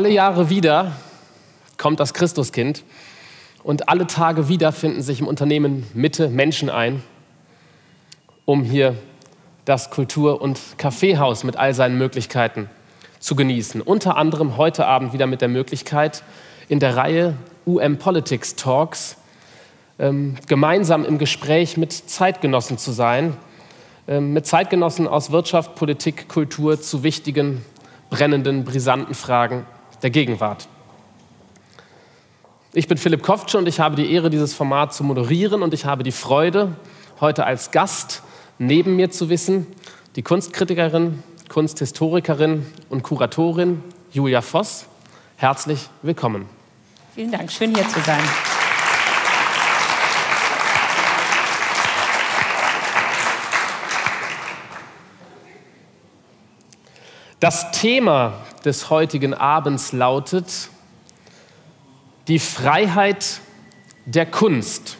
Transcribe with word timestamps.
Alle 0.00 0.12
Jahre 0.12 0.48
wieder 0.48 0.92
kommt 1.76 2.00
das 2.00 2.14
Christuskind 2.14 2.84
und 3.62 3.90
alle 3.90 4.06
Tage 4.06 4.48
wieder 4.48 4.72
finden 4.72 5.02
sich 5.02 5.20
im 5.20 5.26
Unternehmen 5.26 5.86
Mitte 5.92 6.30
Menschen 6.30 6.70
ein, 6.70 7.02
um 8.46 8.62
hier 8.62 8.96
das 9.66 9.90
Kultur- 9.90 10.40
und 10.40 10.58
Kaffeehaus 10.78 11.44
mit 11.44 11.56
all 11.58 11.74
seinen 11.74 11.98
Möglichkeiten 11.98 12.70
zu 13.18 13.36
genießen. 13.36 13.82
Unter 13.82 14.16
anderem 14.16 14.56
heute 14.56 14.86
Abend 14.86 15.12
wieder 15.12 15.26
mit 15.26 15.42
der 15.42 15.48
Möglichkeit, 15.48 16.22
in 16.70 16.80
der 16.80 16.96
Reihe 16.96 17.36
UM 17.66 17.98
Politics 17.98 18.56
Talks 18.56 19.18
ähm, 19.98 20.36
gemeinsam 20.46 21.04
im 21.04 21.18
Gespräch 21.18 21.76
mit 21.76 21.92
Zeitgenossen 21.92 22.78
zu 22.78 22.92
sein, 22.92 23.36
ähm, 24.08 24.32
mit 24.32 24.46
Zeitgenossen 24.46 25.06
aus 25.06 25.30
Wirtschaft, 25.30 25.74
Politik, 25.74 26.26
Kultur 26.26 26.80
zu 26.80 27.02
wichtigen, 27.02 27.62
brennenden, 28.08 28.64
brisanten 28.64 29.12
Fragen 29.12 29.66
der 30.02 30.10
Gegenwart. 30.10 30.68
Ich 32.72 32.86
bin 32.86 32.98
Philipp 32.98 33.22
Koftsche 33.22 33.58
und 33.58 33.66
ich 33.66 33.80
habe 33.80 33.96
die 33.96 34.12
Ehre, 34.12 34.30
dieses 34.30 34.54
Format 34.54 34.94
zu 34.94 35.02
moderieren 35.02 35.62
und 35.62 35.74
ich 35.74 35.84
habe 35.84 36.04
die 36.04 36.12
Freude, 36.12 36.76
heute 37.20 37.44
als 37.44 37.70
Gast 37.72 38.22
neben 38.58 38.96
mir 38.96 39.10
zu 39.10 39.28
wissen, 39.28 39.66
die 40.16 40.22
Kunstkritikerin, 40.22 41.22
Kunsthistorikerin 41.48 42.64
und 42.88 43.02
Kuratorin 43.02 43.82
Julia 44.12 44.40
Voss. 44.40 44.86
Herzlich 45.36 45.88
willkommen. 46.02 46.46
Vielen 47.14 47.32
Dank, 47.32 47.50
schön 47.50 47.74
hier 47.74 47.88
zu 47.88 48.00
sein. 48.00 48.22
Das 57.40 57.72
Thema 57.72 58.34
des 58.64 58.90
heutigen 58.90 59.34
Abends 59.34 59.92
lautet 59.92 60.68
die 62.28 62.38
Freiheit 62.38 63.40
der 64.06 64.26
Kunst. 64.26 64.96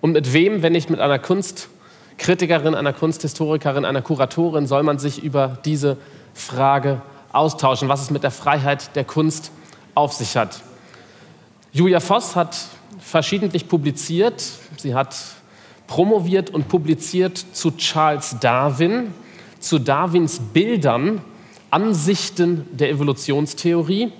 Und 0.00 0.12
mit 0.12 0.32
wem, 0.32 0.62
wenn 0.62 0.72
nicht 0.72 0.90
mit 0.90 1.00
einer 1.00 1.18
Kunstkritikerin, 1.18 2.74
einer 2.74 2.92
Kunsthistorikerin, 2.92 3.84
einer 3.84 4.02
Kuratorin, 4.02 4.66
soll 4.66 4.82
man 4.82 4.98
sich 4.98 5.22
über 5.22 5.58
diese 5.64 5.96
Frage 6.34 7.00
austauschen, 7.32 7.88
was 7.88 8.02
es 8.02 8.10
mit 8.10 8.22
der 8.22 8.30
Freiheit 8.30 8.94
der 8.96 9.04
Kunst 9.04 9.50
auf 9.94 10.12
sich 10.12 10.36
hat. 10.36 10.60
Julia 11.72 12.00
Voss 12.00 12.36
hat 12.36 12.56
verschiedentlich 13.00 13.68
publiziert. 13.68 14.42
Sie 14.76 14.94
hat 14.94 15.16
promoviert 15.86 16.50
und 16.50 16.68
publiziert 16.68 17.38
zu 17.52 17.70
Charles 17.72 18.36
Darwin 18.40 19.14
zu 19.60 19.78
Darwins 19.78 20.40
Bildern, 20.52 21.20
Ansichten 21.70 22.66
der 22.72 22.90
Evolutionstheorie. 22.90 24.12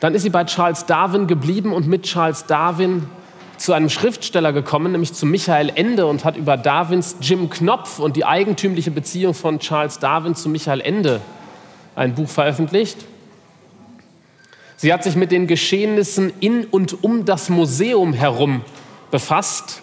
Dann 0.00 0.14
ist 0.14 0.22
sie 0.22 0.30
bei 0.30 0.44
Charles 0.44 0.86
Darwin 0.86 1.26
geblieben 1.26 1.72
und 1.72 1.86
mit 1.86 2.04
Charles 2.04 2.46
Darwin 2.46 3.06
zu 3.58 3.74
einem 3.74 3.90
Schriftsteller 3.90 4.54
gekommen, 4.54 4.92
nämlich 4.92 5.12
zu 5.12 5.26
Michael 5.26 5.70
Ende 5.74 6.06
und 6.06 6.24
hat 6.24 6.36
über 6.36 6.56
Darwins 6.56 7.16
Jim 7.20 7.50
Knopf 7.50 7.98
und 7.98 8.16
die 8.16 8.24
eigentümliche 8.24 8.90
Beziehung 8.90 9.34
von 9.34 9.58
Charles 9.58 9.98
Darwin 9.98 10.34
zu 10.34 10.48
Michael 10.48 10.80
Ende 10.80 11.20
ein 11.94 12.14
Buch 12.14 12.28
veröffentlicht. 12.28 13.04
Sie 14.76 14.94
hat 14.94 15.04
sich 15.04 15.14
mit 15.14 15.30
den 15.30 15.46
Geschehnissen 15.46 16.32
in 16.40 16.64
und 16.64 17.04
um 17.04 17.26
das 17.26 17.50
Museum 17.50 18.14
herum 18.14 18.62
befasst, 19.10 19.82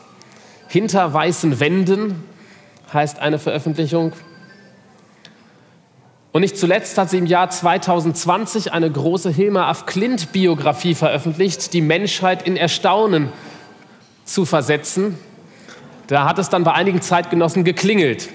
hinter 0.68 1.14
weißen 1.14 1.60
Wänden, 1.60 2.24
heißt 2.94 3.20
eine 3.20 3.40
Veröffentlichung. 3.40 4.14
Und 6.32 6.42
nicht 6.42 6.58
zuletzt 6.58 6.98
hat 6.98 7.10
sie 7.10 7.18
im 7.18 7.26
Jahr 7.26 7.50
2020 7.50 8.72
eine 8.72 8.92
große 8.92 9.30
Hilma 9.30 9.70
af 9.70 9.86
Klint 9.86 10.32
Biografie 10.32 10.94
veröffentlicht, 10.94 11.74
die 11.74 11.82
Menschheit 11.82 12.46
in 12.46 12.58
Erstaunen 12.58 13.30
zu 14.24 14.46
versetzen. 14.46 15.18
Da 16.08 16.26
hat 16.26 16.38
es 16.38 16.50
dann 16.50 16.64
bei 16.64 16.74
einigen 16.74 17.02
Zeitgenossen 17.02 17.64
geklingelt. 17.64 18.30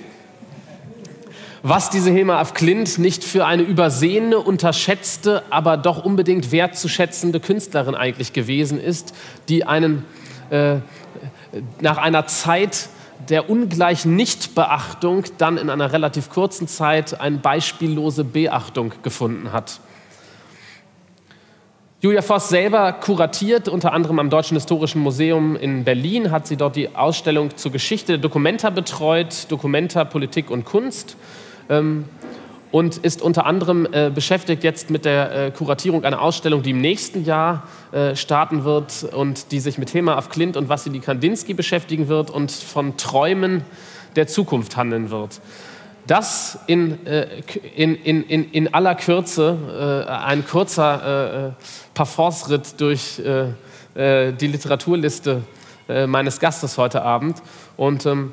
Was 1.62 1.90
diese 1.90 2.10
Hilma 2.10 2.40
af 2.40 2.54
Klint 2.54 2.98
nicht 2.98 3.22
für 3.22 3.46
eine 3.46 3.62
übersehene, 3.62 4.38
unterschätzte, 4.38 5.44
aber 5.50 5.76
doch 5.76 6.04
unbedingt 6.04 6.50
wertzuschätzende 6.50 7.38
Künstlerin 7.38 7.94
eigentlich 7.94 8.32
gewesen 8.32 8.80
ist, 8.80 9.14
die 9.48 9.64
einen 9.64 10.04
äh, 10.50 10.78
nach 11.80 11.98
einer 11.98 12.26
Zeit 12.26 12.88
der 13.28 13.48
ungleichen 13.50 14.16
Nichtbeachtung 14.16 15.24
dann 15.38 15.58
in 15.58 15.70
einer 15.70 15.92
relativ 15.92 16.30
kurzen 16.30 16.68
Zeit 16.68 17.20
eine 17.20 17.38
beispiellose 17.38 18.24
Beachtung 18.24 18.92
gefunden 19.02 19.52
hat. 19.52 19.80
Julia 22.00 22.20
Voss 22.20 22.48
selber 22.48 22.92
kuratiert, 22.94 23.68
unter 23.68 23.92
anderem 23.92 24.18
am 24.18 24.28
Deutschen 24.28 24.56
Historischen 24.56 25.00
Museum 25.00 25.54
in 25.54 25.84
Berlin, 25.84 26.32
hat 26.32 26.48
sie 26.48 26.56
dort 26.56 26.74
die 26.74 26.96
Ausstellung 26.96 27.56
zur 27.56 27.70
Geschichte 27.70 28.14
der 28.14 28.18
Dokumenta 28.18 28.70
betreut, 28.70 29.46
Dokumenta, 29.50 30.04
Politik 30.04 30.50
und 30.50 30.64
Kunst. 30.64 31.16
Ähm, 31.68 32.06
und 32.72 32.96
ist 32.96 33.22
unter 33.22 33.46
anderem 33.46 33.86
äh, 33.92 34.10
beschäftigt 34.10 34.64
jetzt 34.64 34.90
mit 34.90 35.04
der 35.04 35.32
äh, 35.32 35.50
Kuratierung 35.52 36.04
einer 36.04 36.20
Ausstellung, 36.20 36.62
die 36.62 36.70
im 36.70 36.80
nächsten 36.80 37.24
Jahr 37.24 37.68
äh, 37.92 38.16
starten 38.16 38.64
wird 38.64 39.04
und 39.12 39.52
die 39.52 39.60
sich 39.60 39.78
mit 39.78 39.90
Thema 39.90 40.18
auf 40.18 40.30
Klint 40.30 40.56
und 40.56 40.68
Wassily 40.68 40.98
Kandinsky 40.98 41.54
beschäftigen 41.54 42.08
wird 42.08 42.30
und 42.30 42.50
von 42.50 42.96
Träumen 42.96 43.62
der 44.16 44.26
Zukunft 44.26 44.76
handeln 44.76 45.10
wird. 45.10 45.40
Das 46.06 46.58
in, 46.66 47.06
äh, 47.06 47.28
in, 47.76 47.94
in, 47.94 48.50
in, 48.50 48.74
aller 48.74 48.94
Kürze, 48.94 50.04
äh, 50.08 50.10
ein 50.10 50.44
kurzer 50.44 51.48
äh, 51.48 51.52
Parforce-Ritt 51.94 52.80
durch 52.80 53.20
die 53.94 54.46
Literaturliste 54.46 55.42
meines 56.06 56.40
Gastes 56.40 56.78
heute 56.78 57.02
Abend. 57.02 57.42
Und 57.76 58.06
ähm, 58.06 58.32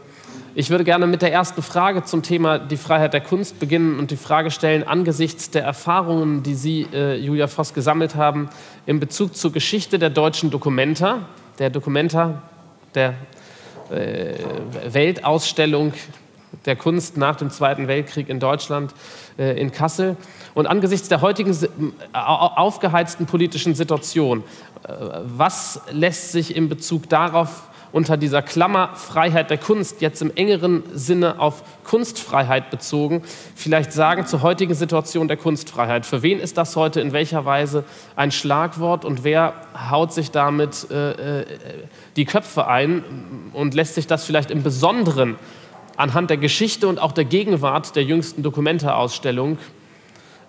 ich 0.56 0.70
würde 0.70 0.84
gerne 0.84 1.06
mit 1.08 1.22
der 1.22 1.32
ersten 1.32 1.62
Frage 1.62 2.04
zum 2.04 2.24
Thema 2.24 2.58
die 2.58 2.78
Freiheit 2.78 3.14
der 3.14 3.22
Kunst 3.22 3.60
beginnen 3.60 4.00
und 4.00 4.12
die 4.12 4.18
Frage 4.18 4.52
stellen, 4.52 4.84
angesichts 4.84 5.52
der 5.52 5.64
Erfahrungen, 5.64 6.44
die 6.44 6.56
Sie, 6.56 6.88
äh, 6.92 7.16
Julia 7.16 7.48
Voss, 7.48 7.74
gesammelt 7.74 8.16
haben, 8.16 8.50
in 8.86 9.00
Bezug 9.00 9.36
zur 9.36 9.52
Geschichte 9.52 10.00
der 10.00 10.10
deutschen 10.10 10.50
Dokumenta, 10.50 11.26
der 11.60 11.70
Dokumenta, 11.70 12.42
der 12.96 13.14
äh, 13.92 14.34
Weltausstellung 14.92 15.94
der 16.66 16.76
Kunst 16.76 17.16
nach 17.18 17.36
dem 17.36 17.52
Zweiten 17.52 17.88
Weltkrieg 17.88 18.28
in 18.28 18.40
Deutschland, 18.40 18.94
äh, 19.38 19.60
in 19.60 19.72
Kassel. 19.72 20.18
Und 20.56 20.66
angesichts 20.66 21.08
der 21.08 21.22
heutigen 21.22 21.56
aufgeheizten 22.12 23.28
politischen 23.28 23.76
Situation, 23.76 24.44
äh, 24.84 24.94
was 25.24 25.82
lässt 25.92 26.32
sich 26.32 26.56
in 26.56 26.70
Bezug 26.70 27.08
darauf 27.08 27.69
unter 27.92 28.18
dieser 28.18 28.42
Klammer 28.42 28.96
Freiheit 28.96 29.50
der 29.50 29.58
Kunst 29.58 30.02
jetzt 30.02 30.22
im 30.22 30.32
engeren 30.36 30.84
Sinne 30.94 31.40
auf 31.40 31.64
Kunstfreiheit 31.84 32.70
bezogen, 32.70 33.24
vielleicht 33.56 33.94
sagen 33.94 34.26
zur 34.26 34.42
heutigen 34.42 34.74
Situation 34.74 35.28
der 35.28 35.38
Kunstfreiheit. 35.38 36.06
Für 36.06 36.22
wen 36.22 36.40
ist 36.40 36.58
das 36.58 36.76
heute 36.76 37.02
in 37.02 37.14
welcher 37.14 37.46
Weise 37.46 37.84
ein 38.16 38.32
Schlagwort 38.32 39.06
und 39.06 39.24
wer 39.24 39.54
haut 39.90 40.14
sich 40.14 40.32
damit 40.32 40.90
äh, 40.92 41.42
äh 41.42 41.46
die 42.16 42.26
Köpfe 42.26 42.68
ein 42.68 43.04
und 43.54 43.74
lässt 43.74 43.96
sich 43.96 44.08
das 44.08 44.26
vielleicht 44.26 44.52
im 44.52 44.62
Besonderen 44.62 45.38
anhand 45.96 46.30
der 46.30 46.38
Geschichte 46.38 46.88
und 46.88 47.00
auch 47.00 47.12
der 47.12 47.26
Gegenwart 47.26 47.96
der 47.96 48.04
jüngsten 48.04 48.44
Dokumente-Ausstellung 48.44 49.58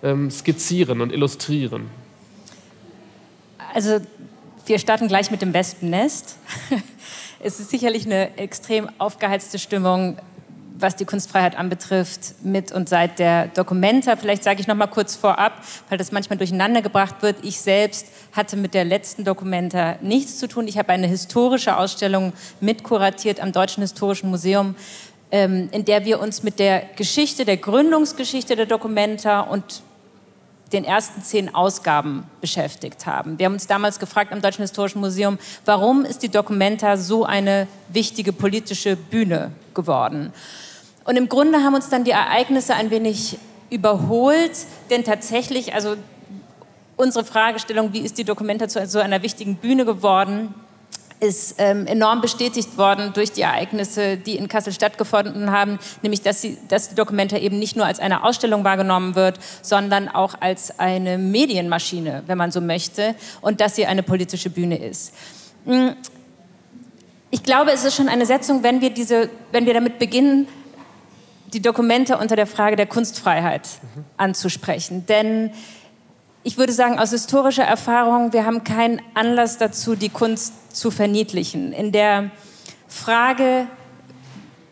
ähm, 0.03 0.31
skizzieren 0.31 1.01
und 1.01 1.11
illustrieren? 1.11 1.89
Also 3.73 3.99
wir 4.65 4.79
starten 4.79 5.07
gleich 5.07 5.31
mit 5.31 5.41
dem 5.41 5.53
Wespennest. 5.53 6.37
Es 7.43 7.59
ist 7.59 7.71
sicherlich 7.71 8.05
eine 8.05 8.37
extrem 8.37 8.87
aufgeheizte 8.99 9.57
Stimmung, 9.57 10.17
was 10.77 10.95
die 10.95 11.05
Kunstfreiheit 11.05 11.57
anbetrifft, 11.57 12.35
mit 12.43 12.71
und 12.71 12.87
seit 12.87 13.17
der 13.17 13.47
Documenta. 13.47 14.15
Vielleicht 14.15 14.43
sage 14.43 14.61
ich 14.61 14.67
noch 14.67 14.75
mal 14.75 14.85
kurz 14.85 15.15
vorab, 15.15 15.53
weil 15.89 15.97
das 15.97 16.11
manchmal 16.11 16.37
durcheinander 16.37 16.83
gebracht 16.83 17.15
wird. 17.21 17.37
Ich 17.43 17.59
selbst 17.59 18.07
hatte 18.33 18.57
mit 18.57 18.75
der 18.75 18.85
letzten 18.85 19.23
Documenta 19.23 19.95
nichts 20.01 20.37
zu 20.37 20.47
tun. 20.47 20.67
Ich 20.67 20.77
habe 20.77 20.89
eine 20.89 21.07
historische 21.07 21.77
Ausstellung 21.77 22.33
mitkuratiert 22.59 23.39
am 23.39 23.51
Deutschen 23.51 23.81
Historischen 23.81 24.29
Museum, 24.29 24.75
ähm, 25.31 25.69
in 25.71 25.83
der 25.85 26.05
wir 26.05 26.19
uns 26.19 26.43
mit 26.43 26.59
der 26.59 26.83
Geschichte, 26.95 27.43
der 27.43 27.57
Gründungsgeschichte 27.57 28.55
der 28.55 28.67
Documenta 28.67 29.41
und 29.41 29.81
den 30.73 30.83
ersten 30.83 31.21
zehn 31.21 31.53
Ausgaben 31.53 32.23
beschäftigt 32.39 33.05
haben. 33.05 33.37
Wir 33.37 33.45
haben 33.45 33.53
uns 33.53 33.67
damals 33.67 33.99
gefragt 33.99 34.31
am 34.31 34.41
Deutschen 34.41 34.61
Historischen 34.61 35.01
Museum, 35.01 35.37
warum 35.65 36.05
ist 36.05 36.23
die 36.23 36.29
Documenta 36.29 36.97
so 36.97 37.25
eine 37.25 37.67
wichtige 37.89 38.33
politische 38.33 38.95
Bühne 38.95 39.51
geworden? 39.73 40.31
Und 41.03 41.17
im 41.17 41.29
Grunde 41.29 41.63
haben 41.63 41.73
uns 41.73 41.89
dann 41.89 42.03
die 42.03 42.11
Ereignisse 42.11 42.75
ein 42.75 42.89
wenig 42.91 43.37
überholt, 43.69 44.51
denn 44.89 45.03
tatsächlich, 45.03 45.73
also 45.73 45.95
unsere 46.95 47.25
Fragestellung, 47.25 47.93
wie 47.93 47.99
ist 47.99 48.17
die 48.17 48.23
Documenta 48.23 48.67
zu 48.67 48.85
so 48.85 48.99
einer 48.99 49.23
wichtigen 49.23 49.55
Bühne 49.55 49.85
geworden, 49.85 50.53
ist 51.21 51.55
ähm, 51.59 51.85
enorm 51.85 52.19
bestätigt 52.19 52.77
worden 52.77 53.13
durch 53.13 53.31
die 53.31 53.41
Ereignisse, 53.41 54.17
die 54.17 54.35
in 54.37 54.47
Kassel 54.47 54.73
stattgefunden 54.73 55.51
haben, 55.51 55.77
nämlich 56.01 56.21
dass, 56.21 56.41
sie, 56.41 56.57
dass 56.67 56.89
die 56.89 56.95
Documenta 56.95 57.37
eben 57.37 57.59
nicht 57.59 57.75
nur 57.75 57.85
als 57.85 57.99
eine 57.99 58.23
Ausstellung 58.23 58.63
wahrgenommen 58.63 59.15
wird, 59.15 59.39
sondern 59.61 60.09
auch 60.09 60.33
als 60.39 60.79
eine 60.79 61.19
Medienmaschine, 61.19 62.23
wenn 62.25 62.37
man 62.37 62.51
so 62.51 62.59
möchte, 62.59 63.15
und 63.41 63.61
dass 63.61 63.75
sie 63.75 63.85
eine 63.85 64.01
politische 64.01 64.49
Bühne 64.49 64.77
ist. 64.77 65.13
Hm, 65.65 65.95
ich 67.29 67.43
glaube, 67.43 67.71
es 67.71 67.85
ist 67.85 67.95
schon 67.95 68.09
eine 68.09 68.25
Setzung, 68.25 68.63
wenn 68.63 68.81
wir, 68.81 68.89
diese, 68.89 69.29
wenn 69.51 69.65
wir 69.65 69.75
damit 69.75 69.99
beginnen, 69.99 70.47
die 71.53 71.61
Dokumente 71.61 72.17
unter 72.17 72.35
der 72.35 72.47
Frage 72.47 72.75
der 72.75 72.87
Kunstfreiheit 72.87 73.67
mhm. 73.95 74.05
anzusprechen. 74.17 75.05
Denn 75.05 75.51
ich 76.43 76.57
würde 76.57 76.73
sagen, 76.73 76.97
aus 76.97 77.11
historischer 77.11 77.63
Erfahrung, 77.63 78.33
wir 78.33 78.45
haben 78.45 78.63
keinen 78.63 79.01
Anlass 79.13 79.57
dazu, 79.57 79.95
die 79.95 80.09
Kunst 80.09 80.75
zu 80.75 80.89
verniedlichen. 80.89 81.71
In 81.71 81.91
der 81.91 82.31
Frage 82.87 83.67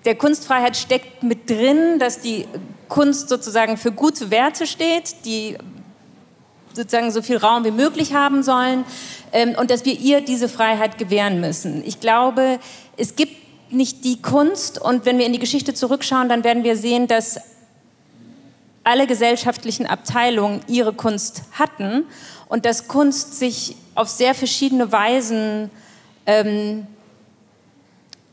der 0.05 0.15
Kunstfreiheit 0.15 0.77
steckt 0.77 1.23
mit 1.23 1.49
drin, 1.49 1.99
dass 1.99 2.21
die 2.21 2.47
Kunst 2.87 3.29
sozusagen 3.29 3.77
für 3.77 3.91
gute 3.91 4.31
Werte 4.31 4.65
steht, 4.65 5.25
die 5.25 5.57
sozusagen 6.73 7.11
so 7.11 7.21
viel 7.21 7.37
Raum 7.37 7.65
wie 7.65 7.71
möglich 7.71 8.13
haben 8.13 8.41
sollen 8.41 8.85
ähm, 9.31 9.55
und 9.59 9.69
dass 9.69 9.85
wir 9.85 9.99
ihr 9.99 10.21
diese 10.21 10.49
Freiheit 10.49 10.97
gewähren 10.97 11.39
müssen. 11.39 11.83
Ich 11.85 11.99
glaube, 11.99 12.59
es 12.97 13.15
gibt 13.15 13.33
nicht 13.71 14.03
die 14.05 14.21
Kunst 14.21 14.81
und 14.81 15.05
wenn 15.05 15.19
wir 15.19 15.25
in 15.25 15.33
die 15.33 15.39
Geschichte 15.39 15.73
zurückschauen, 15.73 16.29
dann 16.29 16.43
werden 16.43 16.63
wir 16.63 16.75
sehen, 16.75 17.07
dass 17.07 17.39
alle 18.89 19.05
gesellschaftlichen 19.05 19.85
Abteilungen 19.85 20.61
ihre 20.67 20.93
Kunst 20.93 21.43
hatten 21.51 22.05
und 22.47 22.65
dass 22.65 22.87
Kunst 22.87 23.37
sich 23.37 23.75
auf 23.93 24.09
sehr 24.09 24.33
verschiedene 24.33 24.91
Weisen 24.91 25.69
ähm, 26.25 26.87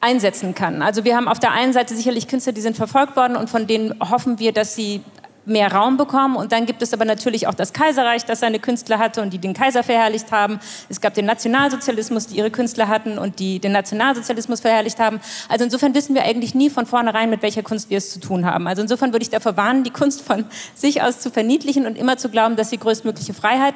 einsetzen 0.01 0.55
kann. 0.55 0.81
Also 0.81 1.05
wir 1.05 1.15
haben 1.15 1.29
auf 1.29 1.39
der 1.39 1.53
einen 1.53 1.75
Seite 1.75 1.95
sicherlich 1.95 2.27
Künstler, 2.27 2.55
die 2.55 2.63
sind 2.63 2.75
verfolgt 2.75 3.17
worden 3.17 3.37
und 3.37 3.51
von 3.51 3.67
denen 3.67 4.01
hoffen 4.01 4.39
wir, 4.39 4.53
dass 4.53 4.75
sie 4.75 5.03
mehr 5.47 5.73
Raum 5.73 5.97
bekommen. 5.97 6.37
Und 6.37 6.53
dann 6.53 6.67
gibt 6.67 6.83
es 6.83 6.93
aber 6.93 7.05
natürlich 7.05 7.47
auch 7.47 7.55
das 7.55 7.73
Kaiserreich, 7.73 8.25
das 8.25 8.41
seine 8.41 8.59
Künstler 8.59 8.99
hatte 8.99 9.23
und 9.23 9.33
die 9.33 9.39
den 9.39 9.55
Kaiser 9.55 9.83
verherrlicht 9.83 10.33
haben. 10.33 10.59
Es 10.89 11.01
gab 11.01 11.15
den 11.15 11.25
Nationalsozialismus, 11.25 12.27
die 12.27 12.37
ihre 12.37 12.51
Künstler 12.51 12.89
hatten 12.89 13.19
und 13.19 13.39
die 13.39 13.61
den 13.61 13.73
Nationalsozialismus 13.73 14.61
verherrlicht 14.61 14.99
haben. 14.99 15.21
Also 15.49 15.65
insofern 15.65 15.95
wissen 15.95 16.15
wir 16.15 16.25
eigentlich 16.25 16.55
nie 16.55 16.69
von 16.69 16.85
vornherein, 16.85 17.31
mit 17.31 17.43
welcher 17.43 17.63
Kunst 17.63 17.91
wir 17.91 17.99
es 17.99 18.13
zu 18.13 18.21
tun 18.21 18.45
haben. 18.45 18.67
Also 18.67 18.83
insofern 18.83 19.13
würde 19.13 19.23
ich 19.23 19.31
davor 19.31 19.57
warnen, 19.57 19.85
die 19.85 19.91
Kunst 19.91 20.23
von 20.23 20.45
sich 20.75 21.03
aus 21.03 21.21
zu 21.21 21.31
verniedlichen 21.31 21.87
und 21.87 21.97
immer 21.97 22.17
zu 22.17 22.29
glauben, 22.29 22.57
dass 22.57 22.71
sie 22.71 22.79
größtmögliche 22.79 23.33
Freiheit 23.33 23.75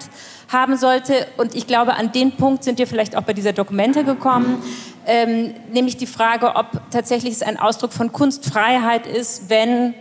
haben 0.53 0.77
sollte. 0.77 1.27
Und 1.37 1.55
ich 1.55 1.67
glaube, 1.67 1.95
an 1.95 2.13
den 2.13 2.33
Punkt 2.33 2.65
sind 2.65 2.79
wir 2.79 2.87
vielleicht 2.87 3.17
auch 3.17 3.23
bei 3.23 3.33
dieser 3.33 3.53
Dokumente 3.53 4.05
gekommen. 4.05 4.63
Ähm, 5.07 5.55
nämlich 5.73 5.97
die 5.97 6.07
Frage, 6.07 6.57
ob 6.57 6.67
tatsächlich 6.91 7.35
es 7.35 7.43
ein 7.43 7.59
Ausdruck 7.59 7.93
von 7.93 8.13
Kunstfreiheit 8.13 9.07
ist, 9.07 9.49
wenn 9.49 9.95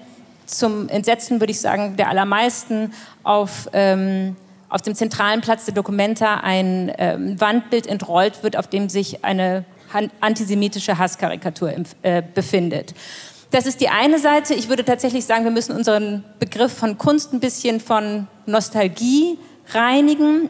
zum 0.49 0.89
Entsetzen, 0.89 1.39
würde 1.39 1.51
ich 1.51 1.59
sagen, 1.59 1.95
der 1.97 2.09
allermeisten 2.09 2.93
auf, 3.23 3.69
ähm, 3.73 4.35
auf 4.69 4.81
dem 4.81 4.95
zentralen 4.95 5.41
Platz 5.41 5.65
der 5.65 5.73
Dokumenta 5.73 6.35
ein 6.35 6.91
ähm, 6.97 7.39
Wandbild 7.39 7.87
entrollt 7.87 8.43
wird, 8.43 8.57
auf 8.57 8.67
dem 8.67 8.89
sich 8.89 9.23
eine 9.23 9.65
antisemitische 10.21 10.97
Hasskarikatur 10.97 11.73
äh, 12.01 12.21
befindet. 12.33 12.93
Das 13.51 13.65
ist 13.65 13.81
die 13.81 13.89
eine 13.89 14.19
Seite. 14.19 14.53
Ich 14.53 14.69
würde 14.69 14.85
tatsächlich 14.85 15.25
sagen, 15.25 15.43
wir 15.43 15.51
müssen 15.51 15.75
unseren 15.75 16.23
Begriff 16.39 16.71
von 16.71 16.99
Kunst 16.99 17.33
ein 17.33 17.39
bisschen 17.39 17.79
von 17.79 18.27
Nostalgie 18.45 19.39
reinigen. 19.73 20.49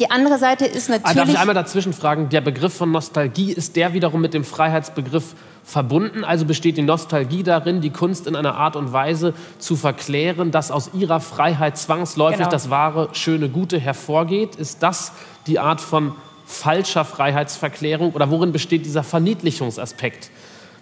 Die 0.00 0.10
andere 0.10 0.38
Seite 0.38 0.64
ist 0.64 0.88
natürlich. 0.88 1.06
Ah, 1.06 1.14
darf 1.14 1.28
ich 1.28 1.38
einmal 1.38 1.54
dazwischen 1.54 1.92
fragen? 1.92 2.28
Der 2.30 2.40
Begriff 2.40 2.74
von 2.74 2.90
Nostalgie 2.90 3.52
ist 3.52 3.76
der 3.76 3.92
wiederum 3.92 4.20
mit 4.20 4.34
dem 4.34 4.42
Freiheitsbegriff 4.42 5.36
verbunden. 5.64 6.24
Also 6.24 6.44
besteht 6.44 6.76
die 6.76 6.82
Nostalgie 6.82 7.42
darin, 7.42 7.80
die 7.80 7.90
Kunst 7.90 8.26
in 8.26 8.36
einer 8.36 8.54
Art 8.56 8.76
und 8.76 8.92
Weise 8.92 9.34
zu 9.58 9.76
verklären, 9.76 10.50
dass 10.50 10.70
aus 10.70 10.90
ihrer 10.94 11.20
Freiheit 11.20 11.78
zwangsläufig 11.78 12.38
genau. 12.38 12.50
das 12.50 12.70
wahre, 12.70 13.08
schöne, 13.12 13.48
gute 13.48 13.78
hervorgeht. 13.78 14.56
Ist 14.56 14.82
das 14.82 15.12
die 15.46 15.58
Art 15.58 15.80
von 15.80 16.14
falscher 16.46 17.04
Freiheitsverklärung 17.04 18.12
oder 18.12 18.30
worin 18.30 18.52
besteht 18.52 18.84
dieser 18.84 19.02
Verniedlichungsaspekt? 19.02 20.30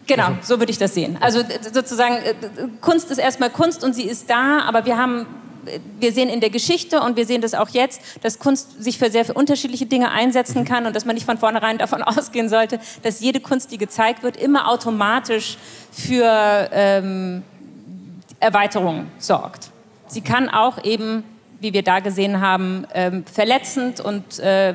Genau, 0.06 0.31
so 0.43 0.59
würde 0.59 0.73
ich 0.73 0.79
das 0.79 0.94
sehen. 0.94 1.19
Also 1.21 1.41
sozusagen, 1.73 2.15
äh, 2.17 2.35
Kunst 2.81 3.11
ist 3.11 3.19
erstmal 3.19 3.50
Kunst 3.50 3.85
und 3.85 3.94
sie 3.94 4.03
ist 4.03 4.29
da, 4.29 4.62
aber 4.67 4.85
wir 4.85 4.97
haben 4.97 5.27
wir 5.98 6.12
sehen 6.12 6.28
in 6.28 6.40
der 6.40 6.50
Geschichte 6.50 7.00
und 7.00 7.16
wir 7.16 7.26
sehen 7.26 7.40
das 7.40 7.54
auch 7.54 7.68
jetzt, 7.68 8.00
dass 8.22 8.38
Kunst 8.38 8.82
sich 8.82 8.98
für 8.98 9.10
sehr 9.10 9.36
unterschiedliche 9.36 9.86
Dinge 9.86 10.10
einsetzen 10.10 10.64
kann 10.64 10.86
und 10.86 10.96
dass 10.96 11.04
man 11.04 11.14
nicht 11.14 11.26
von 11.26 11.38
vornherein 11.38 11.78
davon 11.78 12.02
ausgehen 12.02 12.48
sollte, 12.48 12.78
dass 13.02 13.20
jede 13.20 13.40
Kunst, 13.40 13.70
die 13.72 13.78
gezeigt 13.78 14.22
wird, 14.22 14.36
immer 14.36 14.68
automatisch 14.68 15.58
für 15.92 16.68
ähm, 16.72 17.42
Erweiterung 18.38 19.06
sorgt. 19.18 19.70
Sie 20.06 20.22
kann 20.22 20.48
auch 20.48 20.82
eben, 20.84 21.24
wie 21.60 21.72
wir 21.72 21.82
da 21.82 22.00
gesehen 22.00 22.40
haben, 22.40 22.86
ähm, 22.94 23.24
verletzend 23.26 24.00
und 24.00 24.38
äh, 24.40 24.74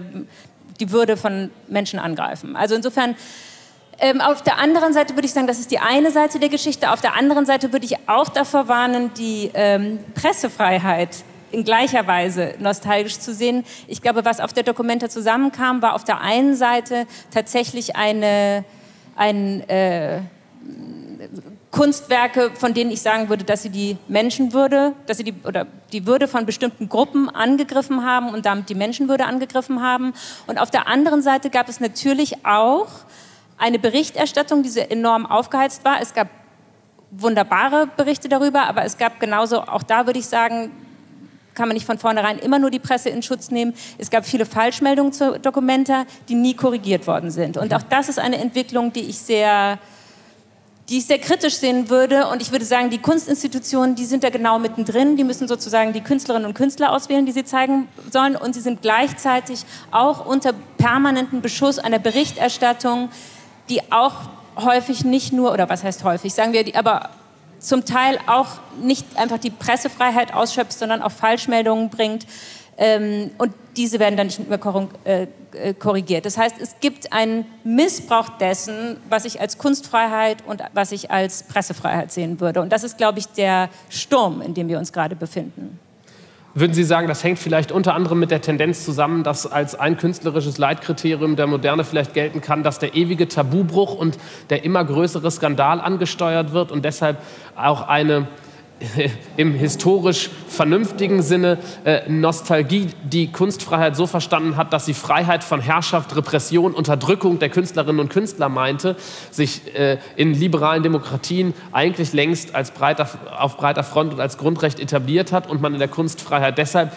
die 0.80 0.92
Würde 0.92 1.18
von 1.18 1.52
Menschen 1.68 2.00
angreifen. 2.00 2.56
Also 2.56 2.76
insofern 2.76 3.16
ähm, 4.00 4.22
auf 4.22 4.42
der 4.42 4.58
anderen 4.58 4.94
Seite 4.94 5.16
würde 5.16 5.26
ich 5.26 5.34
sagen, 5.34 5.48
das 5.48 5.60
ist 5.60 5.72
die 5.72 5.80
eine 5.80 6.12
Seite 6.12 6.40
der 6.40 6.50
Geschichte. 6.50 6.92
Auf 6.92 7.02
der 7.02 7.16
anderen 7.16 7.46
Seite 7.46 7.72
würde 7.72 7.86
ich 7.86 7.96
auch 8.08 8.30
davor 8.30 8.68
warnen, 8.68 9.12
die 9.18 9.52
ähm, 9.54 10.00
Pressefreiheit 10.14 11.24
in 11.52 11.64
gleicher 11.64 12.06
Weise 12.06 12.56
nostalgisch 12.60 13.20
zu 13.20 13.34
sehen. 13.34 13.64
Ich 13.88 14.02
glaube, 14.02 14.26
was 14.26 14.40
auf 14.40 14.52
der 14.52 14.64
Dokumenta 14.64 15.10
zusammenkam, 15.10 15.82
war 15.82 15.94
auf 15.94 16.04
der 16.04 16.20
einen 16.20 16.56
Seite 16.56 17.08
tatsächlich 17.32 17.96
eine, 17.96 18.66
ein, 19.16 19.62
äh, 19.70 20.20
Kunstwerke, 21.76 22.52
von 22.56 22.74
denen 22.74 22.90
ich 22.90 23.02
sagen 23.02 23.28
würde, 23.28 23.44
dass 23.44 23.62
sie 23.62 23.70
die 23.70 23.98
Menschenwürde, 24.08 24.94
dass 25.08 25.18
sie 25.18 25.26
die, 25.26 25.34
oder 25.44 25.68
die 25.92 26.08
Würde 26.08 26.30
von 26.30 26.46
bestimmten 26.46 26.88
Gruppen 26.88 27.30
angegriffen 27.30 28.06
haben 28.06 28.30
und 28.30 28.46
damit 28.46 28.70
die 28.70 28.76
Menschenwürde 28.76 29.26
angegriffen 29.26 29.82
haben. 29.82 30.14
Und 30.48 30.58
auf 30.58 30.72
der 30.72 30.88
anderen 30.88 31.22
Seite 31.22 31.50
gab 31.50 31.68
es 31.68 31.82
natürlich 31.82 32.46
auch 32.46 32.88
eine 33.58 33.80
Berichterstattung, 33.80 34.64
die 34.64 34.70
sehr 34.70 34.92
enorm 34.92 35.26
aufgeheizt 35.26 35.86
war. 35.86 36.02
Es 36.02 36.14
gab 36.14 36.28
wunderbare 37.12 37.88
Berichte 37.96 38.30
darüber, 38.30 38.64
aber 38.64 38.84
es 38.84 38.98
gab 38.98 39.20
genauso, 39.20 39.62
auch 39.62 39.84
da 39.84 40.06
würde 40.06 40.20
ich 40.20 40.26
sagen, 40.26 40.72
kann 41.54 41.70
man 41.70 41.76
nicht 41.76 41.86
von 41.86 41.98
vornherein 41.98 42.38
immer 42.38 42.60
nur 42.60 42.70
die 42.70 42.80
Presse 42.80 43.10
in 43.10 43.24
Schutz 43.24 43.50
nehmen. 43.50 43.74
Es 43.98 44.10
gab 44.10 44.26
viele 44.26 44.46
Falschmeldungen 44.46 45.14
zu 45.14 45.40
Dokumenta, 45.40 46.06
die 46.28 46.36
nie 46.36 46.54
korrigiert 46.54 47.08
worden 47.08 47.32
sind. 47.32 47.58
Und 47.58 47.74
auch 47.74 47.84
das 47.84 48.10
ist 48.10 48.20
eine 48.20 48.38
Entwicklung, 48.38 48.92
die 48.92 49.02
ich 49.02 49.18
sehr, 49.18 49.80
die 50.90 50.98
ich 50.98 51.06
sehr 51.06 51.18
kritisch 51.18 51.56
sehen 51.56 51.90
würde. 51.90 52.28
Und 52.28 52.42
ich 52.42 52.52
würde 52.52 52.66
sagen, 52.66 52.90
die 52.90 52.98
Kunstinstitutionen, 52.98 53.96
die 53.96 54.04
sind 54.04 54.26
da 54.26 54.30
genau 54.30 54.60
mittendrin. 54.60 55.16
Die 55.16 55.24
müssen 55.24 55.48
sozusagen 55.48 55.94
die 55.94 56.02
Künstlerinnen 56.02 56.46
und 56.46 56.56
Künstler 56.56 56.92
auswählen, 56.92 57.26
die 57.26 57.32
sie 57.32 57.46
zeigen 57.46 57.88
sollen. 58.12 58.36
Und 58.36 58.54
sie 58.54 58.62
sind 58.62 58.82
gleichzeitig 58.82 59.64
auch 59.92 60.26
unter 60.26 60.52
permanentem 60.78 61.42
Beschuss 61.42 61.80
einer 61.80 62.00
Berichterstattung, 62.00 63.10
die 63.70 63.92
auch 63.92 64.14
häufig 64.58 65.04
nicht 65.04 65.34
nur, 65.34 65.52
oder 65.52 65.70
was 65.70 65.84
heißt 65.84 66.04
häufig, 66.04 66.34
sagen 66.34 66.54
wir, 66.54 66.64
die, 66.64 66.76
aber 66.76 67.10
zum 67.60 67.86
Teil 67.86 68.20
auch 68.28 68.48
nicht 68.82 69.18
einfach 69.18 69.40
die 69.40 69.50
Pressefreiheit 69.50 70.34
ausschöpft, 70.34 70.74
sondern 70.74 71.02
auch 71.02 71.12
Falschmeldungen 71.12 71.90
bringt. 71.90 72.26
Ähm, 72.78 73.32
und 73.38 73.54
diese 73.78 74.00
werden 74.00 74.18
dann 74.18 74.28
nicht 74.28 74.50
mehr 74.50 74.60
äh, 75.06 75.28
äh, 75.54 75.74
korrigiert. 75.74 76.26
Das 76.26 76.38
heißt, 76.38 76.56
es 76.60 76.76
gibt 76.82 77.14
einen 77.14 77.46
Missbrauch 77.64 78.30
dessen, 78.38 78.98
was 79.10 79.26
ich 79.26 79.40
als 79.40 79.58
Kunstfreiheit 79.58 80.44
und 80.46 80.62
was 80.74 80.92
ich 80.92 81.12
als 81.12 81.44
Pressefreiheit 81.44 82.12
sehen 82.12 82.40
würde. 82.40 82.62
Und 82.62 82.72
das 82.72 82.84
ist, 82.84 82.98
glaube 82.98 83.20
ich, 83.20 83.28
der 83.28 83.70
Sturm, 83.90 84.42
in 84.42 84.54
dem 84.54 84.68
wir 84.68 84.78
uns 84.78 84.92
gerade 84.92 85.16
befinden. 85.16 85.80
Würden 86.58 86.74
Sie 86.74 86.86
sagen, 86.86 87.10
das 87.10 87.22
hängt 87.22 87.38
vielleicht 87.38 87.74
unter 87.74 87.96
anderem 87.96 88.18
mit 88.18 88.32
der 88.32 88.40
Tendenz 88.40 88.86
zusammen, 88.86 89.24
dass 89.24 89.46
als 89.46 89.76
ein 89.76 89.98
künstlerisches 89.98 90.58
Leitkriterium 90.58 91.36
der 91.36 91.48
Moderne 91.48 91.84
vielleicht 91.84 92.14
gelten 92.14 92.40
kann, 92.40 92.64
dass 92.64 92.80
der 92.80 92.96
ewige 92.96 93.28
Tabubruch 93.28 93.94
und 93.94 94.18
der 94.50 94.64
immer 94.64 94.86
größere 94.86 95.30
Skandal 95.30 95.82
angesteuert 95.82 96.54
wird 96.54 96.72
und 96.72 96.86
deshalb 96.86 97.18
auch 97.58 97.90
eine 97.90 98.28
im 99.38 99.54
historisch 99.54 100.30
vernünftigen 100.48 101.22
Sinne 101.22 101.58
äh, 101.86 102.10
Nostalgie 102.10 102.88
die 103.04 103.32
Kunstfreiheit 103.32 103.96
so 103.96 104.06
verstanden 104.06 104.58
hat, 104.58 104.74
dass 104.74 104.86
sie 104.86 104.94
Freiheit 104.94 105.44
von 105.44 105.62
Herrschaft, 105.62 106.16
Repression, 106.16 106.74
Unterdrückung 106.74 107.40
der 107.40 107.50
Künstlerinnen 107.50 108.00
und 108.00 108.10
Künstler 108.10 108.50
meinte, 108.50 108.98
sich 109.32 109.76
äh, 109.76 109.98
in 110.18 110.34
liberalen 110.34 110.84
Demokratien 110.84 111.54
eigentlich 111.72 112.12
längst 112.12 112.54
als 112.54 112.72
breiter, 112.72 113.08
auf 113.38 113.56
breiter 113.58 113.84
Front 113.84 114.14
und 114.14 114.20
als 114.20 114.38
Grundrecht 114.38 114.80
etabliert 114.80 115.32
hat 115.32 115.50
und 115.50 115.62
man 115.62 115.74
in 115.74 115.80
der 115.80 115.88
Kunstfreiheit 115.88 116.58
deshalb 116.58 116.92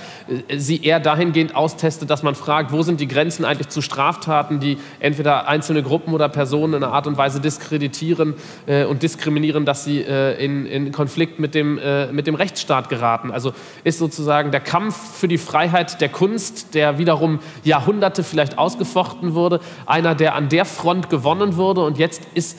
äh, 0.48 0.58
sie 0.58 0.82
eher 0.82 0.98
dahingehend 0.98 1.54
austestet, 1.54 2.10
dass 2.10 2.24
man 2.24 2.34
fragt, 2.34 2.72
wo 2.72 2.82
sind 2.82 3.00
die 3.00 3.08
Grenzen 3.08 3.44
eigentlich 3.44 3.68
zu 3.68 3.82
Straftaten, 3.82 4.58
die 4.58 4.78
entweder 4.98 5.46
einzelne 5.46 5.84
Gruppen 5.84 6.12
oder 6.12 6.28
Personen 6.28 6.74
in 6.74 6.82
einer 6.82 6.92
Art 6.92 7.06
und 7.06 7.16
Weise 7.16 7.40
diskreditieren 7.40 8.34
äh, 8.66 8.84
und 8.84 9.04
diskriminieren, 9.04 9.64
dass 9.64 9.84
sie 9.84 10.00
äh, 10.02 10.44
in, 10.44 10.66
in 10.66 10.90
Konflikt 10.90 11.38
mit 11.38 11.54
dem 11.54 11.67
dem, 11.68 11.78
äh, 11.78 12.10
mit 12.12 12.26
dem 12.26 12.34
Rechtsstaat 12.34 12.88
geraten. 12.88 13.30
Also 13.30 13.52
ist 13.84 13.98
sozusagen 13.98 14.50
der 14.50 14.60
Kampf 14.60 15.18
für 15.18 15.28
die 15.28 15.38
Freiheit 15.38 16.00
der 16.00 16.08
Kunst, 16.08 16.74
der 16.74 16.98
wiederum 16.98 17.40
Jahrhunderte 17.64 18.24
vielleicht 18.24 18.58
ausgefochten 18.58 19.34
wurde, 19.34 19.60
einer, 19.86 20.14
der 20.14 20.34
an 20.34 20.48
der 20.48 20.64
Front 20.64 21.10
gewonnen 21.10 21.56
wurde 21.56 21.84
und 21.84 21.98
jetzt 21.98 22.22
ist 22.34 22.58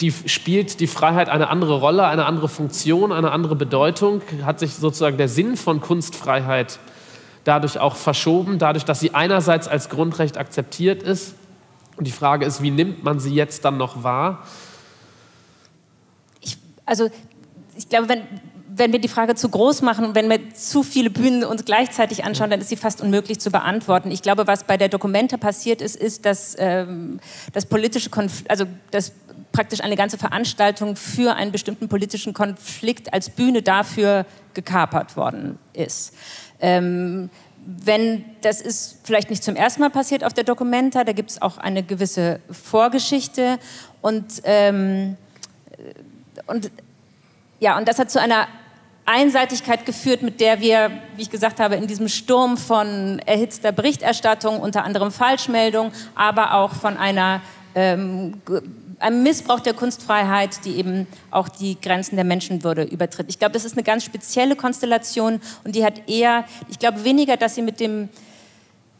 die, 0.00 0.12
spielt 0.12 0.80
die 0.80 0.86
Freiheit 0.86 1.28
eine 1.28 1.50
andere 1.50 1.78
Rolle, 1.78 2.06
eine 2.06 2.24
andere 2.24 2.48
Funktion, 2.48 3.12
eine 3.12 3.32
andere 3.32 3.54
Bedeutung, 3.54 4.22
hat 4.44 4.58
sich 4.58 4.74
sozusagen 4.74 5.18
der 5.18 5.28
Sinn 5.28 5.56
von 5.56 5.80
Kunstfreiheit 5.80 6.78
dadurch 7.44 7.78
auch 7.78 7.96
verschoben, 7.96 8.58
dadurch, 8.58 8.84
dass 8.84 9.00
sie 9.00 9.14
einerseits 9.14 9.68
als 9.68 9.90
Grundrecht 9.90 10.38
akzeptiert 10.38 11.02
ist. 11.02 11.34
Und 11.96 12.06
die 12.06 12.12
Frage 12.12 12.46
ist, 12.46 12.62
wie 12.62 12.70
nimmt 12.70 13.04
man 13.04 13.20
sie 13.20 13.34
jetzt 13.34 13.64
dann 13.64 13.76
noch 13.76 14.02
wahr? 14.02 14.46
Ich, 16.40 16.56
also 16.86 17.10
ich 17.76 17.88
glaube, 17.88 18.08
wenn, 18.08 18.22
wenn 18.68 18.92
wir 18.92 19.00
die 19.00 19.08
Frage 19.08 19.34
zu 19.34 19.48
groß 19.48 19.82
machen 19.82 20.04
und 20.04 20.14
wenn 20.14 20.28
wir 20.28 20.54
zu 20.54 20.82
viele 20.82 21.10
Bühnen 21.10 21.44
uns 21.44 21.64
gleichzeitig 21.64 22.24
anschauen, 22.24 22.50
dann 22.50 22.60
ist 22.60 22.68
sie 22.68 22.76
fast 22.76 23.00
unmöglich 23.00 23.40
zu 23.40 23.50
beantworten. 23.50 24.10
Ich 24.10 24.22
glaube, 24.22 24.46
was 24.46 24.64
bei 24.64 24.76
der 24.76 24.88
Dokumente 24.88 25.38
passiert 25.38 25.82
ist, 25.82 25.96
ist, 25.96 26.24
dass 26.24 26.56
ähm, 26.58 27.20
das 27.52 27.66
politische 27.66 28.10
Konf 28.10 28.44
also 28.48 28.64
das 28.90 29.12
praktisch 29.52 29.80
eine 29.80 29.96
ganze 29.96 30.16
Veranstaltung 30.16 30.96
für 30.96 31.34
einen 31.34 31.52
bestimmten 31.52 31.88
politischen 31.88 32.34
Konflikt 32.34 33.12
als 33.12 33.30
Bühne 33.30 33.62
dafür 33.62 34.24
gekapert 34.54 35.16
worden 35.16 35.58
ist. 35.72 36.14
Ähm, 36.60 37.30
wenn 37.66 38.24
das 38.40 38.60
ist 38.60 38.98
vielleicht 39.04 39.28
nicht 39.30 39.44
zum 39.44 39.56
ersten 39.56 39.80
Mal 39.80 39.90
passiert 39.90 40.24
auf 40.24 40.32
der 40.32 40.44
Documenta, 40.44 41.04
da 41.04 41.12
gibt 41.12 41.30
es 41.30 41.42
auch 41.42 41.58
eine 41.58 41.82
gewisse 41.82 42.40
Vorgeschichte 42.50 43.58
und, 44.00 44.40
ähm, 44.44 45.16
und 46.46 46.70
ja, 47.60 47.78
und 47.78 47.86
das 47.86 47.98
hat 47.98 48.10
zu 48.10 48.20
einer 48.20 48.48
Einseitigkeit 49.04 49.86
geführt, 49.86 50.22
mit 50.22 50.40
der 50.40 50.60
wir, 50.60 50.90
wie 51.16 51.22
ich 51.22 51.30
gesagt 51.30 51.60
habe, 51.60 51.76
in 51.76 51.86
diesem 51.86 52.08
Sturm 52.08 52.56
von 52.56 53.18
erhitzter 53.20 53.72
Berichterstattung, 53.72 54.60
unter 54.60 54.84
anderem 54.84 55.10
Falschmeldung, 55.10 55.92
aber 56.14 56.54
auch 56.54 56.72
von 56.72 56.96
einer 56.96 57.40
ähm, 57.74 58.40
einem 59.00 59.22
Missbrauch 59.22 59.60
der 59.60 59.74
Kunstfreiheit, 59.74 60.64
die 60.64 60.76
eben 60.76 61.06
auch 61.30 61.48
die 61.48 61.80
Grenzen 61.80 62.16
der 62.16 62.24
Menschenwürde 62.24 62.82
übertritt. 62.82 63.26
Ich 63.28 63.38
glaube, 63.38 63.52
das 63.52 63.64
ist 63.64 63.72
eine 63.72 63.82
ganz 63.82 64.04
spezielle 64.04 64.56
Konstellation 64.56 65.40
und 65.64 65.74
die 65.74 65.84
hat 65.84 66.08
eher, 66.08 66.44
ich 66.68 66.78
glaube 66.78 67.04
weniger, 67.04 67.36
dass 67.36 67.54
sie 67.54 67.62
mit 67.62 67.80
dem, 67.80 68.08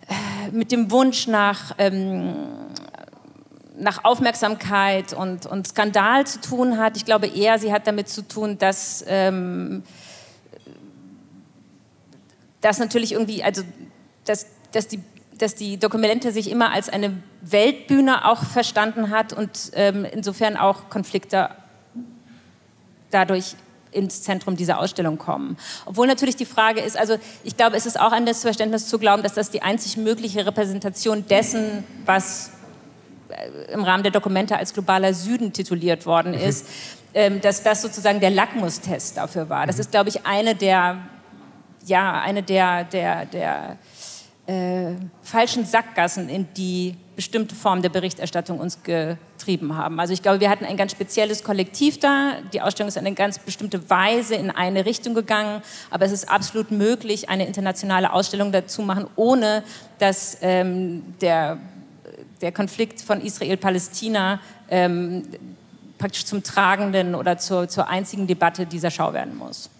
äh, 0.08 0.50
mit 0.50 0.72
dem 0.72 0.90
Wunsch 0.90 1.26
nach, 1.26 1.74
ähm, 1.78 2.34
nach 3.80 4.04
Aufmerksamkeit 4.04 5.12
und, 5.12 5.46
und 5.46 5.66
Skandal 5.66 6.26
zu 6.26 6.40
tun 6.40 6.78
hat. 6.78 6.96
Ich 6.96 7.04
glaube 7.04 7.26
eher, 7.26 7.58
sie 7.58 7.72
hat 7.72 7.86
damit 7.86 8.08
zu 8.08 8.22
tun, 8.22 8.58
dass, 8.58 9.04
ähm, 9.08 9.82
dass 12.60 12.78
natürlich 12.78 13.12
irgendwie, 13.12 13.42
also 13.42 13.62
dass, 14.24 14.46
dass 14.72 14.88
die 14.88 15.00
dass 15.40 15.54
die 15.54 15.78
Dokumente 15.78 16.32
sich 16.32 16.50
immer 16.50 16.70
als 16.70 16.90
eine 16.90 17.16
Weltbühne 17.40 18.28
auch 18.28 18.44
verstanden 18.44 19.08
hat 19.08 19.32
und 19.32 19.70
ähm, 19.72 20.04
insofern 20.04 20.58
auch 20.58 20.90
Konflikte 20.90 21.48
dadurch 23.10 23.56
ins 23.92 24.22
Zentrum 24.22 24.56
dieser 24.56 24.78
Ausstellung 24.78 25.18
kommen. 25.18 25.56
Obwohl 25.86 26.06
natürlich 26.06 26.36
die 26.36 26.44
Frage 26.44 26.80
ist, 26.80 26.96
also 26.96 27.16
ich 27.42 27.56
glaube, 27.56 27.76
es 27.76 27.86
ist 27.86 27.98
auch 27.98 28.12
ein 28.12 28.24
Missverständnis 28.24 28.86
zu 28.86 28.98
glauben, 28.98 29.22
dass 29.22 29.34
das 29.34 29.50
die 29.50 29.62
einzig 29.62 29.96
mögliche 29.96 30.46
Repräsentation 30.46 31.26
dessen, 31.26 31.84
was 32.04 32.52
im 33.72 33.84
Rahmen 33.84 34.02
der 34.02 34.12
Dokumente 34.12 34.56
als 34.56 34.72
globaler 34.72 35.14
Süden 35.14 35.52
tituliert 35.52 36.06
worden 36.06 36.32
mhm. 36.32 36.38
ist, 36.40 36.66
mhm. 37.14 37.40
dass 37.40 37.62
das 37.62 37.82
sozusagen 37.82 38.20
der 38.20 38.30
Lackmustest 38.30 39.16
dafür 39.16 39.48
war. 39.48 39.66
Das 39.66 39.76
mhm. 39.76 39.80
ist, 39.80 39.90
glaube 39.90 40.08
ich, 40.08 40.26
eine 40.26 40.54
der, 40.54 40.98
ja, 41.86 42.20
eine 42.20 42.42
der, 42.42 42.84
der, 42.84 43.26
der 43.26 43.78
äh, 44.46 44.96
falschen 45.22 45.64
Sackgassen, 45.64 46.28
in 46.28 46.48
die 46.56 46.96
bestimmte 47.14 47.54
Formen 47.54 47.82
der 47.82 47.90
Berichterstattung 47.90 48.58
uns 48.58 48.82
getrieben 48.82 49.76
haben. 49.76 50.00
Also 50.00 50.12
ich 50.12 50.22
glaube, 50.22 50.40
wir 50.40 50.48
hatten 50.48 50.64
ein 50.64 50.76
ganz 50.76 50.92
spezielles 50.92 51.44
Kollektiv 51.44 52.00
da. 52.00 52.38
Die 52.52 52.62
Ausstellung 52.62 52.88
ist 52.88 52.96
in 52.96 53.06
eine 53.06 53.14
ganz 53.14 53.38
bestimmte 53.38 53.90
Weise 53.90 54.34
in 54.36 54.50
eine 54.50 54.86
Richtung 54.86 55.14
gegangen. 55.14 55.62
Aber 55.90 56.06
es 56.06 56.12
ist 56.12 56.28
absolut 56.28 56.70
möglich, 56.70 57.28
eine 57.28 57.46
internationale 57.46 58.12
Ausstellung 58.12 58.52
dazu 58.52 58.82
machen, 58.82 59.06
ohne 59.16 59.62
dass 59.98 60.38
ähm, 60.40 61.14
der, 61.20 61.58
der 62.40 62.52
Konflikt 62.52 63.00
von 63.00 63.20
Israel-Palästina 63.20 64.40
ähm, 64.68 65.24
praktisch 65.98 66.24
zum 66.24 66.42
tragenden 66.42 67.14
oder 67.14 67.38
zur, 67.38 67.68
zur 67.68 67.88
einzigen 67.88 68.26
Debatte 68.26 68.66
dieser 68.66 68.90
Schau 68.90 69.12
werden 69.12 69.36
muss. 69.36 69.70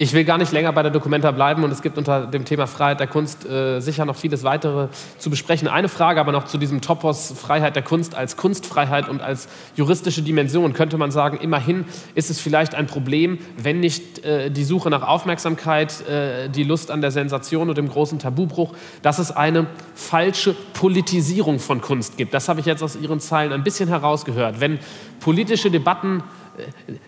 Ich 0.00 0.12
will 0.12 0.22
gar 0.22 0.38
nicht 0.38 0.52
länger 0.52 0.72
bei 0.72 0.84
der 0.84 0.92
Dokumenta 0.92 1.32
bleiben 1.32 1.64
und 1.64 1.72
es 1.72 1.82
gibt 1.82 1.98
unter 1.98 2.28
dem 2.28 2.44
Thema 2.44 2.68
Freiheit 2.68 3.00
der 3.00 3.08
Kunst 3.08 3.44
äh, 3.44 3.80
sicher 3.80 4.04
noch 4.04 4.14
vieles 4.14 4.44
weitere 4.44 4.86
zu 5.18 5.28
besprechen. 5.28 5.66
Eine 5.66 5.88
Frage 5.88 6.20
aber 6.20 6.30
noch 6.30 6.44
zu 6.44 6.56
diesem 6.56 6.80
Topos 6.80 7.34
Freiheit 7.36 7.74
der 7.74 7.82
Kunst 7.82 8.14
als 8.14 8.36
Kunstfreiheit 8.36 9.08
und 9.08 9.20
als 9.20 9.48
juristische 9.74 10.22
Dimension. 10.22 10.72
Könnte 10.72 10.98
man 10.98 11.10
sagen, 11.10 11.38
immerhin 11.38 11.84
ist 12.14 12.30
es 12.30 12.38
vielleicht 12.38 12.76
ein 12.76 12.86
Problem, 12.86 13.40
wenn 13.56 13.80
nicht 13.80 14.24
äh, 14.24 14.52
die 14.52 14.62
Suche 14.62 14.88
nach 14.88 15.02
Aufmerksamkeit, 15.02 16.08
äh, 16.08 16.48
die 16.48 16.62
Lust 16.62 16.92
an 16.92 17.00
der 17.00 17.10
Sensation 17.10 17.68
und 17.68 17.76
dem 17.76 17.88
großen 17.88 18.20
Tabubruch, 18.20 18.74
dass 19.02 19.18
es 19.18 19.32
eine 19.32 19.66
falsche 19.96 20.54
Politisierung 20.74 21.58
von 21.58 21.80
Kunst 21.80 22.16
gibt. 22.16 22.34
Das 22.34 22.48
habe 22.48 22.60
ich 22.60 22.66
jetzt 22.66 22.84
aus 22.84 22.94
Ihren 22.94 23.18
Zeilen 23.18 23.52
ein 23.52 23.64
bisschen 23.64 23.88
herausgehört. 23.88 24.60
Wenn 24.60 24.78
politische 25.18 25.72
Debatten 25.72 26.22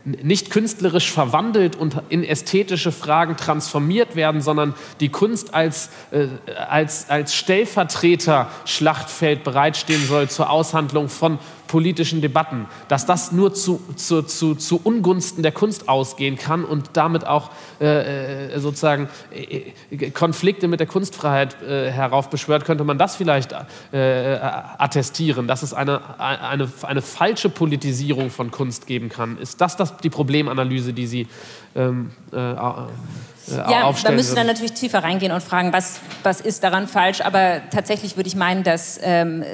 nicht 0.04 0.50
künstlerisch 0.50 1.10
verwandelt 1.10 1.76
und 1.76 1.96
in 2.08 2.24
ästhetische 2.24 2.92
Fragen 2.92 3.36
transformiert 3.36 4.16
werden, 4.16 4.40
sondern 4.40 4.74
die 5.00 5.08
Kunst 5.08 5.54
als, 5.54 5.90
äh, 6.10 6.26
als, 6.68 7.08
als 7.10 7.34
Stellvertreter 7.34 8.50
Schlachtfeld 8.64 9.44
bereitstehen 9.44 10.04
soll 10.06 10.28
zur 10.28 10.50
Aushandlung 10.50 11.08
von 11.08 11.38
politischen 11.70 12.20
Debatten, 12.20 12.66
dass 12.88 13.06
das 13.06 13.30
nur 13.30 13.54
zu, 13.54 13.80
zu, 13.94 14.22
zu, 14.22 14.56
zu 14.56 14.80
Ungunsten 14.82 15.44
der 15.44 15.52
Kunst 15.52 15.88
ausgehen 15.88 16.36
kann 16.36 16.64
und 16.64 16.90
damit 16.94 17.24
auch 17.24 17.50
äh, 17.80 18.54
äh 18.54 18.58
sozusagen 18.58 19.08
äh, 19.32 20.10
Konflikte 20.10 20.66
mit 20.66 20.80
der 20.80 20.88
Kunstfreiheit 20.88 21.62
äh, 21.62 21.92
heraufbeschwört, 21.92 22.64
könnte 22.64 22.82
man 22.82 22.98
das 22.98 23.14
vielleicht 23.14 23.54
äh, 23.92 24.38
attestieren, 24.78 25.46
dass 25.46 25.62
es 25.62 25.72
eine, 25.72 26.18
eine, 26.18 26.68
eine 26.82 27.02
falsche 27.02 27.48
Politisierung 27.48 28.30
von 28.30 28.50
Kunst 28.50 28.88
geben 28.88 29.08
kann. 29.08 29.38
Ist 29.38 29.60
das, 29.60 29.76
das 29.76 29.96
die 29.98 30.10
Problemanalyse, 30.10 30.92
die 30.92 31.06
Sie 31.06 31.28
ähm, 31.76 32.10
äh, 32.32 32.36
ja, 32.36 33.92
da 34.04 34.10
müssen 34.12 34.36
dann 34.36 34.46
natürlich 34.46 34.72
tiefer 34.72 35.02
reingehen 35.02 35.32
und 35.32 35.42
fragen, 35.42 35.72
was, 35.72 36.00
was 36.22 36.40
ist 36.40 36.62
daran 36.62 36.86
falsch. 36.86 37.20
Aber 37.20 37.60
tatsächlich 37.70 38.16
würde 38.16 38.28
ich 38.28 38.36
meinen, 38.36 38.62
dass, 38.62 38.98
ähm, 39.02 39.44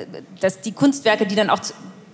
dass 0.40 0.61
die 0.61 0.73
Kunstwerke, 0.73 1.26
die 1.26 1.35
dann 1.35 1.50
auch 1.50 1.61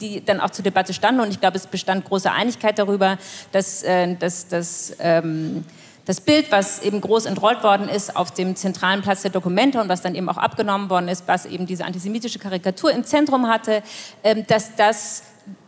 die 0.03 0.23
dann 0.25 0.41
auch 0.41 0.51
zur 0.51 0.65
Debatte 0.65 0.93
standen. 0.93 1.21
Und 1.21 1.31
ich 1.31 1.41
glaube, 1.41 1.57
es 1.57 1.67
bestand 1.67 2.05
große 2.05 2.31
Einigkeit 2.31 2.79
darüber, 2.79 3.17
dass, 3.53 3.83
äh, 3.83 4.15
dass, 4.17 4.49
dass 4.49 4.95
ähm, 4.99 5.65
das 6.05 6.21
Bild, 6.21 6.51
was 6.51 6.83
eben 6.83 7.01
groß 7.01 7.27
entrollt 7.27 7.63
worden 7.63 7.89
ist 7.89 8.17
auf 8.17 8.33
dem 8.33 8.57
zentralen 8.57 9.03
Platz 9.03 9.23
der 9.23 9.31
Dokumente 9.31 9.81
und 9.81 9.89
was 9.89 10.03
dann 10.03 10.15
eben 10.15 10.29
auch 10.29 10.37
abgenommen 10.37 10.91
worden 10.91 11.09
ist, 11.09 11.29
was 11.29 11.47
eben 11.47 11.67
diese 11.67 11.85
antisemitische 11.85 12.41
Karikatur 12.41 12.91
im 12.91 13.05
Zentrum 13.05 13.49
hatte, 13.49 13.83
ähm, 14.25 14.45
dass 14.49 14.75
das 14.75 15.23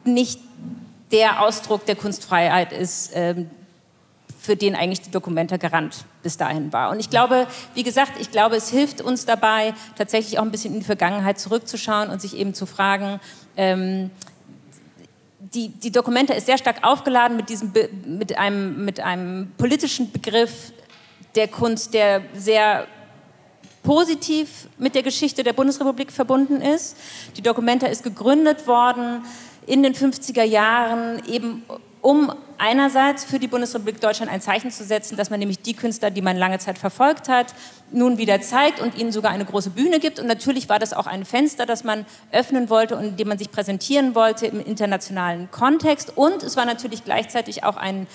nicht 0.04 0.40
der 1.12 1.40
Ausdruck 1.42 1.86
der 1.86 1.94
Kunstfreiheit 1.94 2.72
ist, 2.72 3.12
ähm, 3.14 3.48
für 4.44 4.56
den 4.56 4.74
eigentlich 4.76 5.00
die 5.00 5.10
Dokumente 5.10 5.58
Garant 5.58 6.04
bis 6.22 6.36
dahin 6.36 6.70
war. 6.70 6.90
Und 6.90 7.00
ich 7.00 7.08
glaube, 7.08 7.46
wie 7.72 7.82
gesagt, 7.82 8.20
ich 8.20 8.30
glaube, 8.30 8.56
es 8.56 8.68
hilft 8.68 9.00
uns 9.00 9.24
dabei, 9.24 9.72
tatsächlich 9.96 10.38
auch 10.38 10.42
ein 10.42 10.50
bisschen 10.50 10.74
in 10.74 10.80
die 10.80 10.84
Vergangenheit 10.84 11.38
zurückzuschauen 11.38 12.10
und 12.10 12.20
sich 12.20 12.36
eben 12.36 12.52
zu 12.52 12.66
fragen, 12.66 13.20
ähm, 13.56 14.10
die, 15.38 15.68
die 15.68 15.90
Dokumente 15.90 16.34
ist 16.34 16.44
sehr 16.44 16.58
stark 16.58 16.84
aufgeladen 16.84 17.38
mit, 17.38 17.48
diesem, 17.48 17.72
mit, 18.04 18.36
einem, 18.36 18.84
mit 18.84 19.00
einem 19.00 19.50
politischen 19.56 20.12
Begriff 20.12 20.72
der 21.36 21.48
Kunst, 21.48 21.94
der 21.94 22.20
sehr 22.34 22.86
positiv 23.82 24.68
mit 24.76 24.94
der 24.94 25.02
Geschichte 25.02 25.42
der 25.42 25.54
Bundesrepublik 25.54 26.12
verbunden 26.12 26.60
ist. 26.60 26.98
Die 27.38 27.42
Documenta 27.42 27.86
ist 27.86 28.02
gegründet 28.02 28.66
worden 28.66 29.24
in 29.66 29.82
den 29.82 29.94
50er 29.94 30.42
Jahren 30.42 31.22
eben 31.26 31.62
um 32.02 32.30
einerseits 32.58 33.25
für 33.25 33.38
die 33.38 33.49
Bundesrepublik 33.49 34.00
Deutschland 34.00 34.30
ein 34.30 34.40
Zeichen 34.40 34.70
zu 34.70 34.84
setzen, 34.84 35.16
dass 35.16 35.30
man 35.30 35.38
nämlich 35.38 35.61
die 35.61 35.75
Künstler, 35.75 36.11
die 36.11 36.23
man 36.23 36.37
lange 36.37 36.58
Zeit 36.58 36.78
verfolgt 36.78 37.28
hat, 37.28 37.54
nun 37.90 38.18
wieder 38.18 38.40
zeigt 38.40 38.80
und 38.80 38.96
ihnen 38.96 39.12
sogar 39.12 39.30
eine 39.30 39.44
große 39.44 39.70
Bühne 39.70 40.00
gibt. 40.00 40.18
Und 40.18 40.26
natürlich 40.26 40.68
war 40.68 40.78
das 40.78 40.92
auch 40.92 41.06
ein 41.06 41.25
Fenster, 41.25 41.66
das 41.66 41.84
man 41.84 42.06
öffnen 42.32 42.70
wollte 42.70 42.96
und 42.96 43.04
in 43.04 43.16
dem 43.16 43.28
man 43.28 43.38
sich 43.38 43.50
präsentieren 43.50 44.14
wollte 44.14 44.46
im 44.46 44.64
internationalen 44.64 45.50
Kontext. 45.50 46.16
Und 46.16 46.42
es 46.42 46.56
war 46.56 46.64
natürlich 46.64 47.04
gleichzeitig 47.04 47.64
auch 47.64 47.76
ein, 47.76 48.06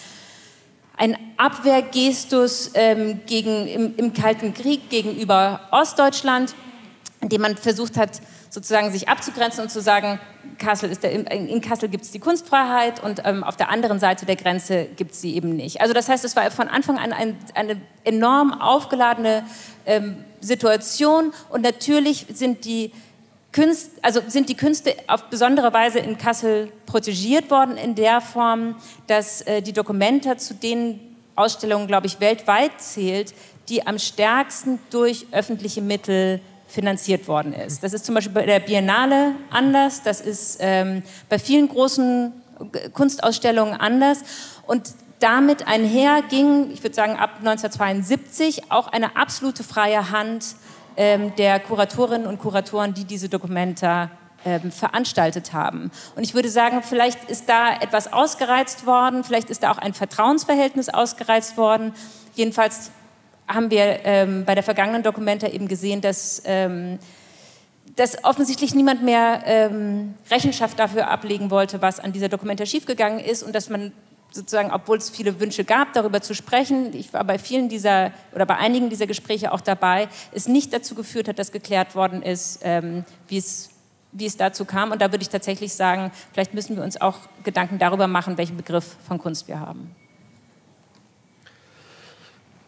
ein 0.97 1.17
Abwehrgestus 1.37 2.71
ähm, 2.73 3.21
gegen, 3.25 3.67
im, 3.67 3.95
im 3.95 4.13
Kalten 4.13 4.53
Krieg 4.53 4.89
gegenüber 4.89 5.61
Ostdeutschland, 5.71 6.55
in 7.21 7.29
dem 7.29 7.41
man 7.41 7.57
versucht 7.57 7.97
hat, 7.97 8.21
sozusagen 8.49 8.91
sich 8.91 9.07
abzugrenzen 9.07 9.63
und 9.63 9.69
zu 9.69 9.81
sagen, 9.81 10.19
Kassel 10.57 10.89
ist 10.91 11.03
der, 11.03 11.11
in 11.11 11.61
Kassel 11.61 11.89
gibt 11.89 12.03
es 12.03 12.11
die 12.11 12.19
Kunstfreiheit 12.19 13.01
und 13.03 13.21
ähm, 13.25 13.43
auf 13.43 13.55
der 13.55 13.69
anderen 13.69 13.99
Seite 13.99 14.25
der 14.25 14.35
Grenze 14.35 14.85
gibt 14.95 15.11
es 15.11 15.21
sie 15.21 15.35
eben 15.35 15.55
nicht. 15.55 15.81
Also 15.81 15.93
das 15.93 16.09
heißt, 16.09 16.25
es 16.25 16.35
war 16.35 16.49
von 16.51 16.67
Anfang 16.67 16.97
an 16.97 17.13
ein, 17.13 17.37
eine 17.53 17.79
enorm 18.03 18.59
aufgeladene 18.59 19.43
ähm, 19.85 20.23
Situation 20.41 21.33
und 21.49 21.61
natürlich 21.61 22.25
sind 22.33 22.65
die 22.65 22.91
Künst, 23.51 23.91
also 24.03 24.21
sind 24.27 24.47
die 24.49 24.55
Künste 24.55 24.95
auf 25.07 25.23
besondere 25.25 25.73
Weise 25.73 25.99
in 25.99 26.17
Kassel 26.17 26.71
protegiert 26.85 27.49
worden 27.49 27.77
in 27.77 27.95
der 27.95 28.21
Form, 28.21 28.75
dass 29.07 29.41
äh, 29.41 29.61
die 29.61 29.73
Dokumenta 29.73 30.37
zu 30.37 30.53
den 30.53 30.99
Ausstellungen, 31.35 31.87
glaube 31.87 32.05
ich, 32.05 32.19
weltweit 32.19 32.79
zählt, 32.79 33.33
die 33.67 33.87
am 33.87 33.97
stärksten 33.97 34.79
durch 34.91 35.25
öffentliche 35.31 35.81
Mittel 35.81 36.41
finanziert 36.69 37.27
worden 37.27 37.51
ist. 37.53 37.83
Das 37.83 37.93
ist 37.93 38.05
zum 38.05 38.15
Beispiel 38.15 38.33
bei 38.33 38.45
der 38.45 38.59
Biennale 38.59 39.35
anders, 39.49 40.03
das 40.03 40.21
ist 40.21 40.57
ähm, 40.61 41.03
bei 41.27 41.39
vielen 41.39 41.67
großen 41.67 42.31
Kunstausstellungen 42.93 43.73
anders. 43.73 44.19
Und 44.67 44.93
damit 45.19 45.67
einher 45.67 46.21
ging, 46.29 46.71
ich 46.71 46.83
würde 46.83 46.95
sagen 46.95 47.17
ab 47.17 47.31
1972, 47.39 48.71
auch 48.71 48.87
eine 48.87 49.15
absolute 49.15 49.63
freie 49.63 50.11
Hand 50.11 50.55
ähm, 50.95 51.33
der 51.37 51.59
Kuratorinnen 51.59 52.27
und 52.27 52.39
Kuratoren, 52.39 52.93
die 52.93 53.05
diese 53.05 53.29
Dokumenta 53.29 54.11
ähm, 54.45 54.71
veranstaltet 54.71 55.51
haben. 55.51 55.91
Und 56.15 56.23
ich 56.23 56.33
würde 56.33 56.49
sagen, 56.49 56.81
vielleicht 56.83 57.29
ist 57.29 57.49
da 57.49 57.73
etwas 57.81 58.13
ausgereizt 58.13 58.85
worden, 58.85 59.23
vielleicht 59.23 59.49
ist 59.49 59.63
da 59.63 59.71
auch 59.71 59.77
ein 59.77 59.93
Vertrauensverhältnis 59.93 60.89
ausgereizt 60.89 61.57
worden. 61.57 61.93
Jedenfalls 62.35 62.91
haben 63.49 63.71
wir 63.71 64.05
ähm, 64.05 64.45
bei 64.45 64.53
der 64.53 64.63
vergangenen 64.63 65.03
Dokumenta 65.03 65.47
eben 65.47 65.67
gesehen, 65.67 66.01
dass, 66.01 66.41
ähm, 66.45 66.99
dass 67.95 68.23
offensichtlich 68.23 68.75
niemand 68.75 69.03
mehr 69.03 69.41
ähm, 69.45 70.13
Rechenschaft 70.29 70.77
dafür 70.77 71.09
ablegen 71.09 71.49
wollte, 71.49 71.81
was 71.81 71.99
an 71.99 72.13
dieser 72.13 72.29
Dokumenta 72.29 72.65
schiefgegangen 72.65 73.19
ist 73.19 73.43
und 73.43 73.53
dass 73.55 73.69
man 73.69 73.91
sozusagen, 74.31 74.71
obwohl 74.71 74.97
es 74.97 75.09
viele 75.09 75.39
Wünsche 75.39 75.63
gab, 75.63 75.93
darüber 75.93 76.21
zu 76.21 76.35
sprechen, 76.35 76.93
ich 76.93 77.11
war 77.11 77.23
bei 77.23 77.39
vielen 77.39 77.67
dieser 77.67 78.11
oder 78.33 78.45
bei 78.45 78.57
einigen 78.57 78.91
dieser 78.91 79.07
Gespräche 79.07 79.51
auch 79.51 79.61
dabei, 79.61 80.07
es 80.31 80.47
nicht 80.47 80.71
dazu 80.71 80.93
geführt 80.93 81.27
hat, 81.27 81.39
dass 81.39 81.51
geklärt 81.51 81.95
worden 81.95 82.21
ist, 82.21 82.59
ähm, 82.63 83.03
wie 83.27 83.37
es 83.37 83.71
wie 84.11 84.25
es 84.25 84.37
dazu 84.37 84.65
kam. 84.65 84.91
Und 84.91 85.01
da 85.01 85.11
würde 85.11 85.21
ich 85.21 85.29
tatsächlich 85.29 85.73
sagen, 85.73 86.11
vielleicht 86.33 86.53
müssen 86.53 86.75
wir 86.75 86.83
uns 86.83 86.99
auch 86.99 87.17
Gedanken 87.43 87.77
darüber 87.77 88.07
machen, 88.07 88.37
welchen 88.37 88.57
Begriff 88.57 88.97
von 89.07 89.19
Kunst 89.19 89.47
wir 89.47 89.59
haben. 89.59 89.95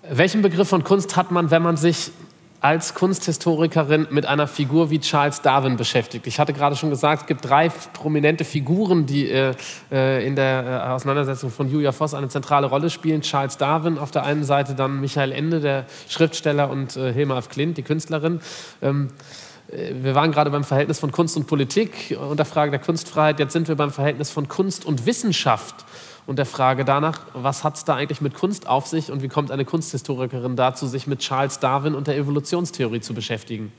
Welchen 0.09 0.41
Begriff 0.41 0.67
von 0.67 0.83
Kunst 0.83 1.15
hat 1.15 1.29
man, 1.29 1.51
wenn 1.51 1.61
man 1.61 1.77
sich 1.77 2.11
als 2.59 2.95
Kunsthistorikerin 2.95 4.07
mit 4.09 4.25
einer 4.25 4.47
Figur 4.47 4.89
wie 4.89 4.99
Charles 4.99 5.41
Darwin 5.41 5.77
beschäftigt. 5.77 6.25
Ich 6.25 6.39
hatte 6.39 6.53
gerade 6.53 6.75
schon 6.75 6.89
gesagt, 6.89 7.23
es 7.23 7.27
gibt 7.27 7.47
drei 7.47 7.69
prominente 7.69 8.43
Figuren, 8.43 9.05
die 9.05 9.29
äh, 9.29 9.53
äh 9.91 10.25
in 10.25 10.35
der 10.35 10.83
äh, 10.87 10.89
Auseinandersetzung 10.89 11.51
von 11.51 11.69
Julia 11.69 11.91
Voss 11.91 12.13
eine 12.15 12.29
zentrale 12.29 12.67
Rolle 12.67 12.89
spielen. 12.89 13.21
Charles 13.21 13.57
Darwin 13.57 13.99
auf 13.99 14.09
der 14.11 14.23
einen 14.23 14.43
Seite, 14.43 14.73
dann 14.73 15.01
Michael 15.01 15.31
Ende, 15.31 15.59
der 15.59 15.85
Schriftsteller, 16.07 16.69
und 16.69 16.97
äh, 16.97 17.13
Hilma 17.13 17.37
af 17.37 17.49
Klint, 17.49 17.77
die 17.77 17.83
Künstlerin. 17.83 18.41
Ähm, 18.81 19.09
äh, 19.71 19.93
wir 20.01 20.15
waren 20.15 20.31
gerade 20.31 20.49
beim 20.49 20.63
Verhältnis 20.63 20.99
von 20.99 21.11
Kunst 21.11 21.37
und 21.37 21.45
Politik 21.45 22.17
und 22.29 22.37
der 22.37 22.45
Frage 22.45 22.71
der 22.71 22.79
Kunstfreiheit. 22.79 23.39
Jetzt 23.39 23.53
sind 23.53 23.67
wir 23.67 23.75
beim 23.75 23.91
Verhältnis 23.91 24.31
von 24.31 24.47
Kunst 24.47 24.85
und 24.85 25.05
Wissenschaft 25.05 25.85
und 26.27 26.37
der 26.37 26.45
Frage 26.45 26.85
danach, 26.85 27.21
was 27.33 27.63
hat 27.63 27.75
es 27.75 27.85
da 27.85 27.95
eigentlich 27.95 28.21
mit 28.21 28.33
Kunst 28.33 28.67
auf 28.67 28.87
sich 28.87 29.11
und 29.11 29.21
wie 29.21 29.27
kommt 29.27 29.51
eine 29.51 29.65
Kunsthistorikerin 29.65 30.55
dazu, 30.55 30.87
sich 30.87 31.07
mit 31.07 31.19
Charles 31.19 31.59
Darwin 31.59 31.95
und 31.95 32.07
der 32.07 32.17
Evolutionstheorie 32.17 33.01
zu 33.01 33.13
beschäftigen? 33.13 33.71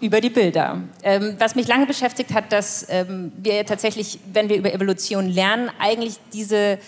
Über 0.00 0.20
die 0.20 0.30
Bilder. 0.30 0.80
Ähm, 1.04 1.36
was 1.38 1.54
mich 1.54 1.68
lange 1.68 1.86
beschäftigt 1.86 2.34
hat, 2.34 2.50
dass 2.52 2.86
ähm, 2.88 3.32
wir 3.36 3.64
tatsächlich, 3.64 4.18
wenn 4.32 4.48
wir 4.48 4.56
über 4.56 4.72
Evolution 4.74 5.28
lernen, 5.28 5.70
eigentlich 5.78 6.16
diese 6.32 6.78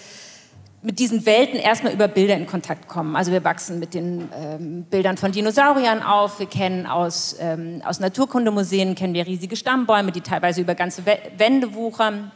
mit 0.85 0.99
diesen 0.99 1.25
Welten 1.25 1.59
erstmal 1.59 1.95
über 1.95 2.09
Bilder 2.09 2.37
in 2.37 2.47
Kontakt 2.47 2.89
kommen. 2.89 3.17
Also 3.17 3.33
wir 3.33 3.43
wachsen 3.43 3.79
mit 3.79 3.95
den 3.95 4.29
ähm, 4.39 4.83
Bildern 4.83 5.17
von 5.17 5.33
Dinosauriern 5.33 6.03
auf. 6.03 6.39
Wir 6.39 6.47
kennen 6.47 6.87
aus, 6.87 7.37
ähm, 7.41 7.81
aus 7.87 8.01
Naturkundemuseen 8.01 8.95
kennen 8.95 9.15
wir 9.15 9.27
riesige 9.27 9.57
Stammbäume, 9.57 10.13
die 10.13 10.21
teilweise 10.21 10.61
über 10.61 10.75
ganze 10.75 11.03
Wände 11.07 11.73
wuchern. 11.73 12.31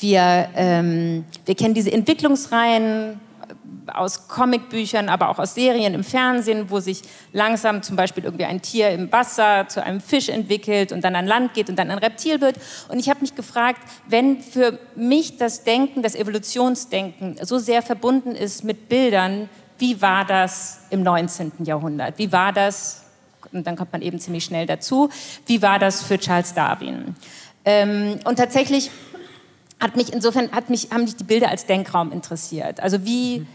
Wir, 0.00 0.48
ähm, 0.54 1.24
wir 1.44 1.54
kennen 1.54 1.74
diese 1.74 1.92
Entwicklungsreihen 1.92 3.20
aus 3.92 4.28
Comicbüchern, 4.28 5.08
aber 5.08 5.28
auch 5.28 5.38
aus 5.38 5.54
Serien 5.54 5.94
im 5.94 6.04
Fernsehen, 6.04 6.70
wo 6.70 6.80
sich 6.80 7.02
langsam 7.32 7.82
zum 7.82 7.96
Beispiel 7.96 8.24
irgendwie 8.24 8.44
ein 8.44 8.62
Tier 8.62 8.90
im 8.90 9.10
Wasser 9.12 9.68
zu 9.68 9.82
einem 9.82 10.00
Fisch 10.00 10.28
entwickelt 10.28 10.92
und 10.92 11.02
dann 11.02 11.14
an 11.16 11.26
Land 11.26 11.54
geht 11.54 11.68
und 11.68 11.78
dann 11.78 11.90
ein 11.90 11.98
Reptil 11.98 12.40
wird. 12.40 12.56
Und 12.88 12.98
ich 12.98 13.08
habe 13.08 13.20
mich 13.20 13.34
gefragt, 13.34 13.80
wenn 14.08 14.40
für 14.40 14.78
mich 14.96 15.36
das 15.36 15.64
Denken, 15.64 16.02
das 16.02 16.14
Evolutionsdenken 16.14 17.36
so 17.42 17.58
sehr 17.58 17.82
verbunden 17.82 18.34
ist 18.34 18.64
mit 18.64 18.88
Bildern, 18.88 19.48
wie 19.78 20.00
war 20.00 20.24
das 20.24 20.80
im 20.90 21.02
19. 21.02 21.52
Jahrhundert? 21.64 22.18
Wie 22.18 22.30
war 22.32 22.52
das, 22.52 23.02
und 23.52 23.66
dann 23.66 23.76
kommt 23.76 23.92
man 23.92 24.02
eben 24.02 24.18
ziemlich 24.18 24.44
schnell 24.44 24.66
dazu, 24.66 25.10
wie 25.46 25.62
war 25.62 25.78
das 25.78 26.02
für 26.02 26.18
Charles 26.18 26.54
Darwin? 26.54 27.16
Ähm, 27.64 28.18
und 28.24 28.36
tatsächlich 28.36 28.90
hat 29.84 29.96
mich 29.96 30.14
insofern 30.14 30.50
hat 30.52 30.70
mich, 30.70 30.90
haben 30.90 31.04
mich 31.04 31.14
die 31.14 31.24
Bilder 31.24 31.50
als 31.50 31.66
Denkraum 31.66 32.10
interessiert. 32.10 32.80
Also 32.80 33.04
wie, 33.04 33.46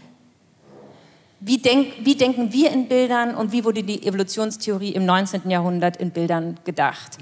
wie, 1.40 1.58
denk, 1.58 1.88
wie 2.04 2.14
denken 2.14 2.52
wir 2.52 2.70
in 2.70 2.86
Bildern 2.86 3.34
und 3.34 3.50
wie 3.50 3.64
wurde 3.64 3.82
die 3.82 4.06
Evolutionstheorie 4.06 4.92
im 4.92 5.04
19. 5.04 5.50
Jahrhundert 5.50 5.96
in 5.96 6.12
Bildern 6.12 6.60
gedacht? 6.64 7.18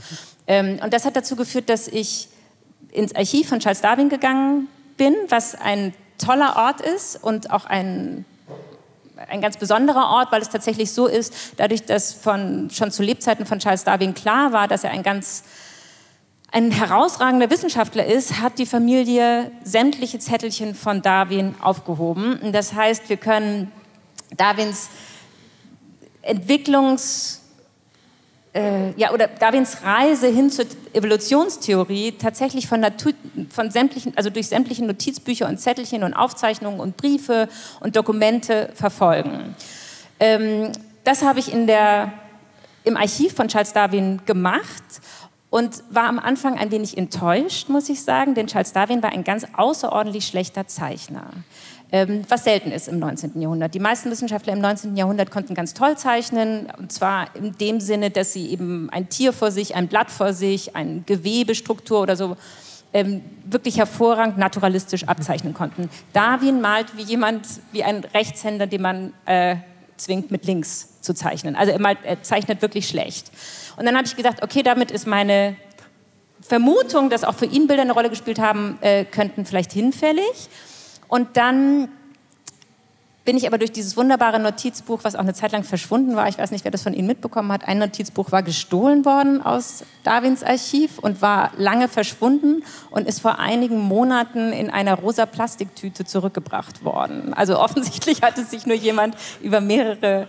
Ähm, 0.46 0.78
und 0.84 0.92
das 0.92 1.06
hat 1.06 1.16
dazu 1.16 1.36
geführt, 1.36 1.70
dass 1.70 1.88
ich 1.88 2.28
ins 2.92 3.14
Archiv 3.14 3.48
von 3.48 3.60
Charles 3.60 3.80
Darwin 3.80 4.10
gegangen 4.10 4.68
bin, 4.98 5.14
was 5.30 5.54
ein 5.54 5.94
toller 6.18 6.56
Ort 6.56 6.82
ist 6.82 7.16
und 7.22 7.50
auch 7.50 7.64
ein 7.64 8.26
ein 9.28 9.40
ganz 9.40 9.56
besonderer 9.56 10.10
Ort, 10.10 10.30
weil 10.30 10.40
es 10.40 10.48
tatsächlich 10.48 10.92
so 10.92 11.08
ist, 11.08 11.34
dadurch, 11.56 11.84
dass 11.84 12.12
von, 12.12 12.70
schon 12.70 12.92
zu 12.92 13.02
Lebzeiten 13.02 13.46
von 13.46 13.58
Charles 13.58 13.82
Darwin 13.82 14.14
klar 14.14 14.52
war, 14.52 14.68
dass 14.68 14.84
er 14.84 14.92
ein 14.92 15.02
ganz 15.02 15.42
ein 16.50 16.70
herausragender 16.70 17.50
Wissenschaftler 17.50 18.06
ist, 18.06 18.40
hat 18.40 18.58
die 18.58 18.66
Familie 18.66 19.50
sämtliche 19.64 20.18
Zettelchen 20.18 20.74
von 20.74 21.02
Darwin 21.02 21.54
aufgehoben. 21.60 22.38
Das 22.52 22.72
heißt, 22.72 23.08
wir 23.08 23.18
können 23.18 23.70
Darwins 24.36 24.88
Entwicklungs 26.22 27.42
äh, 28.54 28.92
ja, 28.96 29.12
oder 29.12 29.28
Darwins 29.28 29.82
Reise 29.82 30.28
hin 30.28 30.50
zur 30.50 30.64
Evolutionstheorie 30.94 32.12
tatsächlich 32.12 32.66
von, 32.66 32.80
Natur, 32.80 33.12
von 33.50 33.70
sämtlichen, 33.70 34.14
also 34.16 34.30
durch 34.30 34.48
sämtliche 34.48 34.84
Notizbücher 34.84 35.48
und 35.48 35.58
Zettelchen 35.58 36.02
und 36.02 36.14
Aufzeichnungen 36.14 36.80
und 36.80 36.96
Briefe 36.96 37.48
und 37.80 37.94
Dokumente 37.94 38.70
verfolgen. 38.74 39.54
Ähm, 40.18 40.72
das 41.04 41.22
habe 41.22 41.40
ich 41.40 41.52
in 41.52 41.66
der, 41.66 42.12
im 42.84 42.96
Archiv 42.96 43.34
von 43.34 43.48
Charles 43.48 43.72
Darwin 43.72 44.20
gemacht 44.24 44.82
und 45.50 45.82
war 45.90 46.04
am 46.04 46.18
Anfang 46.18 46.58
ein 46.58 46.70
wenig 46.70 46.98
enttäuscht, 46.98 47.68
muss 47.68 47.88
ich 47.88 48.02
sagen, 48.02 48.34
denn 48.34 48.46
Charles 48.46 48.72
Darwin 48.72 49.02
war 49.02 49.12
ein 49.12 49.24
ganz 49.24 49.46
außerordentlich 49.56 50.26
schlechter 50.26 50.66
Zeichner. 50.66 51.30
Ähm, 51.90 52.22
was 52.28 52.44
selten 52.44 52.70
ist 52.70 52.86
im 52.86 52.98
19. 52.98 53.40
Jahrhundert. 53.40 53.72
Die 53.72 53.80
meisten 53.80 54.10
Wissenschaftler 54.10 54.52
im 54.52 54.60
19. 54.60 54.94
Jahrhundert 54.94 55.30
konnten 55.30 55.54
ganz 55.54 55.72
toll 55.72 55.96
zeichnen, 55.96 56.68
und 56.78 56.92
zwar 56.92 57.34
in 57.34 57.56
dem 57.56 57.80
Sinne, 57.80 58.10
dass 58.10 58.34
sie 58.34 58.50
eben 58.50 58.90
ein 58.90 59.08
Tier 59.08 59.32
vor 59.32 59.50
sich, 59.50 59.74
ein 59.74 59.88
Blatt 59.88 60.10
vor 60.10 60.34
sich, 60.34 60.76
eine 60.76 61.00
Gewebestruktur 61.06 62.02
oder 62.02 62.14
so 62.14 62.36
ähm, 62.92 63.22
wirklich 63.44 63.78
hervorragend 63.78 64.36
naturalistisch 64.36 65.04
abzeichnen 65.04 65.54
konnten. 65.54 65.88
Darwin 66.12 66.60
malt 66.60 66.94
wie 66.96 67.02
jemand, 67.02 67.46
wie 67.72 67.84
ein 67.84 68.04
Rechtshänder, 68.12 68.66
den 68.66 68.82
man 68.82 69.14
äh, 69.24 69.56
zwingt, 69.98 70.30
mit 70.30 70.44
links 70.44 71.00
zu 71.00 71.14
zeichnen. 71.14 71.56
Also 71.56 71.72
er, 71.72 71.80
malt, 71.80 71.98
er 72.04 72.22
zeichnet 72.22 72.62
wirklich 72.62 72.88
schlecht. 72.88 73.30
Und 73.76 73.86
dann 73.86 73.96
habe 73.96 74.06
ich 74.06 74.16
gesagt, 74.16 74.42
okay, 74.42 74.62
damit 74.62 74.90
ist 74.90 75.06
meine 75.06 75.56
Vermutung, 76.40 77.10
dass 77.10 77.24
auch 77.24 77.34
für 77.34 77.46
ihn 77.46 77.66
Bilder 77.66 77.82
eine 77.82 77.92
Rolle 77.92 78.10
gespielt 78.10 78.38
haben 78.38 78.78
äh, 78.80 79.04
könnten, 79.04 79.44
vielleicht 79.44 79.72
hinfällig. 79.72 80.48
Und 81.08 81.36
dann 81.36 81.88
bin 83.28 83.36
ich 83.36 83.46
aber 83.46 83.58
durch 83.58 83.72
dieses 83.72 83.94
wunderbare 83.94 84.40
Notizbuch, 84.40 85.00
was 85.02 85.14
auch 85.14 85.20
eine 85.20 85.34
Zeit 85.34 85.52
lang 85.52 85.62
verschwunden 85.62 86.16
war, 86.16 86.30
ich 86.30 86.38
weiß 86.38 86.50
nicht, 86.50 86.64
wer 86.64 86.70
das 86.70 86.82
von 86.82 86.94
Ihnen 86.94 87.06
mitbekommen 87.06 87.52
hat, 87.52 87.68
ein 87.68 87.76
Notizbuch 87.76 88.32
war 88.32 88.42
gestohlen 88.42 89.04
worden 89.04 89.42
aus 89.42 89.84
Darwins 90.02 90.42
Archiv 90.42 90.98
und 90.98 91.20
war 91.20 91.50
lange 91.58 91.88
verschwunden 91.88 92.64
und 92.90 93.06
ist 93.06 93.20
vor 93.20 93.38
einigen 93.38 93.80
Monaten 93.80 94.54
in 94.54 94.70
einer 94.70 94.94
rosa 94.94 95.26
Plastiktüte 95.26 96.06
zurückgebracht 96.06 96.86
worden. 96.86 97.34
Also 97.34 97.60
offensichtlich 97.60 98.22
hat 98.22 98.38
es 98.38 98.50
sich 98.50 98.64
nur 98.64 98.76
jemand 98.76 99.14
über 99.42 99.60
mehrere 99.60 100.26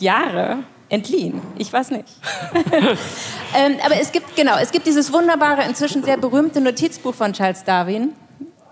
Jahre 0.00 0.64
entliehen. 0.88 1.40
Ich 1.56 1.72
weiß 1.72 1.92
nicht. 1.92 2.08
ähm, 3.54 3.76
aber 3.84 4.00
es 4.00 4.10
gibt, 4.10 4.34
genau, 4.34 4.56
es 4.60 4.72
gibt 4.72 4.88
dieses 4.88 5.12
wunderbare, 5.12 5.62
inzwischen 5.62 6.02
sehr 6.02 6.16
berühmte 6.16 6.60
Notizbuch 6.60 7.14
von 7.14 7.32
Charles 7.34 7.62
Darwin, 7.62 8.14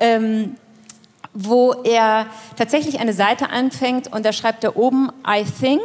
ähm, 0.00 0.56
wo 1.34 1.72
er 1.84 2.26
tatsächlich 2.56 3.00
eine 3.00 3.12
Seite 3.12 3.50
anfängt 3.50 4.12
und 4.12 4.24
da 4.24 4.32
schreibt 4.32 4.64
er 4.64 4.76
oben 4.76 5.10
I 5.28 5.44
think. 5.44 5.82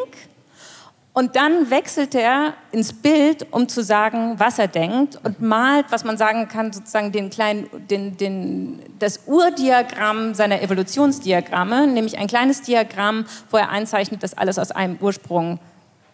Und 1.11 1.35
dann 1.35 1.69
wechselt 1.69 2.15
er 2.15 2.53
ins 2.71 2.93
Bild, 2.93 3.47
um 3.51 3.67
zu 3.67 3.83
sagen, 3.83 4.35
was 4.37 4.59
er 4.59 4.67
denkt 4.67 5.19
und 5.23 5.41
malt, 5.41 5.87
was 5.89 6.05
man 6.05 6.17
sagen 6.17 6.47
kann, 6.47 6.71
sozusagen 6.71 7.11
den 7.11 7.29
kleinen, 7.29 7.67
den, 7.89 8.15
den, 8.15 8.79
das 8.99 9.21
Urdiagramm 9.25 10.33
seiner 10.35 10.61
Evolutionsdiagramme, 10.61 11.87
nämlich 11.87 12.19
ein 12.19 12.27
kleines 12.27 12.61
Diagramm, 12.61 13.25
wo 13.49 13.57
er 13.57 13.69
einzeichnet, 13.69 14.23
dass 14.23 14.37
alles 14.37 14.59
aus 14.59 14.71
einem 14.71 14.97
Ursprung 15.01 15.59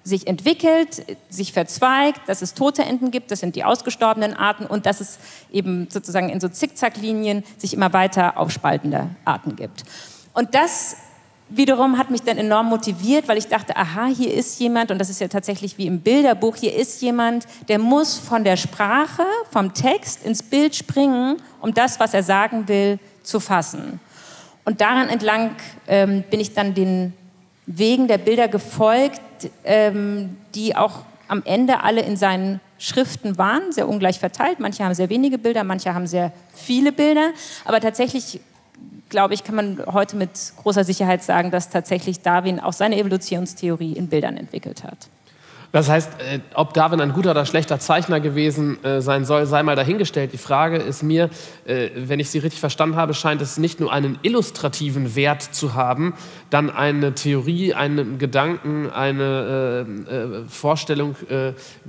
sich 0.06 0.28
entwickelt, 0.28 1.04
sich 1.30 1.52
verzweigt, 1.52 2.22
dass 2.28 2.44
es 2.44 2.54
tote 2.54 2.84
Enten 2.84 3.10
gibt, 3.10 3.32
das 3.32 3.40
sind 3.40 3.56
die 3.56 3.64
ausgestorbenen 3.64 4.36
Arten 4.36 4.68
und 4.68 4.86
dass 4.86 5.02
es 5.02 5.18
eben 5.52 5.88
sozusagen 5.90 6.30
in 6.30 6.40
so 6.40 6.48
Zickzacklinien 6.48 7.44
sich 7.58 7.74
immer 7.74 7.92
weiter 7.92 8.38
aufspaltende 8.38 9.10
Arten 9.26 9.56
gibt. 9.56 9.84
Und 10.34 10.54
das 10.54 10.98
wiederum 11.50 11.98
hat 11.98 12.12
mich 12.12 12.22
dann 12.22 12.38
enorm 12.38 12.70
motiviert, 12.70 13.28
weil 13.28 13.38
ich 13.38 13.48
dachte, 13.48 13.76
aha, 13.76 14.06
hier 14.06 14.32
ist 14.32 14.60
jemand, 14.60 14.92
und 14.92 15.00
das 15.00 15.10
ist 15.10 15.22
ja 15.22 15.28
tatsächlich 15.28 15.78
wie 15.80 15.88
im 15.88 16.02
Bilderbuch, 16.02 16.56
hier 16.56 16.76
ist 16.76 17.02
jemand, 17.02 17.48
der 17.68 17.80
muss 17.80 18.18
von 18.18 18.44
der 18.44 18.58
Sprache, 18.58 19.26
vom 19.52 19.74
Text 19.74 20.24
ins 20.24 20.44
Bild 20.44 20.76
springen, 20.76 21.38
um 21.62 21.74
das, 21.74 22.00
was 22.00 22.14
er 22.14 22.22
sagen 22.22 22.68
will, 22.68 23.00
zu 23.24 23.40
fassen. 23.40 24.00
Und 24.66 24.82
daran 24.82 25.10
entlang 25.10 25.56
ähm, 25.88 26.24
bin 26.30 26.40
ich 26.40 26.54
dann 26.54 26.76
den 26.76 27.14
Wegen 27.68 28.08
der 28.08 28.18
Bilder 28.18 28.48
gefolgt, 28.48 29.22
ähm, 29.64 30.38
die 30.54 30.76
auch 30.76 31.02
am 31.28 31.42
Ende 31.46 31.82
alle 31.82 32.02
in 32.02 32.18
seinen 32.18 32.62
Schriften 32.78 33.38
waren, 33.38 33.72
sehr 33.72 33.88
ungleich 33.88 34.20
verteilt. 34.20 34.60
Manche 34.60 34.84
haben 34.84 34.94
sehr 34.94 35.10
wenige 35.10 35.38
Bilder, 35.38 35.64
manche 35.64 35.94
haben 35.94 36.08
sehr 36.08 36.32
viele 36.54 36.92
Bilder. 36.92 37.32
Aber 37.64 37.80
tatsächlich, 37.80 38.42
glaube 39.10 39.34
ich, 39.34 39.44
kann 39.44 39.56
man 39.56 39.82
heute 39.88 40.18
mit 40.18 40.30
großer 40.62 40.84
Sicherheit 40.84 41.24
sagen, 41.24 41.52
dass 41.52 41.70
tatsächlich 41.70 42.22
Darwin 42.22 42.60
auch 42.60 42.74
seine 42.74 42.98
Evolutionstheorie 42.98 43.94
in 43.94 44.08
Bildern 44.08 44.38
entwickelt 44.38 44.84
hat. 44.84 45.08
Das 45.76 45.90
heißt, 45.90 46.22
äh, 46.22 46.40
ob 46.54 46.74
Darwin 46.74 47.02
ein 47.02 47.12
guter 47.12 47.32
oder 47.32 47.46
schlechter 47.46 47.80
Zeichner 47.80 48.22
gewesen 48.22 48.82
äh, 48.86 49.02
sein 49.02 49.26
soll, 49.26 49.46
sei 49.46 49.62
mal 49.62 49.76
dahingestellt. 49.76 50.32
Die 50.32 50.38
Frage 50.38 50.78
ist 50.78 51.04
mir, 51.04 51.30
äh, 51.66 51.90
wenn 51.98 52.22
ich 52.22 52.30
Sie 52.30 52.40
richtig 52.40 52.62
verstanden 52.62 52.96
habe, 52.96 53.14
scheint 53.14 53.42
es 53.42 53.58
nicht 53.58 53.82
nur 53.82 53.92
einen 53.92 54.18
illustrativen 54.22 55.18
Wert 55.18 55.42
zu 55.42 55.74
haben, 55.74 56.14
dann 56.50 56.70
eine 56.70 57.14
Theorie, 57.14 57.74
einen 57.74 58.20
Gedanken, 58.20 58.90
eine 58.90 60.46
Vorstellung 60.48 61.16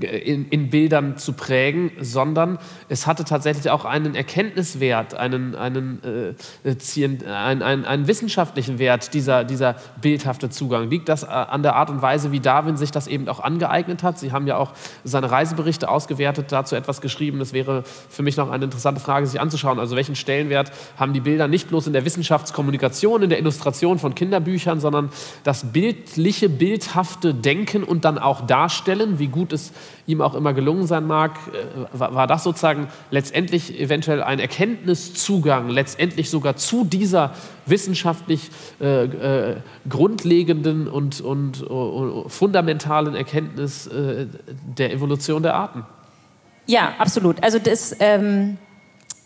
in, 0.01 0.71
Bildern 0.71 1.17
zu 1.19 1.35
prägen, 1.35 1.93
sondern 2.01 2.59
es 2.89 3.07
hatte 3.07 3.25
tatsächlich 3.25 3.71
auch 3.71 3.85
einen 3.85 4.17
Erkenntniswert, 4.17 5.15
einen, 5.15 5.55
einen, 5.55 6.01
einen, 6.65 7.85
einen, 7.85 8.09
wissenschaftlichen 8.09 8.81
Wert, 8.81 9.15
dieser, 9.15 9.45
dieser 9.45 9.77
bildhafte 10.01 10.51
Zugang. 10.51 10.91
Liegt 10.91 11.09
das 11.09 11.23
an 11.23 11.63
der 11.63 11.77
Art 11.77 11.91
und 11.91 12.03
Weise, 12.03 12.33
wie 12.33 12.41
Darwin 12.41 12.77
sich 12.77 12.91
das 12.91 13.07
eben 13.07 13.29
auch 13.29 13.39
angeeignet 13.41 13.76
angeeignet 13.77 14.03
hat. 14.03 14.19
Sie 14.19 14.33
haben 14.33 14.47
ja 14.47 14.57
auch 14.57 14.73
seine 15.05 15.31
Reiseberichte 15.31 15.89
ausgewertet, 15.89 16.47
dazu 16.51 16.77
etwas 16.77 17.01
geschrieben. 17.01 17.39
Das 17.39 17.53
wäre 17.53 17.85
für 18.09 18.23
mich 18.23 18.37
noch 18.37 18.51
eine 18.51 18.65
interessante 18.65 19.01
Frage, 19.01 19.27
sich 19.27 19.41
anzuschauen. 19.41 19.79
Also 19.79 19.97
welchen 19.97 20.17
Stellenwert 20.17 20.73
haben 20.97 21.13
die 21.13 21.21
Bilder 21.21 21.49
nicht 21.49 21.69
bloß 21.69 21.87
in 21.87 21.93
der 21.93 22.05
Wissenschaftskommunikation, 22.05 23.23
in 23.23 23.31
der 23.31 23.39
Illustration 23.39 23.99
von 23.99 24.15
Kinderbüchern, 24.15 24.81
sondern 24.81 25.11
das 25.45 25.73
bildliche, 25.73 26.49
bildhafte 26.49 27.35
Denken 27.35 27.85
und 27.85 28.05
dann 28.05 28.19
auch 28.19 28.47
Darstellen, 28.47 29.19
wie 29.19 29.29
gut 29.29 29.53
es 29.53 29.73
ihm 30.07 30.21
auch 30.21 30.35
immer 30.35 30.55
gelungen 30.55 30.87
sein 30.87 31.07
mag, 31.07 31.39
äh, 31.53 31.99
war 31.99 32.27
das 32.27 32.45
sozusagen 32.45 32.89
letztendlich 33.11 33.79
eventuell 33.79 34.23
ein 34.23 34.39
Erkenntniszugang, 34.39 35.69
letztendlich 35.69 36.31
sogar 36.31 36.57
zu 36.57 36.85
dieser 36.85 37.33
wissenschaftlich 37.67 38.51
äh, 38.81 39.05
äh, 39.05 39.57
grundlegenden 39.89 40.89
und, 40.89 41.21
und 41.21 41.69
uh, 41.69 42.29
fundamentalen 42.29 43.15
Erkenntnis 43.15 43.87
äh, 43.87 44.27
der 44.77 44.93
Evolution 44.93 45.43
der 45.43 45.55
Arten. 45.55 45.85
Ja, 46.67 46.95
absolut. 46.99 47.43
Also 47.43 47.59
das, 47.59 47.95
ähm, 48.01 48.59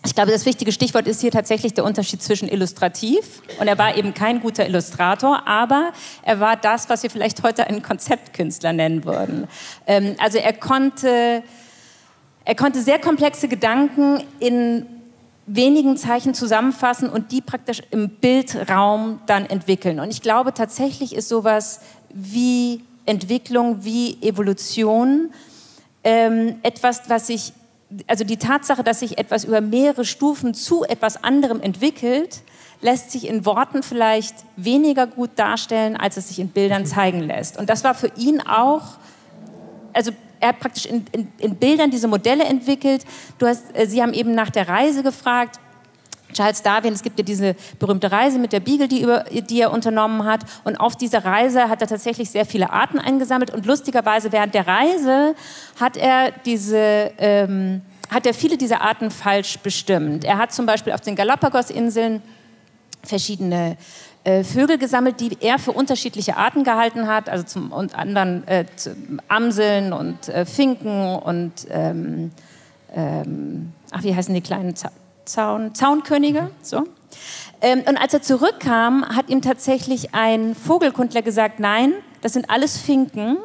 ich 0.04 0.14
glaube, 0.14 0.30
das 0.30 0.46
wichtige 0.46 0.72
Stichwort 0.72 1.06
ist 1.06 1.20
hier 1.20 1.30
tatsächlich 1.30 1.74
der 1.74 1.84
Unterschied 1.84 2.22
zwischen 2.22 2.48
illustrativ 2.48 3.42
und 3.58 3.68
er 3.68 3.78
war 3.78 3.96
eben 3.96 4.14
kein 4.14 4.40
guter 4.40 4.66
Illustrator, 4.66 5.46
aber 5.46 5.92
er 6.22 6.40
war 6.40 6.56
das, 6.56 6.88
was 6.88 7.02
wir 7.02 7.10
vielleicht 7.10 7.42
heute 7.42 7.66
einen 7.66 7.82
Konzeptkünstler 7.82 8.72
nennen 8.72 9.04
würden. 9.04 9.46
Ähm, 9.86 10.16
also 10.18 10.38
er 10.38 10.52
konnte, 10.52 11.42
er 12.44 12.54
konnte 12.54 12.80
sehr 12.80 12.98
komplexe 12.98 13.48
Gedanken 13.48 14.22
in 14.38 14.86
wenigen 15.54 15.96
Zeichen 15.96 16.32
zusammenfassen 16.34 17.08
und 17.08 17.32
die 17.32 17.40
praktisch 17.40 17.82
im 17.90 18.08
Bildraum 18.08 19.20
dann 19.26 19.46
entwickeln. 19.46 19.98
Und 19.98 20.10
ich 20.10 20.22
glaube, 20.22 20.54
tatsächlich 20.54 21.14
ist 21.14 21.28
sowas 21.28 21.80
wie 22.10 22.84
Entwicklung, 23.06 23.84
wie 23.84 24.16
Evolution 24.22 25.30
ähm, 26.04 26.56
etwas, 26.62 27.02
was 27.08 27.26
sich, 27.26 27.52
also 28.06 28.24
die 28.24 28.36
Tatsache, 28.36 28.84
dass 28.84 29.00
sich 29.00 29.18
etwas 29.18 29.44
über 29.44 29.60
mehrere 29.60 30.04
Stufen 30.04 30.54
zu 30.54 30.84
etwas 30.84 31.22
anderem 31.24 31.60
entwickelt, 31.60 32.42
lässt 32.80 33.10
sich 33.10 33.26
in 33.26 33.44
Worten 33.44 33.82
vielleicht 33.82 34.34
weniger 34.56 35.06
gut 35.06 35.30
darstellen, 35.36 35.96
als 35.96 36.16
es 36.16 36.28
sich 36.28 36.38
in 36.38 36.48
Bildern 36.48 36.86
zeigen 36.86 37.20
lässt. 37.20 37.58
Und 37.58 37.68
das 37.68 37.84
war 37.84 37.94
für 37.94 38.10
ihn 38.16 38.40
auch, 38.40 38.82
also 39.92 40.12
er 40.40 40.48
hat 40.48 40.60
praktisch 40.60 40.86
in, 40.86 41.04
in, 41.12 41.28
in 41.38 41.56
Bildern 41.56 41.90
diese 41.90 42.08
Modelle 42.08 42.44
entwickelt. 42.44 43.04
Du 43.38 43.46
hast, 43.46 43.64
äh, 43.74 43.86
Sie 43.86 44.02
haben 44.02 44.14
eben 44.14 44.34
nach 44.34 44.50
der 44.50 44.68
Reise 44.68 45.02
gefragt. 45.02 45.60
Charles 46.32 46.62
Darwin, 46.62 46.92
es 46.92 47.02
gibt 47.02 47.18
ja 47.18 47.24
diese 47.24 47.56
berühmte 47.78 48.10
Reise 48.10 48.38
mit 48.38 48.52
der 48.52 48.60
Beagle, 48.60 48.86
die, 48.86 49.02
über, 49.02 49.24
die, 49.24 49.60
er 49.60 49.72
unternommen 49.72 50.24
hat. 50.24 50.42
Und 50.64 50.76
auf 50.76 50.96
dieser 50.96 51.24
Reise 51.24 51.68
hat 51.68 51.82
er 51.82 51.88
tatsächlich 51.88 52.30
sehr 52.30 52.46
viele 52.46 52.70
Arten 52.70 52.98
eingesammelt. 52.98 53.52
Und 53.52 53.66
lustigerweise 53.66 54.30
während 54.32 54.54
der 54.54 54.66
Reise 54.66 55.34
hat 55.78 55.96
er 55.96 56.30
diese, 56.44 57.12
ähm, 57.18 57.82
hat 58.10 58.26
er 58.26 58.34
viele 58.34 58.56
dieser 58.56 58.80
Arten 58.80 59.10
falsch 59.10 59.58
bestimmt. 59.58 60.24
Er 60.24 60.38
hat 60.38 60.52
zum 60.52 60.66
Beispiel 60.66 60.92
auf 60.92 61.00
den 61.00 61.16
Galapagos-Inseln 61.16 62.22
verschiedene 63.02 63.76
äh, 64.24 64.44
Vögel 64.44 64.78
gesammelt, 64.78 65.20
die 65.20 65.36
er 65.40 65.58
für 65.58 65.72
unterschiedliche 65.72 66.36
Arten 66.36 66.64
gehalten 66.64 67.06
hat, 67.06 67.28
also 67.28 67.44
zum 67.44 67.72
und 67.72 67.94
anderen 67.94 68.46
äh, 68.46 68.64
Amseln 69.28 69.92
und 69.92 70.28
äh, 70.28 70.44
Finken 70.44 71.16
und 71.16 71.66
ähm, 71.70 72.30
ähm, 72.94 73.72
ach 73.90 74.02
wie 74.02 74.14
heißen 74.14 74.34
die 74.34 74.40
kleinen 74.40 74.74
Zaun 75.24 75.74
Zaunkönige, 75.74 76.50
so. 76.60 76.84
Ähm, 77.60 77.82
und 77.86 77.96
als 77.96 78.14
er 78.14 78.22
zurückkam, 78.22 79.04
hat 79.04 79.28
ihm 79.28 79.42
tatsächlich 79.42 80.14
ein 80.14 80.54
Vogelkundler 80.54 81.22
gesagt, 81.22 81.60
nein, 81.60 81.92
das 82.20 82.32
sind 82.32 82.50
alles 82.50 82.78
Finken 82.78 83.36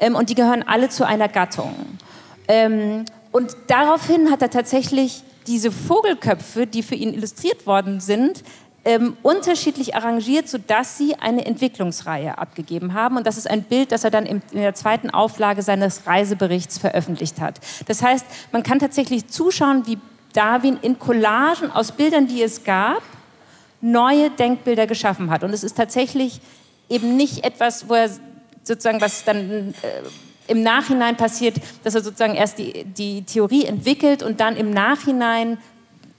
ähm, 0.00 0.16
und 0.16 0.30
die 0.30 0.34
gehören 0.34 0.62
alle 0.62 0.88
zu 0.88 1.06
einer 1.06 1.28
Gattung. 1.28 1.74
Ähm, 2.48 3.04
und 3.32 3.56
daraufhin 3.68 4.30
hat 4.30 4.42
er 4.42 4.50
tatsächlich 4.50 5.22
diese 5.46 5.70
Vogelköpfe, 5.70 6.66
die 6.66 6.82
für 6.82 6.94
ihn 6.94 7.12
illustriert 7.12 7.66
worden 7.66 8.00
sind, 8.00 8.42
ähm, 8.84 9.16
unterschiedlich 9.22 9.94
arrangiert, 9.94 10.48
sodass 10.48 10.98
sie 10.98 11.14
eine 11.16 11.46
Entwicklungsreihe 11.46 12.36
abgegeben 12.38 12.94
haben. 12.94 13.16
Und 13.16 13.26
das 13.26 13.36
ist 13.36 13.48
ein 13.50 13.62
Bild, 13.62 13.92
das 13.92 14.04
er 14.04 14.10
dann 14.10 14.26
in 14.26 14.42
der 14.52 14.74
zweiten 14.74 15.10
Auflage 15.10 15.62
seines 15.62 16.06
Reiseberichts 16.06 16.78
veröffentlicht 16.78 17.40
hat. 17.40 17.60
Das 17.86 18.02
heißt, 18.02 18.26
man 18.52 18.62
kann 18.62 18.78
tatsächlich 18.78 19.28
zuschauen, 19.28 19.86
wie 19.86 19.98
Darwin 20.32 20.78
in 20.82 20.98
Collagen 20.98 21.70
aus 21.70 21.92
Bildern, 21.92 22.26
die 22.26 22.42
es 22.42 22.64
gab, 22.64 23.02
neue 23.80 24.30
Denkbilder 24.30 24.86
geschaffen 24.86 25.30
hat. 25.30 25.44
Und 25.44 25.50
es 25.50 25.62
ist 25.64 25.76
tatsächlich 25.76 26.40
eben 26.88 27.16
nicht 27.16 27.44
etwas, 27.44 27.88
wo 27.88 27.94
er 27.94 28.10
sozusagen 28.62 29.00
was 29.00 29.24
dann 29.24 29.74
äh, 29.82 30.02
im 30.46 30.62
Nachhinein 30.62 31.16
passiert, 31.16 31.56
dass 31.84 31.94
er 31.94 32.02
sozusagen 32.02 32.34
erst 32.34 32.58
die, 32.58 32.84
die 32.84 33.22
Theorie 33.22 33.64
entwickelt 33.64 34.22
und 34.22 34.40
dann 34.40 34.56
im 34.56 34.70
Nachhinein 34.70 35.58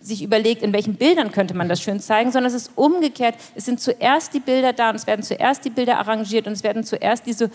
sich 0.06 0.22
überlegt, 0.22 0.62
in 0.62 0.72
welchen 0.72 0.96
Bildern 0.96 1.32
könnte 1.32 1.56
man 1.56 1.68
das 1.68 1.82
schön 1.82 2.00
zeigen, 2.00 2.32
sondern 2.32 2.54
es 2.54 2.62
ist 2.62 2.72
umgekehrt. 2.76 3.36
Es 3.56 3.65
sind 3.65 3.80
zuerst 3.80 4.34
die 4.34 4.39
Bilder 4.39 4.74
da 4.74 4.91
und 4.91 4.96
es 4.96 5.08
werden 5.08 5.24
zuerst 5.24 5.65
die 5.65 5.70
Bilder 5.70 5.98
arrangiert 5.98 6.48
und 6.48 6.54
es 6.54 6.63
werden 6.63 6.84
zuerst 6.84 7.26
diese 7.26 7.50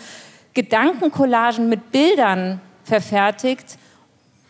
Gedankencollagen 0.55 1.69
mit 1.69 1.93
Bildern 1.93 2.61
verfertigt 2.85 3.79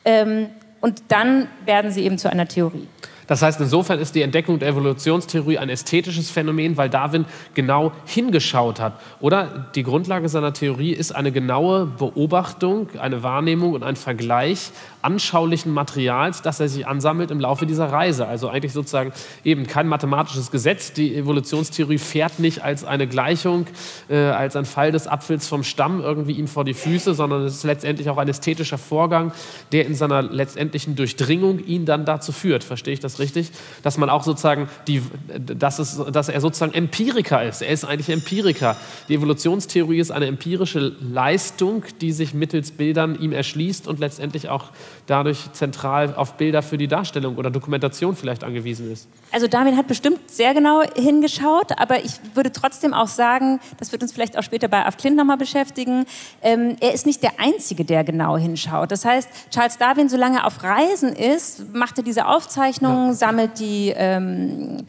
ähm, 0.05 0.49
und 0.81 1.03
dann 1.09 1.49
werden 1.67 1.91
sie 1.91 2.05
eben 2.05 2.17
zu 2.17 2.31
einer 2.31 2.49
Theorie. 2.49 2.89
Das 3.31 3.43
heißt, 3.43 3.61
insofern 3.61 4.01
ist 4.01 4.17
die 4.17 4.23
Entdeckung 4.23 4.59
der 4.59 4.71
Evolutionstheorie 4.71 5.57
ein 5.57 5.69
ästhetisches 5.69 6.33
Phänomen, 6.33 6.77
weil 6.77 6.91
Darwin 6.91 7.27
genau 7.55 7.93
hingeschaut 8.05 8.81
hat. 8.81 8.95
Oder 9.21 9.71
die 9.77 9.85
Grundlage 9.85 10.29
seiner 10.29 10.53
Theorie 10.53 10.91
ist 10.91 11.15
eine 11.15 11.31
genaue 11.31 11.87
Beobachtung, 11.87 12.89
eine 12.99 13.23
Wahrnehmung 13.23 13.75
und 13.75 13.85
ein 13.85 13.95
Vergleich 13.95 14.73
anschaulichen 15.03 15.73
Materials, 15.73 16.43
das 16.43 16.61
er 16.61 16.69
sich 16.69 16.87
ansammelt 16.87 17.31
im 17.31 17.41
Laufe 17.41 17.67
dieser 17.67 17.87
Reise. 17.87 18.27
Also 18.27 18.49
eigentlich 18.49 18.73
sozusagen 18.73 19.13
eben 19.45 19.67
kein 19.67 19.89
mathematisches 19.89 20.51
Gesetz. 20.51 20.93
Die 20.93 21.15
Evolutionstheorie 21.17 21.99
fährt 21.99 22.39
nicht 22.39 22.63
als 22.63 22.85
eine 22.85 23.07
Gleichung, 23.07 23.67
äh, 24.09 24.17
als 24.17 24.57
ein 24.57 24.65
Fall 24.65 24.93
des 24.93 25.07
Apfels 25.07 25.49
vom 25.49 25.63
Stamm 25.63 26.01
irgendwie 26.01 26.33
ihm 26.33 26.49
vor 26.49 26.65
die 26.65 26.75
Füße, 26.75 27.15
sondern 27.15 27.45
es 27.45 27.57
ist 27.57 27.65
letztendlich 27.65 28.11
auch 28.11 28.19
ein 28.19 28.29
ästhetischer 28.29 28.79
Vorgang, 28.79 29.33
der 29.73 29.87
in 29.87 29.95
seiner 29.95 30.23
letztendlichen 30.23 30.97
Durchdringung 30.97 31.65
ihn 31.65 31.87
dann 31.87 32.05
dazu 32.05 32.33
führt. 32.33 32.65
Verstehe 32.65 32.95
ich 32.95 33.01
das 33.01 33.19
richtig? 33.19 33.51
Dass 33.83 33.97
man 33.99 34.11
auch 34.11 34.23
sozusagen, 34.23 34.69
die, 34.87 35.03
dass, 35.37 35.79
es, 35.79 36.01
dass 36.13 36.29
er 36.29 36.41
sozusagen 36.41 36.75
Empiriker 36.75 37.43
ist. 37.43 37.63
Er 37.63 37.71
ist 37.71 37.85
eigentlich 37.85 38.11
Empiriker. 38.11 38.77
Die 39.09 39.15
Evolutionstheorie 39.15 39.99
ist 39.99 40.11
eine 40.11 40.27
empirische 40.27 40.93
Leistung, 41.01 41.85
die 42.01 42.13
sich 42.13 42.35
mittels 42.35 42.71
Bildern 42.71 43.19
ihm 43.21 43.33
erschließt 43.33 43.89
und 43.89 43.99
letztendlich 43.99 44.49
auch 44.49 44.71
dadurch 45.07 45.53
zentral 45.53 46.15
auf 46.15 46.35
Bilder 46.35 46.63
für 46.63 46.79
die 46.79 46.89
Darstellung 46.89 47.37
oder 47.37 47.51
Dokumentation 47.51 48.17
vielleicht 48.17 48.45
angewiesen 48.45 48.91
ist. 48.91 49.09
Also 49.33 49.47
Darwin 49.47 49.77
hat 49.77 49.87
bestimmt 49.87 50.31
sehr 50.31 50.55
genau 50.55 50.83
hingeschaut, 50.95 51.73
aber 51.79 52.05
ich 52.05 52.13
würde 52.35 52.53
trotzdem 52.53 52.95
auch 52.95 53.09
sagen, 53.09 53.61
das 53.79 53.93
wird 53.93 54.03
uns 54.03 54.13
vielleicht 54.13 54.39
auch 54.39 54.43
später 54.43 54.69
bei 54.69 54.85
Af 54.85 54.97
Klint 54.97 55.17
nochmal 55.17 55.37
beschäftigen, 55.37 56.07
ähm, 56.43 56.77
er 56.81 56.95
ist 56.95 57.07
nicht 57.07 57.23
der 57.23 57.39
Einzige, 57.39 57.85
der 57.85 58.05
genau 58.05 58.37
hinschaut. 58.37 58.91
Das 58.93 59.05
heißt, 59.05 59.29
Charles 59.51 59.79
Darwin, 59.79 60.09
solange 60.09 60.39
er 60.39 60.47
auf 60.47 60.63
Reisen 60.63 61.13
ist, 61.13 61.75
macht 61.75 61.99
er 61.99 62.05
diese 62.05 62.27
Aufzeichnungen, 62.27 63.09
ja. 63.09 63.15
sammelt 63.15 63.59
die, 63.59 63.93
ähm, 63.97 64.87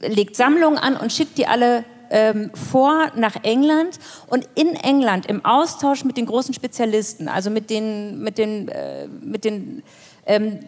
legt 0.00 0.36
Sammlungen 0.36 0.78
an 0.78 0.96
und 0.96 1.12
schickt 1.12 1.38
die 1.38 1.46
alle 1.46 1.84
ähm, 2.10 2.50
vor 2.54 3.12
nach 3.16 3.36
England 3.42 3.98
und 4.26 4.48
in 4.54 4.74
England 4.74 5.26
im 5.26 5.44
Austausch 5.44 6.04
mit 6.04 6.16
den 6.16 6.26
großen 6.26 6.54
Spezialisten, 6.54 7.28
also 7.28 7.50
mit 7.50 7.70
den, 7.70 8.20
mit 8.20 8.38
den, 8.38 8.68
äh, 8.68 9.06
mit 9.08 9.44
den 9.44 9.82
ähm, 10.26 10.60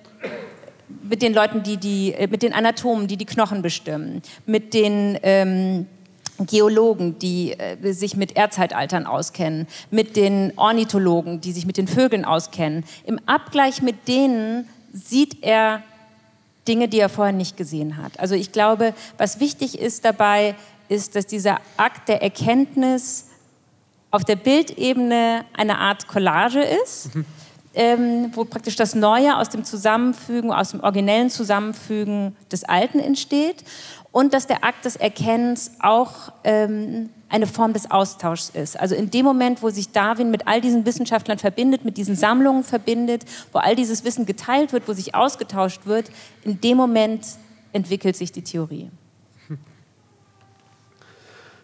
mit 1.03 1.23
den 1.23 1.35
Leuten, 1.35 1.63
die 1.63 1.77
die, 1.77 2.13
äh, 2.15 2.27
mit 2.27 2.43
den 2.43 2.53
Anatomen, 2.53 3.07
die 3.07 3.17
die 3.17 3.27
Knochen 3.27 3.63
bestimmen, 3.63 4.23
mit 4.47 4.75
den 4.75 5.19
ähm, 5.23 5.87
Geologen, 6.47 7.19
die 7.19 7.53
äh, 7.53 7.93
sich 7.93 8.17
mit 8.17 8.37
Erdzeitaltern 8.37 9.07
auskennen, 9.07 9.67
mit 9.91 10.17
den 10.17 10.53
Ornithologen, 10.57 11.41
die 11.41 11.53
sich 11.53 11.67
mit 11.67 11.77
den 11.77 11.87
Vögeln 11.87 12.25
auskennen. 12.25 12.85
Im 13.05 13.21
Abgleich 13.27 13.83
mit 13.83 14.09
denen 14.09 14.69
sieht 14.93 15.43
er 15.43 15.83
Dinge, 16.67 16.89
die 16.89 16.99
er 16.99 17.09
vorher 17.09 17.33
nicht 17.33 17.57
gesehen 17.57 17.97
hat. 17.97 18.19
Also 18.19 18.35
ich 18.35 18.53
glaube, 18.53 18.95
was 19.19 19.41
wichtig 19.41 19.79
ist 19.79 20.05
dabei, 20.05 20.55
ist, 20.91 21.17
dass 21.17 21.27
dieser 21.27 21.59
Akt 21.77 22.09
der 22.09 22.23
Erkenntnis 22.23 23.29
auf 24.11 24.25
der 24.25 24.37
Bildebene 24.37 25.45
eine 25.57 25.79
Art 25.79 26.09
Collage 26.09 26.63
ist. 26.63 27.15
Mhm 27.15 27.25
ähm, 27.75 28.31
wo 28.35 28.45
praktisch 28.45 28.77
das 28.77 28.95
Neue 28.95 29.37
aus 29.37 29.49
dem 29.49 29.65
Zusammenfügen, 29.65 30.53
aus 30.53 30.71
dem 30.71 30.81
originellen 30.81 31.31
Zusammenfügen 31.31 32.37
des 32.51 32.65
Alten 32.65 32.99
entsteht 32.99 33.65
und 34.13 34.35
dass 34.35 34.47
der 34.47 34.65
Akt 34.65 34.85
des 34.85 34.97
Erkennens 34.97 35.73
auch 35.79 36.33
ähm, 36.43 37.11
eine 37.29 37.47
Form 37.47 37.73
des 37.73 37.91
Austauschs 37.91 38.51
ist. 38.51 38.79
Also 38.79 38.97
in 38.97 39.11
dem 39.11 39.25
Moment, 39.25 39.63
wo 39.63 39.71
sich 39.71 39.93
Darwin 39.93 40.33
mit 40.33 40.49
all 40.49 40.61
diesen 40.61 40.85
Wissenschaftlern 40.85 41.39
verbindet, 41.39 41.85
mit 41.85 41.97
diesen 41.97 42.17
Sammlungen 42.17 42.65
verbindet, 42.65 43.25
wo 43.53 43.61
all 43.61 43.77
dieses 43.77 44.05
Wissen 44.05 44.27
geteilt 44.27 44.73
wird, 44.73 44.89
wo 44.89 44.93
sich 44.93 45.15
ausgetauscht 45.15 45.87
wird, 45.87 46.11
in 46.43 46.61
dem 46.61 46.77
Moment 46.77 47.25
entwickelt 47.73 48.17
sich 48.17 48.33
die 48.33 48.43
Theorie. 48.43 48.91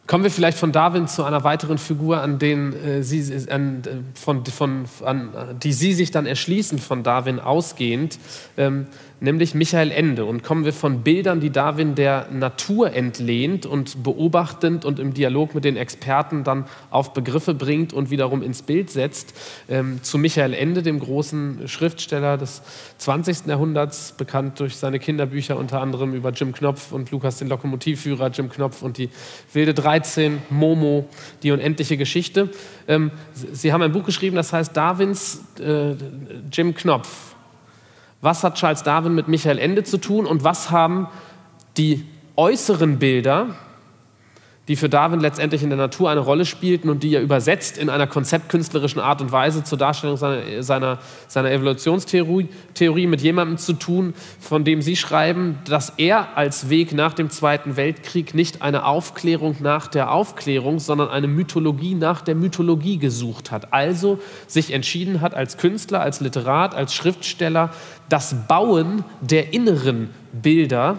Kommen 0.07 0.23
wir 0.23 0.31
vielleicht 0.31 0.59
von 0.59 0.71
Darwin 0.71 1.09
zu 1.09 1.25
einer 1.25 1.43
weiteren 1.43 1.79
Figur, 1.79 2.21
an, 2.21 2.39
den, 2.39 2.73
äh, 2.73 3.03
Sie, 3.03 3.51
an, 3.51 3.83
äh, 3.85 4.19
von, 4.19 4.45
von, 4.47 4.85
an, 5.05 5.59
die 5.63 5.73
Sie 5.73 5.95
sich 5.95 6.13
dann 6.13 6.27
erschließen 6.27 6.79
von 6.79 7.03
Darwin 7.03 7.41
ausgehend. 7.41 8.19
Ähm, 8.57 8.87
nämlich 9.21 9.55
Michael 9.55 9.91
Ende. 9.91 10.25
Und 10.25 10.43
kommen 10.43 10.65
wir 10.65 10.73
von 10.73 11.03
Bildern, 11.03 11.41
die 11.41 11.51
Darwin 11.51 11.95
der 11.95 12.29
Natur 12.31 12.93
entlehnt 12.93 13.67
und 13.67 14.03
beobachtend 14.03 14.85
und 14.85 14.99
im 14.99 15.15
Dialog 15.15 15.55
mit 15.55 15.65
den 15.65 15.77
Experten 15.77 16.45
dann 16.45 16.67
auf 16.91 17.13
Begriffe 17.13 17.55
bringt 17.55 17.93
und 17.93 18.11
wiederum 18.11 18.43
ins 18.43 18.63
Bild 18.63 18.91
setzt, 18.91 19.35
ähm, 19.69 20.03
zu 20.03 20.19
Michael 20.19 20.55
Ende, 20.55 20.83
dem 20.83 20.99
großen 20.99 21.69
Schriftsteller 21.69 22.37
des 22.37 22.63
20. 22.99 23.47
Jahrhunderts, 23.47 24.13
bekannt 24.13 24.61
durch 24.61 24.77
seine 24.77 24.99
Kinderbücher 24.99 25.57
unter 25.57 25.81
anderem 25.81 26.15
über 26.15 26.31
Jim 26.31 26.53
Knopf 26.53 26.93
und 26.93 27.11
Lukas 27.11 27.39
den 27.39 27.49
Lokomotivführer, 27.49 28.29
Jim 28.29 28.51
Knopf 28.51 28.83
und 28.83 28.99
die 28.99 29.11
Wilde 29.53 29.75
13, 29.75 30.43
Momo, 30.51 31.09
die 31.43 31.53
unendliche 31.53 31.97
Geschichte. 31.97 32.51
Ähm, 32.89 33.11
Sie 33.33 33.73
haben 33.73 33.83
ein 33.83 33.93
Buch 33.93 34.05
geschrieben, 34.05 34.37
das 34.37 34.53
heißt 34.53 34.77
Darwins 34.77 35.43
äh, 35.61 35.95
Jim 36.53 36.75
Knopf 36.75 37.36
was 38.21 38.43
hat 38.43 38.57
Charles 38.57 38.83
Darwin 38.83 39.15
mit 39.15 39.29
Michael 39.29 39.59
Ende 39.59 39.85
zu 39.85 39.99
tun 39.99 40.27
und 40.27 40.45
was 40.45 40.71
haben 40.71 41.09
die 41.77 42.05
äußeren 42.37 42.99
Bilder 42.99 43.55
die 44.69 44.77
für 44.77 44.89
Darwin 44.89 45.21
letztendlich 45.21 45.63
in 45.63 45.71
der 45.71 45.79
Natur 45.79 46.11
eine 46.11 46.21
Rolle 46.21 46.45
spielten 46.45 46.89
und 46.89 47.03
die 47.03 47.15
er 47.15 47.23
übersetzt 47.23 47.79
in 47.79 47.89
einer 47.89 48.07
konzeptkünstlerischen 48.07 49.01
Art 49.01 49.21
und 49.21 49.31
Weise 49.31 49.63
zur 49.63 49.79
Darstellung 49.79 50.17
seiner, 50.17 50.63
seiner, 50.63 50.99
seiner 51.29 51.53
Evolutionstheorie 51.53 52.49
Theorie 52.75 53.07
mit 53.07 53.21
jemandem 53.21 53.59
zu 53.59 53.75
tun, 53.75 54.15
von 54.41 54.65
dem 54.65 54.83
Sie 54.83 54.97
schreiben, 54.97 55.59
dass 55.67 55.91
er 55.99 56.37
als 56.37 56.69
Weg 56.69 56.93
nach 56.93 57.15
dem 57.15 57.31
Zweiten 57.31 57.77
Weltkrieg 57.77 58.35
nicht 58.35 58.63
eine 58.63 58.87
Aufklärung 58.87 59.57
nach 59.61 59.87
der 59.87 60.11
Aufklärung, 60.11 60.81
sondern 60.81 61.09
eine 61.09 61.29
Mythologie 61.29 61.95
nach 61.95 62.21
der 62.23 62.35
Mythologie 62.35 62.99
gesucht 62.99 63.53
hat. 63.53 63.73
Also 63.73 64.19
sich 64.49 64.73
entschieden 64.73 65.21
hat, 65.21 65.35
als 65.35 65.59
Künstler, 65.59 66.01
als 66.01 66.21
Literat, 66.21 66.75
als 66.75 66.93
Schriftsteller 66.93 67.71
das 68.09 68.35
Bauen 68.49 69.05
der 69.21 69.53
inneren 69.53 70.11
Bilder 70.33 70.99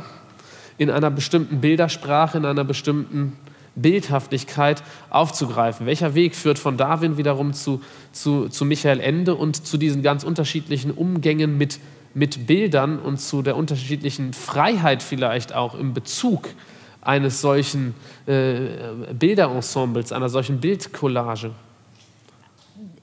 in 0.78 0.90
einer 0.90 1.10
bestimmten 1.10 1.60
Bildersprache, 1.60 2.38
in 2.38 2.46
einer 2.46 2.64
bestimmten 2.64 3.34
Bildhaftigkeit 3.78 4.84
aufzugreifen. 5.10 5.86
Welcher 5.86 6.16
Weg 6.16 6.36
führt 6.36 6.60
von 6.60 6.78
Darwin 6.78 7.18
wiederum 7.18 7.54
zu, 7.54 7.82
zu, 8.12 8.50
zu 8.50 8.66
Michael 8.66 9.00
Ende 9.00 9.36
und 9.36 9.66
zu 9.66 9.78
diesen 9.78 10.02
ganz 10.04 10.24
unterschiedlichen 10.24 10.92
Umgängen 10.92 11.58
mit, 11.58 11.80
mit 12.14 12.48
Bildern 12.48 13.00
und 13.00 13.20
zu 13.20 13.42
der 13.42 13.56
unterschiedlichen 13.56 14.34
Freiheit 14.34 15.04
vielleicht 15.04 15.54
auch 15.54 15.76
im 15.76 15.94
Bezug 15.94 16.50
eines 17.02 17.40
solchen 17.40 17.94
äh, 18.26 18.56
Bilderensembles, 19.14 20.12
einer 20.12 20.30
solchen 20.30 20.60
Bildcollage? 20.60 21.52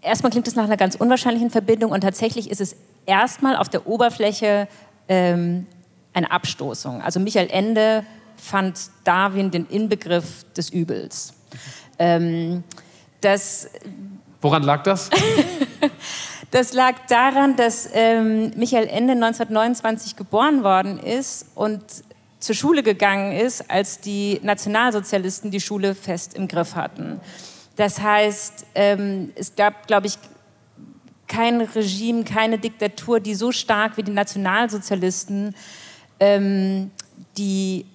Erstmal 0.03 0.31
klingt 0.31 0.47
es 0.47 0.55
nach 0.55 0.65
einer 0.65 0.77
ganz 0.77 0.97
unwahrscheinlichen 0.97 1.51
Verbindung 1.51 1.93
und 1.93 2.03
tatsächlich 2.03 2.51
ist 2.51 2.61
es 2.61 2.77
erstmal 3.07 3.57
auf 3.57 3.71
der 3.71 3.87
Oberfläche 3.87 4.69
ähm, 5.09 5.67
eine 6.13 6.31
Abstoßung. 6.31 7.01
Also 7.01 7.21
Michael 7.21 7.49
Ende 7.51 8.05
fand 8.37 8.91
Darwin 9.05 9.51
den 9.51 9.67
Inbegriff 9.67 10.45
des 10.57 10.71
Übels. 10.71 11.35
Ähm, 11.99 12.65
das, 13.21 13.69
Woran 14.41 14.63
lag 14.63 14.83
das? 14.83 15.11
das 16.51 16.73
lag 16.73 16.95
daran, 17.09 17.57
dass 17.57 17.89
ähm, 17.93 18.53
Michael 18.57 18.89
Ende 18.89 19.13
1929 19.15 20.17
geboren 20.17 20.63
worden 20.63 20.99
ist 20.99 21.47
und 21.55 21.83
zur 22.39 22.55
Schule 22.55 22.83
gegangen 22.83 23.33
ist, 23.33 23.71
als 23.71 24.01
die 24.01 24.39
Nationalsozialisten 24.43 25.51
die 25.51 25.61
Schule 25.61 25.95
fest 25.95 26.35
im 26.35 26.47
Griff 26.47 26.75
hatten. 26.75 27.21
Das 27.77 28.01
heißt, 28.01 28.67
ähm, 28.75 29.33
es 29.35 29.57
gab, 29.57 29.87
glaube 29.87 30.07
ich, 30.07 30.19
kein 31.27 31.63
Regime, 31.63 32.25
keine 32.25 32.59
Diktatur, 32.59 33.19
die 33.19 33.35
so 33.35 33.51
stark 33.51 33.97
wie 33.97 34.03
die 34.03 34.13
Nationalsozialisten 34.13 35.55
ähm, 36.21 36.91
die 37.37 37.87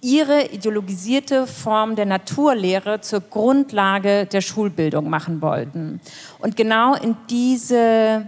ihre 0.00 0.46
ideologisierte 0.46 1.46
Form 1.46 1.94
der 1.94 2.06
Naturlehre 2.06 3.00
zur 3.00 3.20
Grundlage 3.20 4.26
der 4.26 4.40
Schulbildung 4.40 5.10
machen 5.10 5.42
wollten. 5.42 6.00
Und 6.38 6.56
genau 6.56 6.94
in 6.94 7.16
diese, 7.28 8.26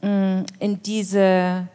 mm, 0.00 0.42
in 0.60 0.82
diese, 0.82 1.66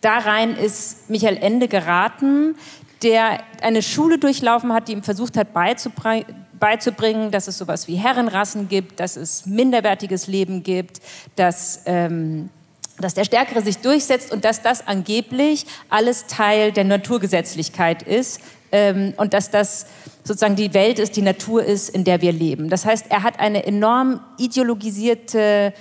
da 0.00 0.18
rein 0.18 0.56
ist 0.56 1.08
Michael 1.08 1.38
Ende 1.38 1.68
geraten, 1.68 2.56
der 3.02 3.40
eine 3.62 3.82
Schule 3.82 4.18
durchlaufen 4.18 4.72
hat, 4.72 4.88
die 4.88 4.92
ihm 4.92 5.02
versucht 5.02 5.36
hat 5.36 5.52
beizubringen, 5.52 7.30
dass 7.30 7.48
es 7.48 7.58
sowas 7.58 7.86
wie 7.88 7.96
Herrenrassen 7.96 8.68
gibt, 8.68 9.00
dass 9.00 9.16
es 9.16 9.46
minderwertiges 9.46 10.26
Leben 10.26 10.62
gibt, 10.62 11.00
dass 11.36 11.82
ähm, 11.86 12.48
dass 12.98 13.14
der 13.14 13.24
Stärkere 13.24 13.60
sich 13.62 13.78
durchsetzt 13.78 14.32
und 14.32 14.44
dass 14.44 14.62
das 14.62 14.86
angeblich 14.86 15.66
alles 15.88 16.26
Teil 16.26 16.72
der 16.72 16.84
Naturgesetzlichkeit 16.84 18.02
ist 18.02 18.40
ähm, 18.72 19.14
und 19.16 19.34
dass 19.34 19.50
das 19.50 19.86
sozusagen 20.22 20.56
die 20.56 20.74
Welt 20.74 20.98
ist, 20.98 21.16
die 21.16 21.22
Natur 21.22 21.64
ist, 21.64 21.90
in 21.90 22.04
der 22.04 22.20
wir 22.20 22.32
leben. 22.32 22.70
Das 22.70 22.86
heißt, 22.86 23.06
er 23.10 23.22
hat 23.22 23.40
eine 23.40 23.66
enorm 23.66 24.20
ideologisierte 24.38 25.74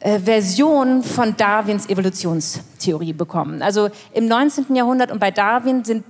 äh, 0.00 0.18
Version 0.18 1.02
von 1.02 1.36
Darwins 1.36 1.88
Evolutionstheorie 1.88 3.12
bekommen. 3.12 3.60
Also 3.60 3.90
im 4.14 4.26
19. 4.26 4.74
Jahrhundert 4.74 5.10
und 5.10 5.18
bei 5.18 5.30
Darwin 5.30 5.84
sind 5.84 6.04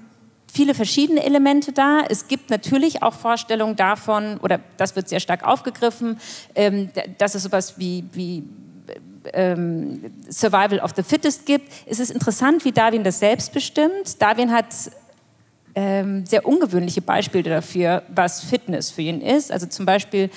viele 0.53 0.75
verschiedene 0.75 1.25
Elemente 1.25 1.73
da. 1.73 2.03
Es 2.09 2.29
gibt 2.29 2.51
natürlich 2.51 3.03
auch 3.03 3.15
Vorstellungen 3.15 3.77
davon, 3.77 4.39
oder 4.39 4.61
das 4.77 4.97
wird 4.97 5.09
sehr 5.09 5.21
stark 5.21 5.45
aufgegriffen, 5.45 6.21
ähm, 6.55 6.91
dass 7.19 7.35
es 7.35 7.43
sowas 7.43 7.75
wie, 7.79 8.05
wie 8.13 8.45
ähm, 9.33 10.13
Survival 10.29 10.81
of 10.81 10.93
the 10.97 11.03
Fittest 11.03 11.47
gibt, 11.47 11.69
ist 11.87 12.01
es 12.01 12.11
interessant, 12.11 12.65
wie 12.65 12.73
Darwin 12.73 13.05
das 13.05 13.19
selbst 13.19 13.53
bestimmt. 13.53 14.21
Darwin 14.21 14.51
hat 14.53 14.67
ähm, 15.75 16.27
sehr 16.27 16.47
ungewöhnliche 16.47 17.03
Beispiele 17.03 17.49
dafür, 17.49 18.03
was 18.15 18.43
Fitness 18.43 18.91
für 18.91 19.03
ihn 19.03 19.21
ist. 19.21 19.53
Also 19.53 19.67
zum 19.67 19.87
Beispiel 19.87 20.31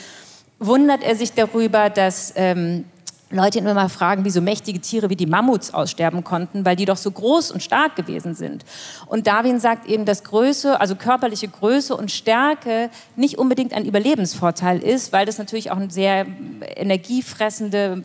wundert 0.60 1.04
er 1.04 1.16
sich 1.16 1.34
darüber, 1.34 1.90
dass 1.90 2.34
ähm, 2.36 2.86
Leute 3.34 3.58
immer 3.58 3.74
mal 3.74 3.90
fragen, 3.90 4.26
wie 4.26 4.30
so 4.30 4.42
mächtige 4.42 4.80
Tiere 4.80 5.10
wie 5.10 5.16
die 5.16 5.26
Mammuts 5.26 5.74
aussterben 5.74 6.24
konnten, 6.24 6.66
weil 6.66 6.76
die 6.76 6.86
doch 6.86 6.98
so 6.98 7.10
groß 7.10 7.52
und 7.52 7.64
stark 7.64 7.96
gewesen 7.96 8.36
sind. 8.36 8.64
Und 9.08 9.26
Darwin 9.26 9.60
sagt 9.60 9.88
eben, 9.88 10.06
dass 10.06 10.24
Größe, 10.24 10.80
also 10.80 10.96
körperliche 10.96 11.48
Größe 11.48 11.98
und 11.98 12.12
Stärke 12.12 12.92
nicht 13.16 13.40
unbedingt 13.40 13.74
ein 13.74 13.86
Überlebensvorteil 13.86 14.80
ist, 14.80 15.14
weil 15.14 15.26
das 15.26 15.40
natürlich 15.40 15.72
auch 15.72 15.78
eine 15.78 15.90
sehr 15.90 16.28
energiefressende 16.76 18.04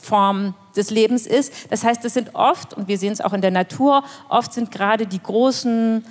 Form 0.00 0.54
des 0.76 0.90
Lebens 0.90 1.26
ist. 1.26 1.52
Das 1.70 1.84
heißt, 1.84 2.04
es 2.04 2.14
sind 2.14 2.34
oft, 2.34 2.74
und 2.74 2.88
wir 2.88 2.98
sehen 2.98 3.12
es 3.12 3.20
auch 3.20 3.32
in 3.32 3.40
der 3.40 3.50
Natur, 3.50 4.04
oft 4.28 4.52
sind 4.52 4.70
gerade 4.70 5.06
die 5.06 5.22
großen 5.22 6.04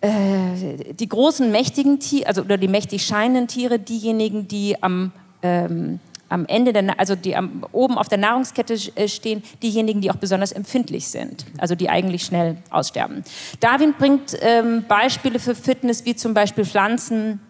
äh, 0.00 0.94
die 0.94 1.08
großen 1.08 1.50
mächtigen 1.50 1.98
Tiere, 1.98 2.28
also 2.28 2.42
oder 2.42 2.56
die 2.56 2.68
mächtig 2.68 3.04
scheinenden 3.04 3.48
Tiere, 3.48 3.80
diejenigen, 3.80 4.46
die 4.46 4.80
am 4.80 5.12
ähm, 5.42 5.98
am 6.28 6.46
Ende, 6.46 6.72
der, 6.72 6.98
also 7.00 7.14
die 7.14 7.34
am, 7.36 7.64
oben 7.72 7.96
auf 7.96 8.08
der 8.08 8.18
Nahrungskette 8.18 8.74
äh, 8.94 9.08
stehen, 9.08 9.42
diejenigen, 9.62 10.00
die 10.00 10.10
auch 10.10 10.16
besonders 10.16 10.52
empfindlich 10.52 11.08
sind, 11.08 11.46
also 11.58 11.74
die 11.74 11.88
eigentlich 11.88 12.22
schnell 12.22 12.58
aussterben. 12.70 13.24
Darwin 13.60 13.94
bringt 13.98 14.36
ähm, 14.40 14.84
Beispiele 14.86 15.38
für 15.38 15.54
Fitness, 15.54 16.04
wie 16.04 16.14
zum 16.14 16.34
Beispiel 16.34 16.64
Pflanzen, 16.64 17.40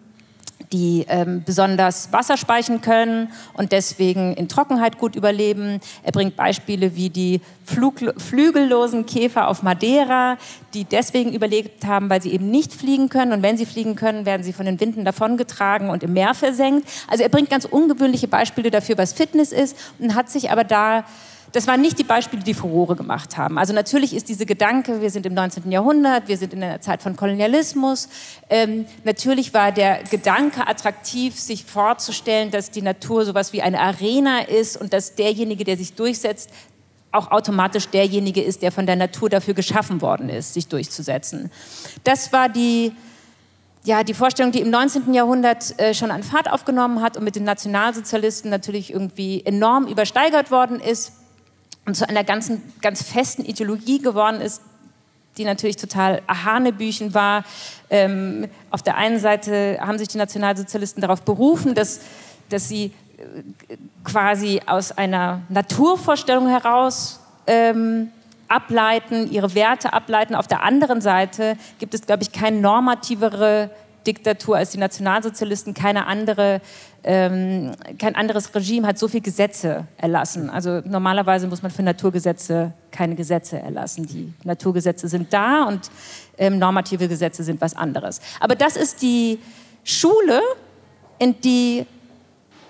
die 0.71 1.05
ähm, 1.07 1.43
besonders 1.45 2.11
Wasser 2.13 2.37
speichern 2.37 2.81
können 2.81 3.31
und 3.53 3.71
deswegen 3.71 4.33
in 4.33 4.47
Trockenheit 4.47 4.99
gut 4.99 5.15
überleben. 5.15 5.81
Er 6.03 6.11
bringt 6.11 6.35
Beispiele 6.35 6.95
wie 6.95 7.09
die 7.09 7.41
Flug 7.65 7.99
flügellosen 8.17 9.05
Käfer 9.05 9.47
auf 9.47 9.63
Madeira, 9.63 10.37
die 10.73 10.85
deswegen 10.85 11.33
überlebt 11.33 11.85
haben, 11.85 12.09
weil 12.09 12.21
sie 12.21 12.31
eben 12.31 12.51
nicht 12.51 12.73
fliegen 12.73 13.09
können. 13.09 13.33
Und 13.33 13.41
wenn 13.41 13.57
sie 13.57 13.65
fliegen 13.65 13.95
können, 13.95 14.25
werden 14.25 14.43
sie 14.43 14.53
von 14.53 14.65
den 14.65 14.79
Winden 14.79 15.05
davongetragen 15.05 15.89
und 15.89 16.03
im 16.03 16.13
Meer 16.13 16.33
versenkt. 16.33 16.87
Also 17.07 17.23
er 17.23 17.29
bringt 17.29 17.49
ganz 17.49 17.65
ungewöhnliche 17.65 18.27
Beispiele 18.27 18.69
dafür, 18.69 18.97
was 18.97 19.13
Fitness 19.13 19.51
ist 19.51 19.75
und 19.97 20.15
hat 20.15 20.29
sich 20.29 20.51
aber 20.51 20.63
da 20.63 21.03
das 21.51 21.67
waren 21.67 21.81
nicht 21.81 21.97
die 21.97 22.03
Beispiele, 22.03 22.43
die 22.43 22.53
Furore 22.53 22.95
gemacht 22.95 23.37
haben. 23.37 23.57
Also 23.57 23.73
natürlich 23.73 24.15
ist 24.15 24.29
diese 24.29 24.45
Gedanke, 24.45 25.01
wir 25.01 25.09
sind 25.09 25.25
im 25.25 25.33
19. 25.33 25.71
Jahrhundert, 25.71 26.27
wir 26.27 26.37
sind 26.37 26.53
in 26.53 26.63
einer 26.63 26.81
Zeit 26.81 27.01
von 27.01 27.15
Kolonialismus. 27.15 28.09
Ähm, 28.49 28.85
natürlich 29.03 29.53
war 29.53 29.71
der 29.71 30.03
Gedanke 30.03 30.67
attraktiv, 30.67 31.39
sich 31.39 31.65
vorzustellen, 31.65 32.51
dass 32.51 32.71
die 32.71 32.81
Natur 32.81 33.25
sowas 33.25 33.53
wie 33.53 33.61
eine 33.61 33.79
Arena 33.79 34.41
ist 34.41 34.79
und 34.79 34.93
dass 34.93 35.15
derjenige, 35.15 35.63
der 35.63 35.77
sich 35.77 35.93
durchsetzt, 35.93 36.51
auch 37.11 37.31
automatisch 37.31 37.87
derjenige 37.87 38.43
ist, 38.43 38.61
der 38.61 38.71
von 38.71 38.85
der 38.85 38.95
Natur 38.95 39.29
dafür 39.29 39.55
geschaffen 39.55 40.01
worden 40.01 40.29
ist, 40.29 40.53
sich 40.53 40.67
durchzusetzen. 40.67 41.51
Das 42.03 42.31
war 42.31 42.49
die, 42.49 42.91
ja, 43.83 44.03
die 44.03 44.13
Vorstellung, 44.13 44.51
die 44.51 44.61
im 44.61 44.69
19. 44.69 45.15
Jahrhundert 45.15 45.79
äh, 45.79 45.95
schon 45.95 46.11
an 46.11 46.21
Fahrt 46.21 46.51
aufgenommen 46.51 47.01
hat 47.01 47.17
und 47.17 47.23
mit 47.23 47.35
den 47.35 47.45
Nationalsozialisten 47.45 48.51
natürlich 48.51 48.93
irgendwie 48.93 49.43
enorm 49.43 49.87
übersteigert 49.87 50.51
worden 50.51 50.79
ist 50.79 51.13
und 51.89 51.95
zu 51.95 52.07
einer 52.07 52.23
ganzen, 52.23 52.61
ganz 52.81 53.01
festen 53.01 53.43
Ideologie 53.43 53.99
geworden 53.99 54.41
ist, 54.41 54.61
die 55.37 55.43
natürlich 55.43 55.75
total 55.75 56.21
Hanebüchen 56.27 57.15
war. 57.15 57.43
Ähm, 57.89 58.47
auf 58.69 58.83
der 58.83 58.95
einen 58.95 59.17
Seite 59.17 59.79
haben 59.81 59.97
sich 59.97 60.07
die 60.07 60.19
Nationalsozialisten 60.19 61.01
darauf 61.01 61.23
berufen, 61.23 61.73
dass, 61.73 62.01
dass 62.49 62.69
sie 62.69 62.93
äh, 63.17 63.77
quasi 64.03 64.61
aus 64.67 64.91
einer 64.91 65.41
Naturvorstellung 65.49 66.47
heraus 66.47 67.21
ähm, 67.47 68.11
ableiten, 68.47 69.31
ihre 69.31 69.55
Werte 69.55 69.91
ableiten. 69.91 70.35
Auf 70.35 70.45
der 70.45 70.61
anderen 70.61 71.01
Seite 71.01 71.57
gibt 71.79 71.95
es, 71.95 72.03
glaube 72.03 72.21
ich, 72.21 72.31
keine 72.31 72.59
normativere 72.59 73.71
Diktatur 74.09 74.57
als 74.57 74.71
die 74.71 74.79
Nationalsozialisten, 74.79 75.73
keine 75.73 76.07
andere 76.07 76.61
ähm, 77.03 77.71
kein 77.97 78.15
anderes 78.15 78.53
Regime 78.53 78.85
hat 78.85 78.99
so 78.99 79.07
viele 79.07 79.21
Gesetze 79.21 79.87
erlassen. 79.97 80.49
Also 80.49 80.81
normalerweise 80.83 81.47
muss 81.47 81.61
man 81.61 81.71
für 81.71 81.83
Naturgesetze 81.83 82.73
keine 82.91 83.15
Gesetze 83.15 83.59
erlassen. 83.59 84.05
Die 84.05 84.33
Naturgesetze 84.43 85.07
sind 85.07 85.33
da 85.33 85.63
und 85.63 85.89
ähm, 86.37 86.59
normative 86.59 87.07
Gesetze 87.07 87.43
sind 87.43 87.61
was 87.61 87.75
anderes. 87.75 88.19
Aber 88.39 88.55
das 88.55 88.75
ist 88.75 89.01
die 89.01 89.39
Schule, 89.83 90.41
in 91.19 91.39
die 91.41 91.85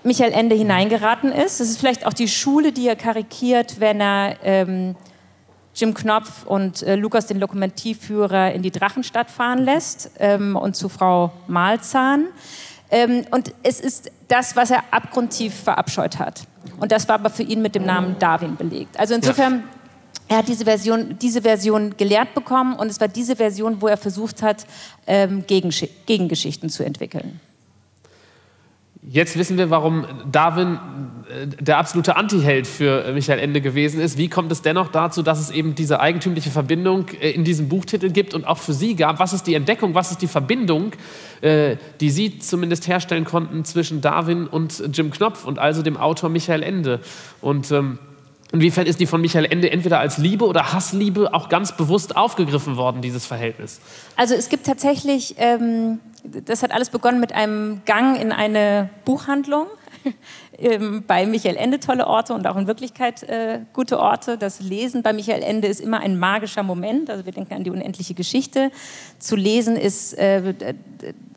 Michael 0.03 0.31
Ende 0.31 0.55
hineingeraten 0.55 1.31
ist. 1.31 1.59
Das 1.59 1.69
ist 1.69 1.79
vielleicht 1.79 2.05
auch 2.05 2.13
die 2.13 2.27
Schule, 2.27 2.71
die 2.71 2.87
er 2.87 2.95
karikiert, 2.95 3.79
wenn 3.79 3.99
er 3.99 4.37
ähm, 4.43 4.95
Jim 5.75 5.93
Knopf 5.93 6.45
und 6.45 6.83
äh, 6.83 6.95
Lukas, 6.95 7.27
den 7.27 7.39
Lokomotivführer, 7.39 8.51
in 8.53 8.61
die 8.61 8.71
Drachenstadt 8.71 9.29
fahren 9.29 9.59
lässt 9.59 10.11
ähm, 10.19 10.55
und 10.55 10.75
zu 10.75 10.89
Frau 10.89 11.31
Malzahn. 11.47 12.27
Ähm, 12.91 13.25
und 13.31 13.53
es 13.63 13.79
ist 13.79 14.11
das, 14.27 14.55
was 14.55 14.71
er 14.71 14.83
abgrundtief 14.91 15.53
verabscheut 15.53 16.19
hat. 16.19 16.43
Und 16.79 16.91
das 16.91 17.07
war 17.07 17.15
aber 17.15 17.29
für 17.29 17.43
ihn 17.43 17.61
mit 17.61 17.75
dem 17.75 17.85
Namen 17.85 18.17
Darwin 18.19 18.55
belegt. 18.55 18.99
Also 18.99 19.13
insofern, 19.13 19.53
ja. 19.53 19.63
er 20.27 20.37
hat 20.37 20.47
diese 20.47 20.65
Version, 20.65 21.17
diese 21.19 21.41
Version 21.41 21.95
gelehrt 21.97 22.33
bekommen 22.33 22.75
und 22.75 22.87
es 22.87 22.99
war 22.99 23.07
diese 23.07 23.35
Version, 23.35 23.81
wo 23.81 23.87
er 23.87 23.97
versucht 23.97 24.41
hat, 24.41 24.65
ähm, 25.05 25.45
Gegengeschichten 25.45 26.69
zu 26.69 26.83
entwickeln. 26.83 27.39
Jetzt 29.01 29.37
wissen 29.37 29.57
wir, 29.57 29.69
warum 29.69 30.05
Darwin 30.29 30.77
äh, 31.29 31.47
der 31.47 31.77
absolute 31.77 32.17
Antiheld 32.17 32.67
für 32.67 33.13
Michael 33.13 33.39
Ende 33.39 33.61
gewesen 33.61 34.01
ist. 34.01 34.17
Wie 34.17 34.27
kommt 34.27 34.51
es 34.51 34.61
dennoch 34.61 34.89
dazu, 34.89 35.23
dass 35.23 35.39
es 35.39 35.51
eben 35.51 35.73
diese 35.73 36.01
eigentümliche 36.01 36.49
Verbindung 36.49 37.07
äh, 37.21 37.31
in 37.31 37.45
diesem 37.45 37.69
Buchtitel 37.69 38.09
gibt 38.09 38.33
und 38.33 38.45
auch 38.45 38.57
für 38.57 38.73
Sie 38.73 38.95
gab? 38.95 39.19
Was 39.19 39.31
ist 39.31 39.43
die 39.43 39.53
Entdeckung, 39.53 39.95
was 39.95 40.11
ist 40.11 40.21
die 40.21 40.27
Verbindung, 40.27 40.91
äh, 41.41 41.77
die 42.01 42.09
Sie 42.09 42.39
zumindest 42.39 42.87
herstellen 42.89 43.23
konnten 43.23 43.63
zwischen 43.63 44.01
Darwin 44.01 44.47
und 44.47 44.83
Jim 44.91 45.11
Knopf 45.11 45.45
und 45.45 45.59
also 45.59 45.81
dem 45.81 45.95
Autor 45.95 46.29
Michael 46.29 46.61
Ende? 46.61 46.99
Und 47.39 47.71
ähm, 47.71 47.99
inwiefern 48.51 48.87
ist 48.87 48.99
die 48.99 49.05
von 49.05 49.21
Michael 49.21 49.45
Ende 49.45 49.71
entweder 49.71 49.99
als 49.99 50.17
Liebe 50.17 50.45
oder 50.45 50.73
Hassliebe 50.73 51.33
auch 51.33 51.49
ganz 51.49 51.75
bewusst 51.75 52.15
aufgegriffen 52.15 52.77
worden, 52.77 53.01
dieses 53.01 53.25
Verhältnis? 53.25 53.79
Also 54.15 54.35
es 54.35 54.49
gibt 54.49 54.65
tatsächlich... 54.65 55.35
Ähm 55.37 55.99
das 56.23 56.63
hat 56.63 56.71
alles 56.71 56.89
begonnen 56.89 57.19
mit 57.19 57.33
einem 57.33 57.81
Gang 57.85 58.19
in 58.19 58.31
eine 58.31 58.89
Buchhandlung. 59.05 59.67
Ähm, 60.61 61.05
bei 61.07 61.25
Michael 61.25 61.55
Ende 61.55 61.79
tolle 61.79 62.05
Orte 62.05 62.33
und 62.33 62.45
auch 62.45 62.57
in 62.57 62.67
Wirklichkeit 62.67 63.23
äh, 63.23 63.61
gute 63.71 63.97
Orte. 63.97 64.37
Das 64.37 64.59
Lesen 64.59 65.03
bei 65.03 65.13
Michael 65.13 65.41
Ende 65.41 65.69
ist 65.69 65.79
immer 65.79 66.01
ein 66.01 66.19
magischer 66.19 66.63
Moment. 66.63 67.09
Also 67.09 67.25
wir 67.25 67.31
denken 67.31 67.53
an 67.53 67.63
die 67.63 67.69
unendliche 67.69 68.13
Geschichte. 68.13 68.69
Zu 69.19 69.37
lesen 69.37 69.77
ist, 69.77 70.17
äh, 70.17 70.53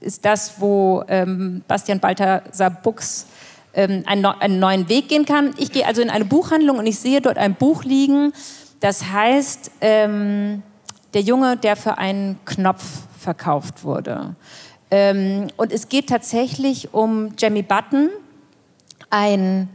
ist 0.01 0.25
das, 0.25 0.61
wo 0.61 1.05
ähm, 1.07 1.63
Bastian 1.69 2.01
Balthasar 2.01 2.71
Buchs 2.71 3.29
ähm, 3.75 4.03
einen, 4.07 4.25
einen 4.27 4.59
neuen 4.59 4.89
Weg 4.89 5.09
gehen 5.09 5.25
kann. 5.25 5.55
Ich 5.59 5.73
gehe 5.73 5.87
also 5.87 6.03
in 6.03 6.11
eine 6.11 6.25
Buchhandlung 6.25 6.79
und 6.79 6.87
ich 6.87 6.99
sehe 6.99 7.21
dort 7.21 7.39
ein 7.39 7.55
Buch 7.55 7.85
liegen, 7.85 8.33
das 8.81 9.11
heißt 9.11 9.71
ähm, 9.81 10.63
Der 11.15 11.23
Junge, 11.23 11.57
der 11.57 11.77
für 11.77 11.99
einen 11.99 12.39
Knopf 12.45 12.83
verkauft 13.19 13.85
wurde. 13.85 14.35
Ähm, 14.91 15.49
und 15.57 15.73
es 15.73 15.89
geht 15.89 16.09
tatsächlich 16.09 16.93
um 16.93 17.35
Jamie 17.39 17.63
Button, 17.63 18.11
ein 19.11 19.69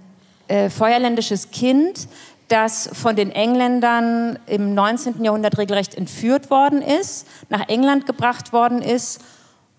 äh, 0.48 0.70
feuerländisches 0.70 1.52
Kind, 1.52 2.08
das 2.48 2.90
von 2.94 3.16
den 3.16 3.32
Engländern 3.32 4.40
im 4.46 4.74
19. 4.74 5.24
Jahrhundert 5.24 5.58
regelrecht 5.58 5.96
entführt 5.96 6.50
worden 6.50 6.82
ist, 6.82 7.28
nach 7.50 7.68
England 7.68 8.06
gebracht 8.06 8.54
worden 8.54 8.82
ist, 8.82 9.22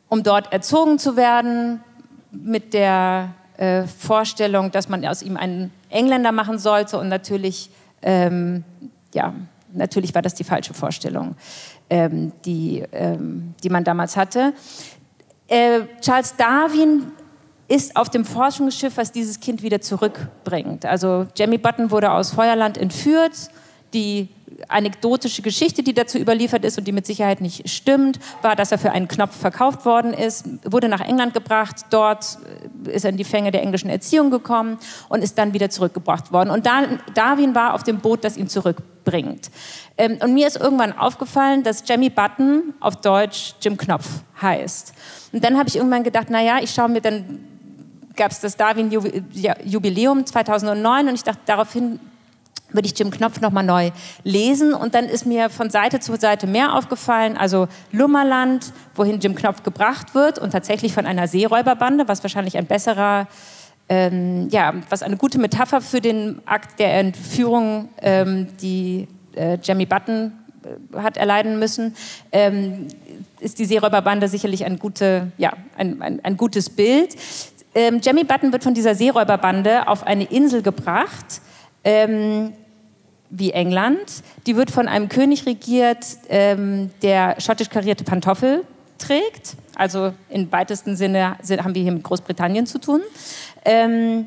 um 0.09 0.23
dort 0.23 0.53
erzogen 0.53 0.99
zu 0.99 1.17
werden, 1.17 1.83
mit 2.31 2.75
der 2.75 3.35
äh, 3.59 3.87
Vorstellung, 3.87 4.71
dass 4.71 4.89
man 4.89 5.05
aus 5.05 5.23
ihm 5.23 5.37
einen 5.37 5.71
Engländer 5.91 6.33
machen 6.33 6.59
sollte. 6.59 6.99
Und 6.99 7.09
natürlich, 7.09 7.71
ähm, 8.03 8.65
ja, 9.13 9.35
natürlich 9.73 10.15
war 10.15 10.23
das 10.23 10.35
die 10.35 10.45
falsche 10.45 10.75
Vorstellung, 10.75 11.37
ähm, 11.91 12.33
die, 12.45 12.85
ähm, 12.93 13.55
die 13.63 13.69
man 13.69 13.85
damals 13.85 14.17
hatte. 14.17 14.53
Äh, 15.49 15.81
Charles 16.01 16.37
Darwin 16.37 17.13
ist 17.69 17.97
auf 17.97 18.09
dem 18.09 18.25
Forschungsschiff, 18.25 18.97
was 18.97 19.13
dieses 19.13 19.41
Kind 19.41 19.63
wieder 19.63 19.81
zurückbringt. 19.81 20.87
Also 20.87 21.27
Jamie 21.35 21.59
Button 21.59 21.91
wurde 21.91 22.11
aus 22.13 22.31
Feuerland 22.31 22.79
entführt. 22.79 23.51
Die 23.95 24.29
anekdotische 24.69 25.43
Geschichte, 25.43 25.83
die 25.83 25.95
dazu 25.95 26.19
überliefert 26.19 26.65
ist 26.65 26.79
und 26.79 26.85
die 26.85 26.93
mit 26.93 27.07
Sicherheit 27.07 27.41
nicht 27.41 27.69
stimmt, 27.69 28.19
war, 28.43 28.57
dass 28.57 28.73
er 28.73 28.79
für 28.79 28.91
einen 28.91 29.07
Knopf 29.07 29.37
verkauft 29.37 29.85
worden 29.85 30.13
ist, 30.13 30.47
wurde 30.65 30.89
nach 30.89 31.01
England 31.01 31.35
gebracht, 31.35 31.77
dort 31.91 32.39
ist 32.85 33.05
er 33.05 33.11
in 33.11 33.17
die 33.17 33.25
Fänge 33.25 33.51
der 33.51 33.63
englischen 33.63 33.89
Erziehung 33.89 34.31
gekommen 34.31 34.79
und 35.09 35.23
ist 35.23 35.39
dann 35.39 35.53
wieder 35.53 35.71
zurückgebracht 35.71 36.33
worden. 36.33 36.51
Und 36.51 36.67
Darwin 36.67 37.55
war 37.55 37.75
auf 37.75 37.83
dem 37.83 37.99
Boot, 37.99 38.25
das 38.25 38.37
ihn 38.37 38.49
zurückbringt. 38.49 39.51
Ähm, 39.97 40.19
und 40.23 40.35
mir 40.35 40.47
ist 40.47 40.57
irgendwann 40.57 40.93
aufgefallen, 40.93 41.63
dass 41.63 41.85
Jamie 41.87 42.11
Button 42.11 42.75
auf 42.81 42.97
Deutsch 42.97 43.55
Jim 43.61 43.77
Knopf 43.77 44.09
heißt. 44.41 44.93
Und 45.33 45.45
dann 45.45 45.57
habe 45.57 45.69
ich 45.69 45.77
irgendwann 45.77 46.03
gedacht, 46.03 46.31
naja, 46.31 46.59
ich 46.61 46.71
schaue 46.71 46.89
mir 46.89 47.01
dann 47.01 47.45
gab 48.17 48.33
es 48.33 48.41
das 48.41 48.57
Darwin-Jubiläum 48.57 50.27
2009 50.27 51.09
und 51.09 51.15
ich 51.15 51.23
dachte, 51.23 51.41
daraufhin 51.47 52.01
würde 52.71 52.87
ich 52.87 52.99
Jim 52.99 53.11
Knopf 53.11 53.41
nochmal 53.41 53.65
neu 53.65 53.91
lesen 54.25 54.75
und 54.75 54.95
dann 54.95 55.07
ist 55.07 55.27
mir 55.27 55.51
von 55.51 55.71
Seite 55.71 56.01
zu 56.01 56.17
Seite 56.17 56.47
mehr 56.47 56.75
aufgefallen, 56.75 57.37
also 57.37 57.69
Lummerland, 57.93 58.73
wohin 58.95 59.21
Jim 59.21 59.35
Knopf 59.35 59.63
gebracht 59.63 60.15
wird 60.15 60.39
und 60.39 60.51
tatsächlich 60.51 60.93
von 60.93 61.07
einer 61.07 61.29
Seeräuberbande, 61.29 62.09
was 62.09 62.23
wahrscheinlich 62.23 62.59
ein 62.59 62.67
besserer 62.67 63.27
ähm, 63.89 64.49
ja, 64.51 64.75
was 64.91 65.03
eine 65.03 65.17
gute 65.17 65.39
Metapher 65.39 65.81
für 65.81 66.01
den 66.01 66.41
Akt 66.45 66.79
der 66.79 66.99
Entführung, 66.99 67.89
ähm, 68.03 68.49
die 68.61 69.09
äh, 69.35 69.59
Jamie 69.63 69.87
Button 69.87 70.33
äh, 70.63 70.99
hat 70.99 71.17
erleiden 71.17 71.59
müssen, 71.59 71.95
ähm, 72.33 72.89
ist 73.41 73.59
die 73.59 73.65
Seeräuberbande 73.65 74.29
sicherlich 74.29 74.65
ein, 74.65 74.79
gute, 74.79 75.33
ja, 75.39 75.53
ein, 75.77 76.03
ein, 76.03 76.25
ein 76.25 76.37
gutes 76.37 76.69
Bild. 76.71 77.17
Ähm, 77.75 78.01
Jamie 78.03 78.25
Button 78.25 78.53
wird 78.53 78.65
von 78.65 78.75
dieser 78.75 78.95
Seeräuberbande 78.95 79.89
auf 79.89 80.07
eine 80.07 80.25
Insel 80.25 80.63
gebracht, 80.63 81.41
ähm, 81.85 82.53
wie 83.31 83.53
England. 83.53 84.23
Die 84.47 84.57
wird 84.57 84.71
von 84.71 84.89
einem 84.89 85.09
König 85.09 85.47
regiert, 85.47 86.05
ähm, 86.29 86.91
der 87.03 87.41
schottisch 87.41 87.69
karierte 87.69 88.05
Pantoffel 88.05 88.65
trägt. 88.99 89.57
Also 89.75 90.13
im 90.29 90.51
weitesten 90.51 90.97
Sinne 90.97 91.37
haben 91.39 91.75
wir 91.75 91.83
hier 91.83 91.93
mit 91.93 92.03
Großbritannien 92.03 92.67
zu 92.67 92.79
tun. 92.79 93.01
Ähm, 93.65 94.27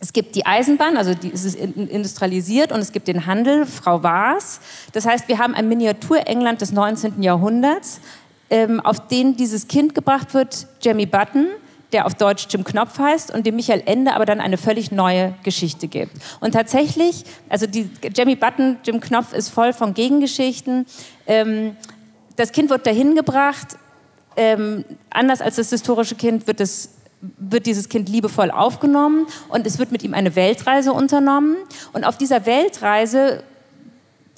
es 0.00 0.12
gibt 0.12 0.36
die 0.36 0.46
Eisenbahn, 0.46 0.96
also 0.96 1.12
die, 1.12 1.32
es 1.32 1.44
ist 1.44 1.56
industrialisiert 1.56 2.70
und 2.70 2.78
es 2.78 2.92
gibt 2.92 3.08
den 3.08 3.26
Handel, 3.26 3.66
Frau 3.66 4.02
Waas. 4.02 4.60
Das 4.92 5.04
heißt, 5.06 5.26
wir 5.26 5.38
haben 5.38 5.54
ein 5.54 5.68
Miniatur-England 5.68 6.60
des 6.60 6.72
19. 6.72 7.22
Jahrhunderts, 7.22 8.00
ähm, 8.48 8.80
auf 8.80 9.08
den 9.08 9.36
dieses 9.36 9.66
Kind 9.66 9.96
gebracht 9.96 10.34
wird, 10.34 10.68
Jamie 10.80 11.06
Button, 11.06 11.48
der 11.92 12.06
auf 12.06 12.14
Deutsch 12.14 12.46
Jim 12.50 12.64
Knopf 12.64 12.98
heißt 12.98 13.32
und 13.32 13.46
dem 13.46 13.56
Michael 13.56 13.82
Ende 13.86 14.14
aber 14.14 14.26
dann 14.26 14.40
eine 14.40 14.58
völlig 14.58 14.92
neue 14.92 15.34
Geschichte 15.42 15.88
gibt. 15.88 16.12
Und 16.40 16.52
tatsächlich, 16.52 17.24
also 17.48 17.66
die 17.66 17.90
Jamie 18.14 18.36
Button, 18.36 18.76
Jim 18.84 19.00
Knopf 19.00 19.32
ist 19.32 19.48
voll 19.48 19.72
von 19.72 19.94
Gegengeschichten. 19.94 20.86
Ähm, 21.26 21.76
das 22.36 22.52
Kind 22.52 22.70
wird 22.70 22.86
dahin 22.86 23.14
gebracht, 23.14 23.76
ähm, 24.36 24.84
anders 25.10 25.40
als 25.40 25.56
das 25.56 25.70
historische 25.70 26.14
Kind 26.14 26.46
wird 26.46 26.60
es 26.60 26.90
wird 27.20 27.66
dieses 27.66 27.88
Kind 27.88 28.08
liebevoll 28.08 28.52
aufgenommen 28.52 29.26
und 29.48 29.66
es 29.66 29.80
wird 29.80 29.90
mit 29.90 30.04
ihm 30.04 30.14
eine 30.14 30.36
Weltreise 30.36 30.92
unternommen. 30.92 31.56
Und 31.92 32.04
auf 32.04 32.16
dieser 32.16 32.46
Weltreise 32.46 33.42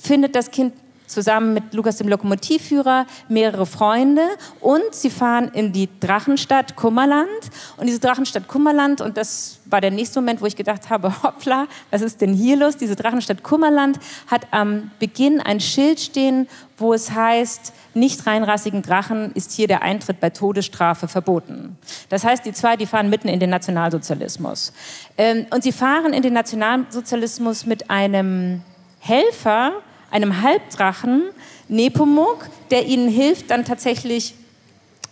findet 0.03 0.34
das 0.34 0.51
Kind 0.51 0.72
zusammen 1.11 1.54
mit 1.54 1.74
Lukas 1.74 1.96
dem 1.96 2.08
Lokomotivführer 2.08 3.06
mehrere 3.28 3.66
Freunde 3.66 4.22
und 4.61 4.82
sie 4.92 5.11
fahren 5.11 5.50
in 5.52 5.72
die 5.72 5.88
Drachenstadt 6.00 6.76
Kummerland. 6.76 7.28
Und 7.76 7.86
diese 7.86 8.00
Drachenstadt 8.00 8.48
Kummerland, 8.48 9.00
und 9.00 9.16
das 9.16 9.58
war 9.66 9.80
der 9.80 9.90
nächste 9.90 10.20
Moment, 10.20 10.40
wo 10.40 10.46
ich 10.46 10.56
gedacht 10.56 10.90
habe, 10.90 11.12
hoppla, 11.22 11.66
was 11.90 12.02
ist 12.02 12.20
denn 12.20 12.32
hier 12.32 12.56
los? 12.56 12.76
Diese 12.76 12.96
Drachenstadt 12.96 13.42
Kummerland 13.42 13.98
hat 14.26 14.46
am 14.52 14.90
Beginn 14.98 15.40
ein 15.40 15.61
Schild 15.61 16.00
stehen, 16.00 16.48
wo 16.78 16.94
es 16.94 17.11
heißt, 17.11 17.72
nicht 17.94 18.26
reinrassigen 18.26 18.82
Drachen 18.82 19.32
ist 19.32 19.52
hier 19.52 19.66
der 19.66 19.82
Eintritt 19.82 20.20
bei 20.20 20.30
Todesstrafe 20.30 21.08
verboten. 21.08 21.76
Das 22.08 22.24
heißt, 22.24 22.44
die 22.46 22.52
zwei, 22.52 22.76
die 22.76 22.86
fahren 22.86 23.11
mitten 23.11 23.28
in 23.28 23.40
den 23.40 23.50
Nationalsozialismus. 23.50 24.72
Ähm, 25.18 25.46
und 25.50 25.62
sie 25.62 25.72
fahren 25.72 26.12
in 26.12 26.22
den 26.22 26.32
Nationalsozialismus 26.32 27.66
mit 27.66 27.90
einem 27.90 28.62
Helfer, 29.00 29.72
einem 30.11 30.42
Halbdrachen, 30.42 31.22
Nepomuk, 31.68 32.48
der 32.70 32.86
ihnen 32.86 33.08
hilft, 33.08 33.50
dann 33.50 33.64
tatsächlich 33.64 34.34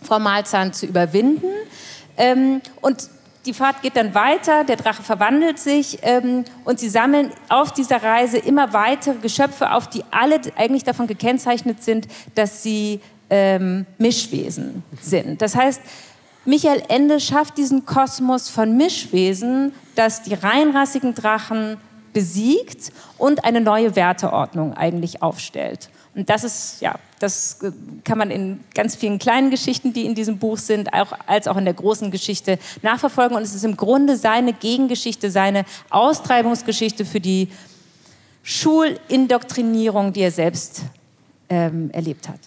Frau 0.01 0.19
Malzahn 0.19 0.73
zu 0.73 0.85
überwinden. 0.85 1.47
Ähm, 2.17 2.61
und 2.81 3.09
die 3.45 3.53
Fahrt 3.53 3.81
geht 3.81 3.95
dann 3.95 4.13
weiter, 4.13 4.63
der 4.63 4.75
Drache 4.75 5.01
verwandelt 5.01 5.59
sich 5.59 5.99
ähm, 6.01 6.43
und 6.65 6.79
sie 6.79 6.89
sammeln 6.89 7.31
auf 7.47 7.71
dieser 7.71 8.03
Reise 8.03 8.37
immer 8.37 8.73
weitere 8.73 9.15
Geschöpfe 9.15 9.71
auf, 9.71 9.87
die 9.87 10.03
alle 10.11 10.41
eigentlich 10.57 10.83
davon 10.83 11.07
gekennzeichnet 11.07 11.81
sind, 11.81 12.07
dass 12.35 12.63
sie 12.63 12.99
ähm, 13.29 13.85
Mischwesen 13.97 14.83
sind. 15.01 15.41
Das 15.41 15.55
heißt, 15.55 15.81
Michael 16.45 16.83
Ende 16.89 17.19
schafft 17.19 17.57
diesen 17.57 17.85
Kosmos 17.85 18.49
von 18.49 18.75
Mischwesen, 18.75 19.73
dass 19.95 20.23
die 20.23 20.33
reinrassigen 20.33 21.13
Drachen 21.13 21.77
besiegt 22.13 22.91
und 23.17 23.43
eine 23.43 23.61
neue 23.61 23.95
Werteordnung 23.95 24.73
eigentlich 24.73 25.21
aufstellt. 25.21 25.89
Und 26.15 26.29
das 26.29 26.43
ist, 26.43 26.81
ja, 26.81 26.95
das 27.19 27.61
äh, 27.61 27.71
kann 28.03 28.17
man 28.17 28.31
in 28.31 28.59
ganz 28.73 28.95
vielen 28.95 29.19
kleinen 29.19 29.51
Geschichten, 29.51 29.93
die 29.93 30.05
in 30.05 30.15
diesem 30.15 30.39
Buch 30.39 30.57
sind, 30.57 30.93
auch, 30.93 31.13
als 31.27 31.47
auch 31.47 31.57
in 31.57 31.65
der 31.65 31.73
großen 31.73 32.11
Geschichte 32.11 32.57
nachverfolgen. 32.81 33.37
Und 33.37 33.43
es 33.43 33.53
ist 33.53 33.63
im 33.63 33.77
Grunde 33.77 34.17
seine 34.17 34.53
Gegengeschichte, 34.53 35.31
seine 35.31 35.65
Austreibungsgeschichte 35.89 37.05
für 37.05 37.19
die 37.19 37.49
Schulindoktrinierung, 38.43 40.13
die 40.13 40.21
er 40.21 40.31
selbst 40.31 40.81
ähm, 41.49 41.91
erlebt 41.91 42.27
hat 42.27 42.39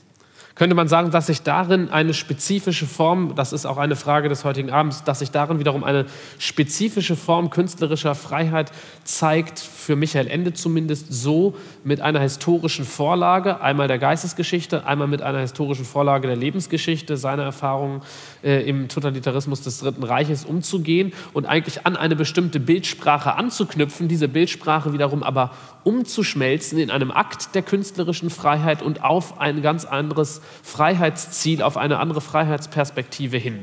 könnte 0.62 0.76
man 0.76 0.86
sagen, 0.86 1.10
dass 1.10 1.26
sich 1.26 1.42
darin 1.42 1.90
eine 1.90 2.14
spezifische 2.14 2.86
Form, 2.86 3.34
das 3.34 3.52
ist 3.52 3.66
auch 3.66 3.78
eine 3.78 3.96
Frage 3.96 4.28
des 4.28 4.44
heutigen 4.44 4.70
Abends, 4.70 5.02
dass 5.02 5.18
sich 5.18 5.32
darin 5.32 5.58
wiederum 5.58 5.82
eine 5.82 6.06
spezifische 6.38 7.16
Form 7.16 7.50
künstlerischer 7.50 8.14
Freiheit 8.14 8.70
zeigt, 9.02 9.58
für 9.58 9.96
Michael 9.96 10.28
Ende 10.28 10.52
zumindest 10.52 11.12
so, 11.12 11.56
mit 11.82 12.00
einer 12.00 12.20
historischen 12.20 12.84
Vorlage, 12.84 13.60
einmal 13.60 13.88
der 13.88 13.98
Geistesgeschichte, 13.98 14.86
einmal 14.86 15.08
mit 15.08 15.20
einer 15.20 15.40
historischen 15.40 15.84
Vorlage 15.84 16.28
der 16.28 16.36
Lebensgeschichte, 16.36 17.16
seiner 17.16 17.42
Erfahrungen 17.42 18.02
äh, 18.44 18.62
im 18.62 18.86
Totalitarismus 18.86 19.62
des 19.62 19.80
Dritten 19.80 20.04
Reiches 20.04 20.44
umzugehen 20.44 21.12
und 21.32 21.44
eigentlich 21.44 21.86
an 21.86 21.96
eine 21.96 22.14
bestimmte 22.14 22.60
Bildsprache 22.60 23.34
anzuknüpfen, 23.34 24.06
diese 24.06 24.28
Bildsprache 24.28 24.92
wiederum 24.92 25.24
aber 25.24 25.50
umzuschmelzen 25.82 26.78
in 26.78 26.92
einem 26.92 27.10
Akt 27.10 27.56
der 27.56 27.62
künstlerischen 27.62 28.30
Freiheit 28.30 28.80
und 28.80 29.02
auf 29.02 29.40
ein 29.40 29.60
ganz 29.60 29.84
anderes 29.84 30.40
Freiheitsziel, 30.62 31.62
auf 31.62 31.76
eine 31.76 31.98
andere 31.98 32.20
Freiheitsperspektive 32.20 33.36
hin. 33.36 33.60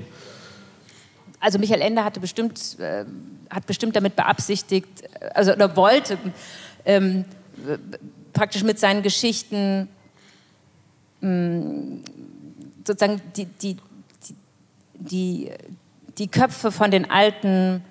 Also 1.40 1.58
Michael 1.58 1.82
Ende 1.82 2.04
hatte 2.04 2.20
bestimmt, 2.20 2.78
äh, 2.80 3.06
hat 3.50 3.66
bestimmt 3.66 3.96
damit 3.96 4.16
beabsichtigt, 4.16 4.88
also 5.34 5.54
oder 5.54 5.76
wollte 5.76 6.18
ähm, 6.86 7.26
praktisch 8.34 8.64
mit 8.64 8.80
seinen 8.80 9.02
Geschichten 9.04 9.88
mh, 11.22 11.30
mm, 11.30 12.04
sozusagen 12.86 13.22
die, 13.36 13.46
die, 13.46 13.78
die, 14.96 15.52
die 16.18 16.28
Köpfe 16.28 16.72
von 16.72 16.92
den 16.92 17.10
alten, 17.10 17.84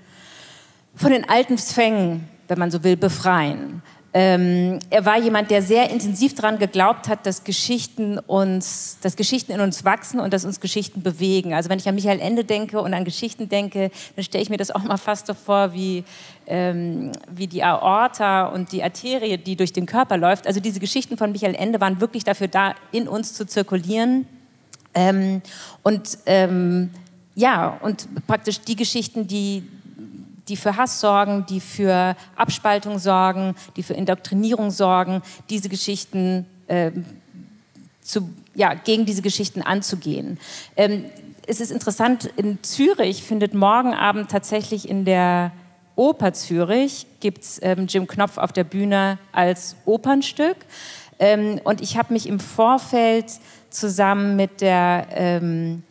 von 0.95 1.11
den 1.11 1.29
alten 1.29 1.57
Zwängen, 1.57 2.29
wenn 2.49 2.59
man 2.59 2.71
so 2.71 2.83
will, 2.83 2.97
befreien. 2.97 3.83
Ähm, 4.21 4.81
er 4.91 5.07
war 5.07 5.17
jemand, 5.17 5.49
der 5.53 5.63
sehr 5.63 5.91
intensiv 5.91 6.35
daran 6.35 6.59
geglaubt 6.59 7.07
hat, 7.07 7.25
dass 7.25 7.45
Geschichten 7.45 8.19
uns, 8.19 8.99
dass 9.01 9.15
Geschichten 9.15 9.53
in 9.53 9.61
uns 9.61 9.85
wachsen 9.85 10.19
und 10.19 10.33
dass 10.33 10.45
uns 10.45 10.59
Geschichten 10.59 11.03
bewegen. 11.05 11.55
Also 11.55 11.71
wenn 11.71 11.79
ich 11.79 11.89
an 11.89 11.95
Michael 11.95 12.19
Ende 12.19 12.43
denke 12.43 12.81
und 12.81 12.95
an 12.95 13.05
Geschichten 13.05 13.49
denke, 13.49 13.93
dann 14.17 14.25
stelle 14.25 14.43
ich 14.43 14.51
mir 14.51 14.57
das 14.57 14.73
auch 14.73 14.83
mal 14.83 14.97
fast 14.97 15.29
so 15.29 15.35
vor 15.35 15.73
wie, 15.73 16.03
ähm, 16.49 17.13
wie 17.31 17.47
die 17.47 17.63
Aorta 17.63 18.49
und 18.49 18.73
die 18.73 18.83
Arterie, 18.83 19.39
die 19.39 19.55
durch 19.55 19.73
den 19.73 19.87
Körper 19.87 20.17
läuft. 20.17 20.49
Also 20.49 20.59
diese 20.59 20.81
Geschichten 20.81 21.17
von 21.17 21.31
Michael 21.31 21.55
Ende 21.55 21.81
waren 21.81 22.01
wirklich 22.01 22.25
dafür 22.25 22.49
da, 22.49 22.75
in 22.91 23.07
uns 23.07 23.35
zu 23.35 23.47
zirkulieren. 23.47 24.27
Ähm, 24.95 25.43
und 25.85 26.19
ähm, 26.27 26.91
ja, 27.37 27.79
und 27.83 28.09
praktisch 28.27 28.63
die 28.63 28.75
Geschichten, 28.75 29.29
die 29.29 29.63
die 30.49 30.57
für 30.57 30.77
Hass 30.77 31.01
sorgen, 31.01 31.47
die 31.49 31.61
für 31.61 32.17
Abspaltung 32.37 32.99
sorgen, 32.99 33.55
die 33.77 33.83
für 33.83 33.95
Indoktrinierung 33.95 34.71
sorgen, 34.71 35.23
diese 35.51 35.69
Geschichten 35.69 36.47
äh, 36.67 36.91
zu, 38.01 38.31
ja, 38.55 38.75
gegen 38.75 39.05
diese 39.07 39.23
Geschichten 39.23 39.63
anzugehen. 39.63 40.39
Ähm, 40.77 41.05
es 41.47 41.61
ist 41.61 41.71
interessant, 41.71 42.27
in 42.37 42.63
Zürich 42.63 43.23
findet 43.23 43.55
morgen 43.55 43.95
Abend 43.95 44.31
tatsächlich 44.31 44.89
in 44.89 45.05
der 45.05 45.53
Oper 45.97 46.33
Zürich 46.33 47.07
gibt 47.21 47.43
es 47.43 47.61
ähm, 47.63 47.87
Jim 47.89 48.07
Knopf 48.07 48.39
auf 48.39 48.53
der 48.53 48.65
Bühne 48.65 49.19
als 49.33 49.75
Opernstück. 49.85 50.57
Ähm, 51.19 51.61
und 51.65 51.81
ich 51.81 51.97
habe 51.97 52.13
mich 52.13 52.29
im 52.29 52.39
Vorfeld 52.39 53.27
zusammen 53.71 54.37
mit 54.37 54.61
der 54.61 55.09
ähm, 55.11 55.83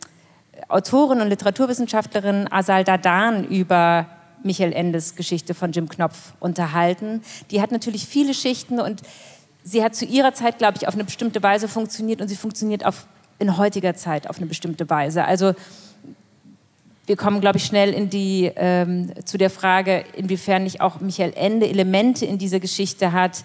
Autorin 0.68 1.20
und 1.20 1.28
Literaturwissenschaftlerin 1.28 2.50
Asal 2.50 2.84
Dadan 2.84 3.44
über 3.44 4.06
Michael 4.48 4.72
Endes 4.72 5.14
Geschichte 5.14 5.54
von 5.54 5.72
Jim 5.72 5.88
Knopf 5.88 6.32
unterhalten. 6.40 7.22
Die 7.50 7.60
hat 7.60 7.70
natürlich 7.70 8.06
viele 8.06 8.32
Schichten 8.34 8.80
und 8.80 9.02
sie 9.62 9.84
hat 9.84 9.94
zu 9.94 10.06
ihrer 10.06 10.32
Zeit, 10.32 10.58
glaube 10.58 10.78
ich, 10.78 10.88
auf 10.88 10.94
eine 10.94 11.04
bestimmte 11.04 11.42
Weise 11.42 11.68
funktioniert 11.68 12.20
und 12.20 12.28
sie 12.28 12.36
funktioniert 12.36 12.84
auf, 12.84 13.06
in 13.38 13.56
heutiger 13.58 13.94
Zeit 13.94 14.28
auf 14.28 14.38
eine 14.38 14.46
bestimmte 14.46 14.88
Weise. 14.88 15.24
Also 15.24 15.52
wir 17.06 17.16
kommen, 17.16 17.40
glaube 17.40 17.58
ich, 17.58 17.64
schnell 17.64 17.92
in 17.92 18.10
die, 18.10 18.50
ähm, 18.56 19.12
zu 19.24 19.36
der 19.38 19.50
Frage, 19.50 20.04
inwiefern 20.16 20.64
nicht 20.64 20.80
auch 20.80 21.00
Michael 21.00 21.32
Ende 21.36 21.68
Elemente 21.68 22.24
in 22.24 22.38
dieser 22.38 22.60
Geschichte 22.60 23.12
hat, 23.12 23.44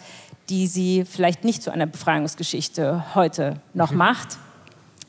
die 0.50 0.68
sie 0.68 1.06
vielleicht 1.06 1.44
nicht 1.44 1.62
zu 1.62 1.72
einer 1.72 1.86
Befreiungsgeschichte 1.86 3.16
heute 3.16 3.62
noch 3.74 3.92
mhm. 3.92 3.98
macht. 3.98 4.38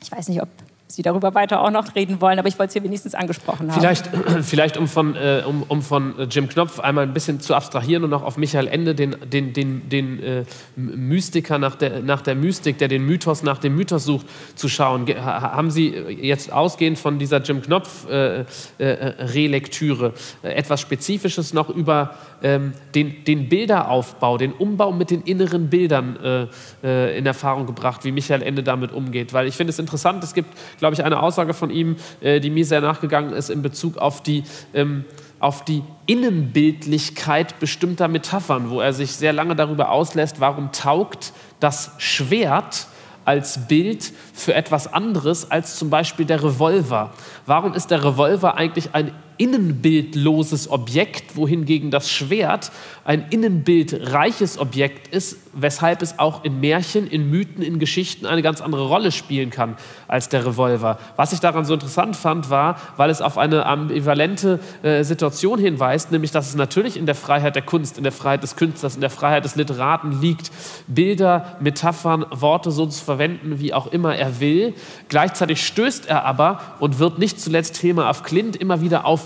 Ich 0.01 0.11
weiß 0.11 0.27
nicht, 0.27 0.41
ob 0.41 0.49
Sie 0.87 1.01
darüber 1.01 1.33
weiter 1.33 1.61
auch 1.61 1.71
noch 1.71 1.95
reden 1.95 2.21
wollen, 2.21 2.37
aber 2.37 2.47
ich 2.47 2.59
wollte 2.59 2.67
es 2.67 2.73
hier 2.73 2.83
wenigstens 2.83 3.15
angesprochen 3.15 3.71
haben. 3.71 3.79
Vielleicht, 3.79 4.07
vielleicht 4.41 4.77
um, 4.77 4.87
von, 4.87 5.15
äh, 5.15 5.41
um, 5.45 5.63
um 5.63 5.81
von 5.81 6.13
Jim 6.29 6.47
Knopf 6.47 6.79
einmal 6.79 7.05
ein 7.05 7.13
bisschen 7.13 7.39
zu 7.39 7.55
abstrahieren 7.55 8.03
und 8.03 8.11
noch 8.11 8.21
auf 8.21 8.37
Michael 8.37 8.67
Ende, 8.67 8.93
den, 8.93 9.15
den, 9.25 9.53
den, 9.53 9.89
den 9.89 10.21
äh, 10.21 10.43
Mystiker 10.75 11.57
nach 11.57 11.73
der, 11.75 12.01
nach 12.01 12.21
der 12.21 12.35
Mystik, 12.35 12.77
der 12.77 12.87
den 12.87 13.03
Mythos 13.03 13.41
nach 13.41 13.57
dem 13.57 13.75
Mythos 13.75 14.05
sucht, 14.05 14.27
zu 14.55 14.69
schauen. 14.69 15.07
Haben 15.07 15.71
Sie 15.71 15.87
jetzt 15.89 16.53
ausgehend 16.53 16.99
von 16.99 17.17
dieser 17.17 17.41
Jim 17.41 17.63
Knopf-Relektüre 17.63 20.05
äh, 20.05 20.09
äh, 20.09 20.49
äh, 20.49 20.53
etwas 20.53 20.81
Spezifisches 20.81 21.53
noch 21.53 21.69
über 21.69 22.15
ähm, 22.43 22.73
den, 22.93 23.23
den 23.23 23.49
Bilderaufbau, 23.49 24.37
den 24.37 24.53
Umbau 24.53 24.91
mit 24.91 25.09
den 25.09 25.23
inneren 25.23 25.69
Bildern 25.69 26.17
äh, 26.23 26.47
äh, 26.83 27.17
in 27.17 27.25
Erfahrung 27.25 27.65
gebracht, 27.65 28.03
wie 28.03 28.11
Michael 28.11 28.43
Ende 28.43 28.61
damit 28.61 28.91
umgeht. 28.91 29.33
Weil 29.33 29.47
ich 29.47 29.55
finde 29.55 29.71
es 29.71 29.79
interessant, 29.79 30.23
es 30.23 30.33
gibt, 30.33 30.49
glaube 30.77 30.95
ich, 30.95 31.03
eine 31.03 31.21
Aussage 31.21 31.53
von 31.53 31.69
ihm, 31.69 31.97
äh, 32.21 32.39
die 32.39 32.49
mir 32.49 32.65
sehr 32.65 32.81
nachgegangen 32.81 33.33
ist 33.33 33.49
in 33.49 33.61
Bezug 33.61 33.97
auf 33.97 34.21
die, 34.23 34.43
ähm, 34.73 35.05
auf 35.39 35.65
die 35.65 35.83
Innenbildlichkeit 36.05 37.59
bestimmter 37.59 38.07
Metaphern, 38.07 38.69
wo 38.69 38.79
er 38.79 38.93
sich 38.93 39.11
sehr 39.11 39.33
lange 39.33 39.55
darüber 39.55 39.91
auslässt, 39.91 40.39
warum 40.39 40.71
taugt 40.71 41.33
das 41.59 41.91
Schwert 41.97 42.87
als 43.25 43.67
Bild 43.67 44.13
für 44.33 44.53
etwas 44.53 44.91
anderes 44.91 45.49
als 45.49 45.75
zum 45.75 45.89
Beispiel 45.89 46.25
der 46.25 46.43
Revolver. 46.43 47.11
Warum 47.45 47.73
ist 47.73 47.91
der 47.91 48.03
Revolver 48.03 48.55
eigentlich 48.55 48.93
ein 48.93 49.11
innenbildloses 49.37 50.69
Objekt, 50.69 51.35
wohingegen 51.35 51.91
das 51.91 52.09
Schwert 52.09 52.71
ein 53.05 53.25
innenbildreiches 53.29 54.57
Objekt 54.57 55.13
ist, 55.13 55.37
weshalb 55.53 56.01
es 56.01 56.17
auch 56.17 56.43
in 56.43 56.59
Märchen, 56.59 57.07
in 57.07 57.29
Mythen, 57.29 57.61
in 57.61 57.77
Geschichten 57.77 58.25
eine 58.25 58.41
ganz 58.41 58.61
andere 58.61 58.87
Rolle 58.87 59.11
spielen 59.11 59.51
kann 59.51 59.77
als 60.07 60.27
der 60.29 60.45
Revolver. 60.45 60.97
Was 61.15 61.31
ich 61.31 61.39
daran 61.39 61.65
so 61.65 61.73
interessant 61.75 62.15
fand, 62.15 62.49
war, 62.49 62.77
weil 62.97 63.09
es 63.09 63.21
auf 63.21 63.37
eine 63.37 63.65
ambivalente 63.65 64.59
äh, 64.81 65.03
Situation 65.03 65.59
hinweist, 65.59 66.11
nämlich 66.11 66.31
dass 66.31 66.49
es 66.49 66.55
natürlich 66.55 66.97
in 66.97 67.05
der 67.05 67.15
Freiheit 67.15 67.55
der 67.55 67.61
Kunst, 67.61 67.97
in 67.97 68.03
der 68.03 68.11
Freiheit 68.11 68.41
des 68.41 68.55
Künstlers, 68.55 68.95
in 68.95 69.01
der 69.01 69.09
Freiheit 69.09 69.45
des 69.45 69.55
Literaten 69.55 70.19
liegt, 70.19 70.51
Bilder, 70.87 71.57
Metaphern, 71.59 72.25
Worte 72.31 72.71
so 72.71 72.87
zu 72.87 73.03
verwenden, 73.03 73.59
wie 73.59 73.73
auch 73.73 73.87
immer 73.87 74.15
er 74.15 74.39
will. 74.39 74.73
Gleichzeitig 75.09 75.65
stößt 75.65 76.07
er 76.07 76.25
aber 76.25 76.59
und 76.79 76.99
wird 76.99 77.19
nicht 77.19 77.39
zuletzt 77.39 77.79
Thema 77.79 78.09
auf 78.09 78.23
Clint 78.23 78.55
immer 78.55 78.81
wieder 78.81 79.05
auf 79.05 79.24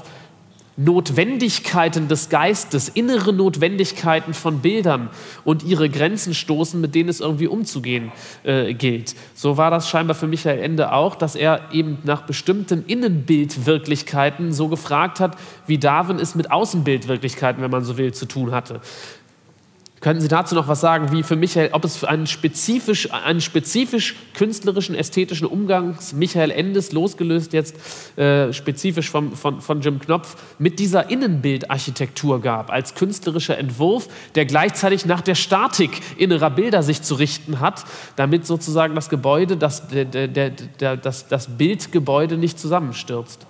Notwendigkeiten 0.82 2.08
des 2.08 2.30
Geistes, 2.30 2.88
innere 2.88 3.34
Notwendigkeiten 3.34 4.34
von 4.34 4.60
Bildern 4.60 5.10
und 5.44 5.64
ihre 5.64 5.90
Grenzen 5.90 6.34
stoßen, 6.34 6.80
mit 6.80 6.96
denen 6.96 7.10
es 7.10 7.20
irgendwie 7.20 7.48
umzugehen 7.48 8.14
äh, 8.44 8.74
gilt. 8.74 9.14
So 9.36 9.58
war 9.58 9.72
das 9.72 9.90
scheinbar 9.90 10.16
für 10.16 10.28
Michael 10.28 10.60
Ende 10.60 10.94
auch, 10.94 11.16
dass 11.16 11.36
er 11.36 11.74
eben 11.74 11.98
nach 12.06 12.22
bestimmten 12.22 12.86
Innenbildwirklichkeiten 12.88 14.54
so 14.54 14.70
gefragt 14.70 15.20
hat, 15.20 15.36
wie 15.68 15.78
Darwin 15.78 16.18
es 16.18 16.34
mit 16.36 16.50
Außenbildwirklichkeiten, 16.50 17.62
wenn 17.62 17.72
man 17.72 17.84
so 17.84 17.98
will, 17.98 18.14
zu 18.14 18.26
tun 18.26 18.52
hatte. 18.52 18.80
Könnten 20.02 20.22
Sie 20.22 20.30
dazu 20.30 20.56
noch 20.56 20.70
was 20.70 20.80
sagen, 20.80 21.12
wie 21.12 21.24
für 21.24 21.36
Michael, 21.36 21.72
ob 21.74 21.84
es 21.84 22.06
einen 22.06 22.26
spezifisch, 22.26 23.12
einen 23.12 23.42
spezifisch 23.42 24.16
künstlerischen, 24.34 24.96
ästhetischen 24.96 25.46
Umgang 25.46 25.98
Michael 26.14 26.52
Endes, 26.52 26.94
losgelöst 26.94 27.52
jetzt 27.52 27.76
äh, 28.18 28.54
spezifisch 28.54 29.10
vom, 29.10 29.34
von, 29.34 29.60
von 29.60 29.82
Jim 29.82 30.00
Knopf, 30.00 30.38
mit 30.58 30.80
dieser 30.80 31.10
Innenbildarchitektur 31.10 32.42
gab, 32.42 32.72
als 32.72 32.96
künstlerischer 32.96 33.58
Entwurf, 33.58 34.08
der 34.36 34.46
gleichzeitig 34.46 35.06
nach 35.06 35.22
der 35.22 35.36
Statik 35.36 35.92
innerer 36.18 36.50
Bilder 36.50 36.82
sich 36.82 37.02
zu 37.02 37.16
richten 37.16 37.60
hat, 37.60 37.84
damit 38.16 38.46
sozusagen 38.48 38.96
das 38.96 39.10
Gebäude, 39.10 39.58
das, 39.58 39.90
der, 39.90 40.06
der, 40.06 40.28
der, 40.28 40.96
das, 40.96 41.28
das 41.28 41.58
Bildgebäude 41.58 42.38
nicht 42.38 42.58
zusammenstürzt? 42.58 43.46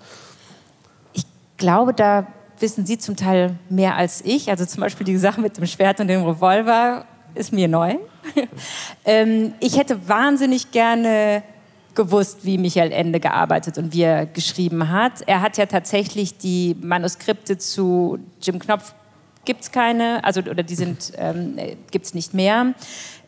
Ich 1.13 1.25
glaube, 1.57 1.93
da 1.93 2.25
wissen 2.61 2.85
Sie 2.85 2.97
zum 2.97 3.15
Teil 3.15 3.55
mehr 3.69 3.95
als 3.95 4.21
ich. 4.25 4.49
Also 4.49 4.65
zum 4.65 4.81
Beispiel 4.81 5.05
die 5.05 5.17
Sache 5.17 5.41
mit 5.41 5.57
dem 5.57 5.65
Schwert 5.65 5.99
und 5.99 6.07
dem 6.07 6.23
Revolver 6.23 7.05
ist 7.35 7.53
mir 7.53 7.67
neu. 7.67 7.95
ähm, 9.05 9.53
ich 9.59 9.77
hätte 9.77 10.07
wahnsinnig 10.07 10.71
gerne 10.71 11.43
gewusst, 11.95 12.45
wie 12.45 12.57
Michael 12.57 12.91
Ende 12.91 13.19
gearbeitet 13.19 13.77
und 13.77 13.93
wie 13.93 14.03
er 14.03 14.25
geschrieben 14.25 14.89
hat. 14.89 15.21
Er 15.25 15.41
hat 15.41 15.57
ja 15.57 15.65
tatsächlich 15.65 16.37
die 16.37 16.75
Manuskripte 16.81 17.57
zu 17.57 18.19
Jim 18.41 18.59
Knopf 18.59 18.93
gibt 19.45 19.61
es 19.61 19.71
keine, 19.71 20.23
also 20.23 20.41
oder 20.41 20.63
die 20.63 20.75
sind 20.75 21.11
ähm, 21.17 21.57
gibt 21.91 22.05
es 22.05 22.13
nicht 22.13 22.33
mehr. 22.33 22.73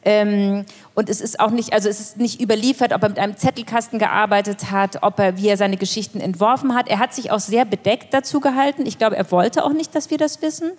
Ähm, 0.03 0.65
und 0.95 1.09
es 1.09 1.21
ist 1.21 1.39
auch 1.39 1.51
nicht, 1.51 1.73
also 1.73 1.87
es 1.87 1.99
ist 1.99 2.17
nicht 2.17 2.41
überliefert, 2.41 2.93
ob 2.93 3.03
er 3.03 3.09
mit 3.09 3.19
einem 3.19 3.37
Zettelkasten 3.37 3.99
gearbeitet 3.99 4.71
hat, 4.71 5.03
ob 5.03 5.19
er, 5.19 5.37
wie 5.37 5.47
er 5.47 5.57
seine 5.57 5.77
Geschichten 5.77 6.19
entworfen 6.19 6.73
hat. 6.73 6.87
Er 6.89 6.99
hat 6.99 7.13
sich 7.13 7.31
auch 7.31 7.39
sehr 7.39 7.65
bedeckt 7.65 8.13
dazu 8.13 8.39
gehalten. 8.39 8.85
Ich 8.85 8.97
glaube, 8.97 9.15
er 9.15 9.29
wollte 9.31 9.63
auch 9.63 9.73
nicht, 9.73 9.93
dass 9.93 10.09
wir 10.09 10.17
das 10.17 10.41
wissen, 10.41 10.71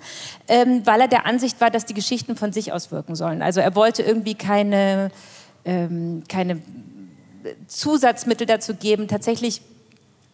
ähm, 0.48 0.82
weil 0.84 1.00
er 1.00 1.08
der 1.08 1.26
Ansicht 1.26 1.60
war, 1.60 1.70
dass 1.70 1.84
die 1.84 1.94
Geschichten 1.94 2.36
von 2.36 2.52
sich 2.52 2.72
aus 2.72 2.90
wirken 2.90 3.14
sollen. 3.14 3.42
Also 3.42 3.60
er 3.60 3.76
wollte 3.76 4.02
irgendwie 4.02 4.34
keine, 4.34 5.10
ähm, 5.64 6.24
keine 6.28 6.60
Zusatzmittel 7.68 8.46
dazu 8.46 8.74
geben. 8.74 9.06
Tatsächlich 9.06 9.62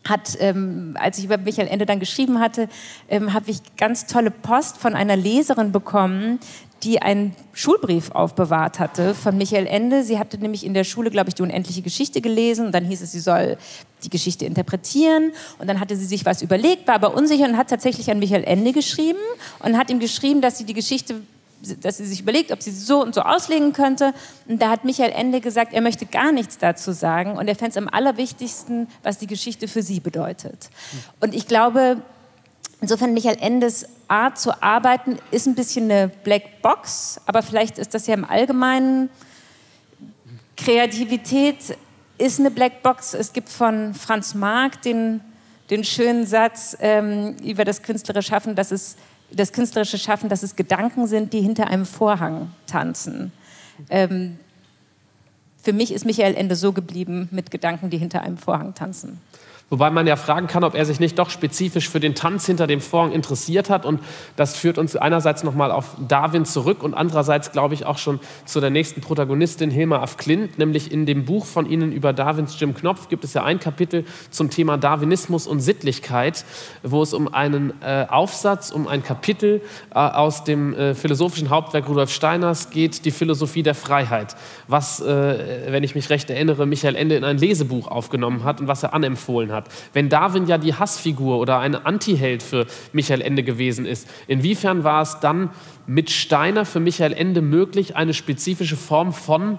hat, 0.08 0.36
ähm, 0.40 0.96
als 0.98 1.18
ich 1.18 1.24
über 1.24 1.36
Michael 1.36 1.68
Ende 1.68 1.86
dann 1.86 2.00
geschrieben 2.00 2.40
hatte, 2.40 2.68
ähm, 3.08 3.34
habe 3.34 3.50
ich 3.50 3.58
ganz 3.76 4.06
tolle 4.06 4.30
Post 4.30 4.78
von 4.78 4.94
einer 4.94 5.16
Leserin 5.16 5.72
bekommen, 5.72 6.40
die 6.82 7.02
einen 7.02 7.34
Schulbrief 7.52 8.10
aufbewahrt 8.12 8.78
hatte 8.78 9.14
von 9.14 9.36
Michael 9.36 9.66
Ende. 9.66 10.04
Sie 10.04 10.18
hatte 10.18 10.38
nämlich 10.38 10.64
in 10.64 10.74
der 10.74 10.84
Schule, 10.84 11.10
glaube 11.10 11.28
ich, 11.28 11.34
die 11.34 11.42
unendliche 11.42 11.82
Geschichte 11.82 12.20
gelesen 12.20 12.66
und 12.66 12.72
dann 12.72 12.84
hieß 12.84 13.02
es, 13.02 13.12
sie 13.12 13.20
soll 13.20 13.56
die 14.04 14.10
Geschichte 14.10 14.44
interpretieren 14.44 15.32
und 15.58 15.66
dann 15.66 15.80
hatte 15.80 15.96
sie 15.96 16.04
sich 16.04 16.24
was 16.24 16.40
überlegt, 16.42 16.86
war 16.86 16.94
aber 16.94 17.14
unsicher 17.14 17.46
und 17.46 17.56
hat 17.56 17.68
tatsächlich 17.68 18.10
an 18.10 18.20
Michael 18.20 18.44
Ende 18.44 18.72
geschrieben 18.72 19.18
und 19.58 19.76
hat 19.76 19.90
ihm 19.90 19.98
geschrieben, 19.98 20.40
dass 20.40 20.58
sie 20.58 20.64
die 20.64 20.74
Geschichte 20.74 21.16
dass 21.80 21.96
sie 21.96 22.06
sich 22.06 22.20
überlegt, 22.20 22.52
ob 22.52 22.62
sie 22.62 22.70
so 22.70 23.02
und 23.02 23.14
so 23.14 23.22
auslegen 23.22 23.72
könnte. 23.72 24.14
Und 24.46 24.62
da 24.62 24.70
hat 24.70 24.84
Michael 24.84 25.10
Ende 25.10 25.40
gesagt, 25.40 25.72
er 25.72 25.80
möchte 25.80 26.06
gar 26.06 26.30
nichts 26.30 26.58
dazu 26.58 26.92
sagen 26.92 27.36
und 27.36 27.48
er 27.48 27.56
fände 27.56 27.70
es 27.70 27.76
am 27.76 27.88
allerwichtigsten, 27.88 28.86
was 29.02 29.18
die 29.18 29.26
Geschichte 29.26 29.66
für 29.66 29.82
sie 29.82 30.00
bedeutet. 30.00 30.70
Und 31.20 31.34
ich 31.34 31.48
glaube, 31.48 32.02
Insofern 32.80 33.12
Michael 33.12 33.38
Endes 33.40 33.86
Art 34.06 34.38
zu 34.38 34.62
arbeiten 34.62 35.18
ist 35.30 35.46
ein 35.46 35.54
bisschen 35.54 35.90
eine 35.90 36.08
Black 36.08 36.62
Box, 36.62 37.20
aber 37.26 37.42
vielleicht 37.42 37.78
ist 37.78 37.94
das 37.94 38.06
ja 38.06 38.14
im 38.14 38.24
Allgemeinen 38.24 39.10
Kreativität 40.56 41.76
ist 42.18 42.40
eine 42.40 42.50
Black 42.50 42.82
Box. 42.82 43.14
Es 43.14 43.32
gibt 43.32 43.48
von 43.48 43.94
Franz 43.94 44.34
Marc 44.34 44.82
den, 44.82 45.20
den 45.70 45.84
schönen 45.84 46.26
Satz 46.26 46.76
ähm, 46.80 47.36
über 47.44 47.64
das 47.64 47.82
künstlerische 47.82 48.28
Schaffen, 48.28 48.54
dass 48.54 48.72
es 48.72 48.96
das 49.30 49.52
künstlerische 49.52 49.98
Schaffen, 49.98 50.28
dass 50.28 50.42
es 50.42 50.56
Gedanken 50.56 51.06
sind, 51.06 51.32
die 51.32 51.40
hinter 51.40 51.68
einem 51.68 51.86
Vorhang 51.86 52.50
tanzen. 52.66 53.32
Ähm, 53.90 54.38
für 55.62 55.72
mich 55.72 55.92
ist 55.92 56.04
Michael 56.06 56.34
Ende 56.34 56.56
so 56.56 56.72
geblieben 56.72 57.28
mit 57.30 57.50
Gedanken, 57.50 57.90
die 57.90 57.98
hinter 57.98 58.22
einem 58.22 58.38
Vorhang 58.38 58.74
tanzen. 58.74 59.20
Wobei 59.70 59.90
man 59.90 60.06
ja 60.06 60.16
fragen 60.16 60.46
kann, 60.46 60.64
ob 60.64 60.74
er 60.74 60.86
sich 60.86 60.98
nicht 60.98 61.18
doch 61.18 61.28
spezifisch 61.28 61.90
für 61.90 62.00
den 62.00 62.14
Tanz 62.14 62.46
hinter 62.46 62.66
dem 62.66 62.80
Vorhang 62.80 63.12
interessiert 63.12 63.68
hat. 63.68 63.84
Und 63.84 64.00
das 64.34 64.56
führt 64.56 64.78
uns 64.78 64.96
einerseits 64.96 65.44
nochmal 65.44 65.70
auf 65.70 65.94
Darwin 66.08 66.46
zurück 66.46 66.82
und 66.82 66.94
andererseits, 66.94 67.52
glaube 67.52 67.74
ich, 67.74 67.84
auch 67.84 67.98
schon 67.98 68.18
zu 68.46 68.60
der 68.60 68.70
nächsten 68.70 69.02
Protagonistin, 69.02 69.70
Hilma 69.70 69.98
af 69.98 70.16
Klint. 70.16 70.58
Nämlich 70.58 70.90
in 70.90 71.04
dem 71.04 71.26
Buch 71.26 71.44
von 71.44 71.68
Ihnen 71.68 71.92
über 71.92 72.14
Darwins 72.14 72.58
Jim 72.58 72.72
Knopf 72.72 73.08
gibt 73.08 73.24
es 73.24 73.34
ja 73.34 73.44
ein 73.44 73.60
Kapitel 73.60 74.06
zum 74.30 74.48
Thema 74.48 74.78
Darwinismus 74.78 75.46
und 75.46 75.60
Sittlichkeit, 75.60 76.46
wo 76.82 77.02
es 77.02 77.12
um 77.12 77.32
einen 77.34 77.74
äh, 77.82 78.06
Aufsatz, 78.08 78.70
um 78.70 78.88
ein 78.88 79.02
Kapitel 79.02 79.60
äh, 79.90 79.98
aus 79.98 80.44
dem 80.44 80.72
äh, 80.74 80.94
philosophischen 80.94 81.50
Hauptwerk 81.50 81.86
Rudolf 81.90 82.10
Steiners 82.10 82.70
geht, 82.70 83.04
die 83.04 83.10
Philosophie 83.10 83.62
der 83.62 83.74
Freiheit. 83.74 84.34
Was, 84.66 85.02
äh, 85.02 85.70
wenn 85.70 85.84
ich 85.84 85.94
mich 85.94 86.08
recht 86.08 86.30
erinnere, 86.30 86.64
Michael 86.64 86.96
Ende 86.96 87.16
in 87.16 87.24
ein 87.24 87.36
Lesebuch 87.36 87.88
aufgenommen 87.88 88.44
hat 88.44 88.62
und 88.62 88.66
was 88.68 88.82
er 88.82 88.94
anempfohlen 88.94 89.52
hat 89.52 89.57
hat. 89.58 89.68
Wenn 89.92 90.08
Darwin 90.08 90.46
ja 90.46 90.56
die 90.56 90.74
Hassfigur 90.74 91.38
oder 91.38 91.58
ein 91.58 91.74
Antiheld 91.74 92.42
für 92.42 92.66
Michael 92.92 93.20
Ende 93.20 93.42
gewesen 93.42 93.84
ist, 93.84 94.08
inwiefern 94.26 94.84
war 94.84 95.02
es 95.02 95.20
dann 95.20 95.50
mit 95.86 96.10
Steiner 96.10 96.64
für 96.64 96.80
Michael 96.80 97.12
Ende 97.12 97.42
möglich, 97.42 97.96
eine 97.96 98.14
spezifische 98.14 98.76
Form 98.76 99.12
von 99.12 99.58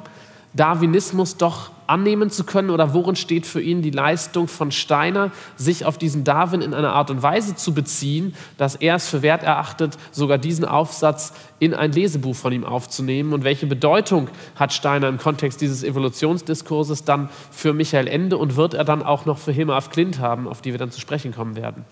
Darwinismus 0.54 1.38
doch 1.38 1.72
annehmen 1.90 2.30
zu 2.30 2.44
können? 2.44 2.70
Oder 2.70 2.94
worin 2.94 3.16
steht 3.16 3.46
für 3.46 3.62
ihn 3.62 3.82
die 3.82 3.92
Leistung 3.92 4.48
von 4.48 4.72
Steiner, 4.72 5.32
sich 5.56 5.86
auf 5.86 5.98
diesen 5.98 6.24
Darwin 6.24 6.62
in 6.62 6.74
einer 6.74 6.94
Art 6.94 7.12
und 7.12 7.22
Weise 7.22 7.56
zu 7.56 7.74
beziehen, 7.74 8.36
dass 8.58 8.76
er 8.76 8.96
es 8.96 9.10
für 9.10 9.22
wert 9.22 9.44
erachtet, 9.44 9.98
sogar 10.12 10.38
diesen 10.38 10.66
Aufsatz 10.66 11.34
in 11.60 11.74
ein 11.74 11.92
Lesebuch 11.92 12.36
von 12.36 12.54
ihm 12.54 12.64
aufzunehmen? 12.64 13.34
Und 13.34 13.44
welche 13.44 13.68
Bedeutung 13.68 14.30
hat 14.56 14.74
Steiner 14.74 15.08
im 15.08 15.18
Kontext 15.18 15.62
dieses 15.62 15.84
Evolutionsdiskurses 15.84 17.04
dann 17.04 17.30
für 17.52 17.74
Michael 17.74 18.08
Ende? 18.08 18.38
Und 18.38 18.56
wird 18.56 18.74
er 18.74 18.86
dann 18.86 19.04
auch 19.04 19.26
noch 19.26 19.38
für 19.38 19.52
Hilma 19.52 19.76
af 19.76 19.90
Klint 19.90 20.20
haben, 20.20 20.48
auf 20.48 20.62
die 20.62 20.72
wir 20.72 20.80
dann 20.80 20.92
zu 20.92 21.00
sprechen 21.00 21.34
kommen 21.34 21.56
werden? 21.56 21.86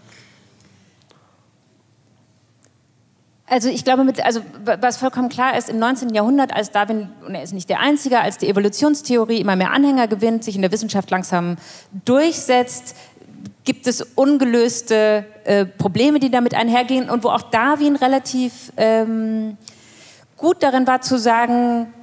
Also 3.49 3.69
ich 3.69 3.85
glaube, 3.85 4.03
mit, 4.03 4.23
also 4.25 4.41
was 4.65 4.97
vollkommen 4.97 5.29
klar 5.29 5.57
ist, 5.57 5.69
im 5.69 5.79
19. 5.79 6.13
Jahrhundert, 6.13 6.53
als 6.53 6.71
Darwin, 6.71 7.09
und 7.25 7.33
er 7.33 7.43
ist 7.43 7.53
nicht 7.53 7.69
der 7.69 7.79
Einzige, 7.79 8.19
als 8.19 8.37
die 8.37 8.49
Evolutionstheorie 8.49 9.39
immer 9.39 9.55
mehr 9.55 9.71
Anhänger 9.71 10.09
gewinnt, 10.09 10.43
sich 10.43 10.57
in 10.57 10.61
der 10.61 10.71
Wissenschaft 10.73 11.09
langsam 11.09 11.55
durchsetzt, 12.03 12.95
gibt 13.63 13.87
es 13.87 14.01
ungelöste 14.01 15.25
äh, 15.45 15.65
Probleme, 15.65 16.19
die 16.19 16.29
damit 16.29 16.55
einhergehen 16.55 17.09
und 17.09 17.23
wo 17.23 17.29
auch 17.29 17.43
Darwin 17.43 17.95
relativ 17.95 18.73
ähm, 18.75 19.57
gut 20.35 20.61
darin 20.61 20.85
war 20.85 21.01
zu 21.01 21.17
sagen, 21.17 21.93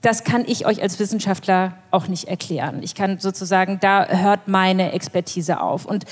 das 0.00 0.24
kann 0.24 0.44
ich 0.46 0.66
euch 0.66 0.80
als 0.82 0.98
Wissenschaftler 0.98 1.74
auch 1.90 2.08
nicht 2.08 2.28
erklären. 2.28 2.82
Ich 2.82 2.94
kann 2.94 3.18
sozusagen, 3.18 3.78
da 3.80 4.06
hört 4.06 4.48
meine 4.48 4.92
Expertise 4.92 5.60
auf. 5.60 5.84
Und 5.84 6.04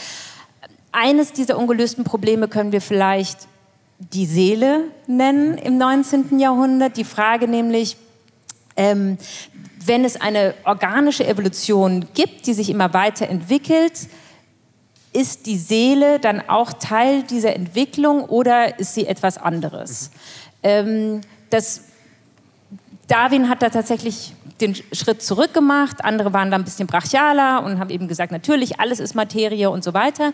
eines 0.92 1.32
dieser 1.32 1.56
ungelösten 1.58 2.04
Probleme 2.04 2.48
können 2.48 2.72
wir 2.72 2.80
vielleicht 2.80 3.48
die 3.98 4.26
Seele 4.26 4.84
nennen 5.06 5.58
im 5.58 5.78
19. 5.78 6.38
Jahrhundert. 6.38 6.96
Die 6.96 7.04
Frage 7.04 7.48
nämlich, 7.48 7.96
ähm, 8.76 9.18
wenn 9.84 10.04
es 10.04 10.20
eine 10.20 10.54
organische 10.64 11.26
Evolution 11.26 12.06
gibt, 12.14 12.46
die 12.46 12.54
sich 12.54 12.70
immer 12.70 12.92
weiterentwickelt, 12.94 14.08
ist 15.12 15.46
die 15.46 15.58
Seele 15.58 16.18
dann 16.18 16.42
auch 16.48 16.72
Teil 16.72 17.22
dieser 17.22 17.54
Entwicklung 17.54 18.24
oder 18.24 18.78
ist 18.78 18.94
sie 18.94 19.06
etwas 19.06 19.38
anderes? 19.38 20.10
Mhm. 20.10 20.18
Ähm, 20.64 21.20
das, 21.50 21.82
Darwin 23.06 23.48
hat 23.48 23.62
da 23.62 23.68
tatsächlich 23.68 24.34
den 24.60 24.74
Schritt 24.92 25.20
zurück 25.22 25.52
gemacht. 25.52 26.04
Andere 26.04 26.32
waren 26.32 26.50
da 26.50 26.56
ein 26.56 26.64
bisschen 26.64 26.86
brachialer 26.86 27.64
und 27.64 27.78
haben 27.78 27.90
eben 27.90 28.06
gesagt, 28.06 28.30
natürlich, 28.30 28.78
alles 28.78 29.00
ist 29.00 29.14
Materie 29.14 29.68
und 29.68 29.82
so 29.82 29.94
weiter. 29.94 30.32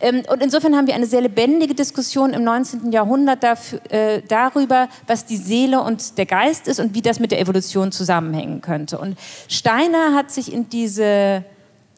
Ähm, 0.00 0.22
und 0.28 0.42
insofern 0.42 0.76
haben 0.76 0.86
wir 0.86 0.94
eine 0.94 1.06
sehr 1.06 1.20
lebendige 1.20 1.74
Diskussion 1.74 2.32
im 2.32 2.42
19. 2.42 2.90
Jahrhundert 2.90 3.42
dafür, 3.42 3.80
äh, 3.90 4.22
darüber, 4.26 4.88
was 5.06 5.24
die 5.24 5.36
Seele 5.36 5.80
und 5.82 6.18
der 6.18 6.26
Geist 6.26 6.66
ist 6.66 6.80
und 6.80 6.94
wie 6.94 7.02
das 7.02 7.20
mit 7.20 7.30
der 7.30 7.40
Evolution 7.40 7.92
zusammenhängen 7.92 8.60
könnte. 8.60 8.98
Und 8.98 9.16
Steiner 9.48 10.14
hat 10.14 10.32
sich 10.32 10.52
in 10.52 10.68
diese, 10.68 11.44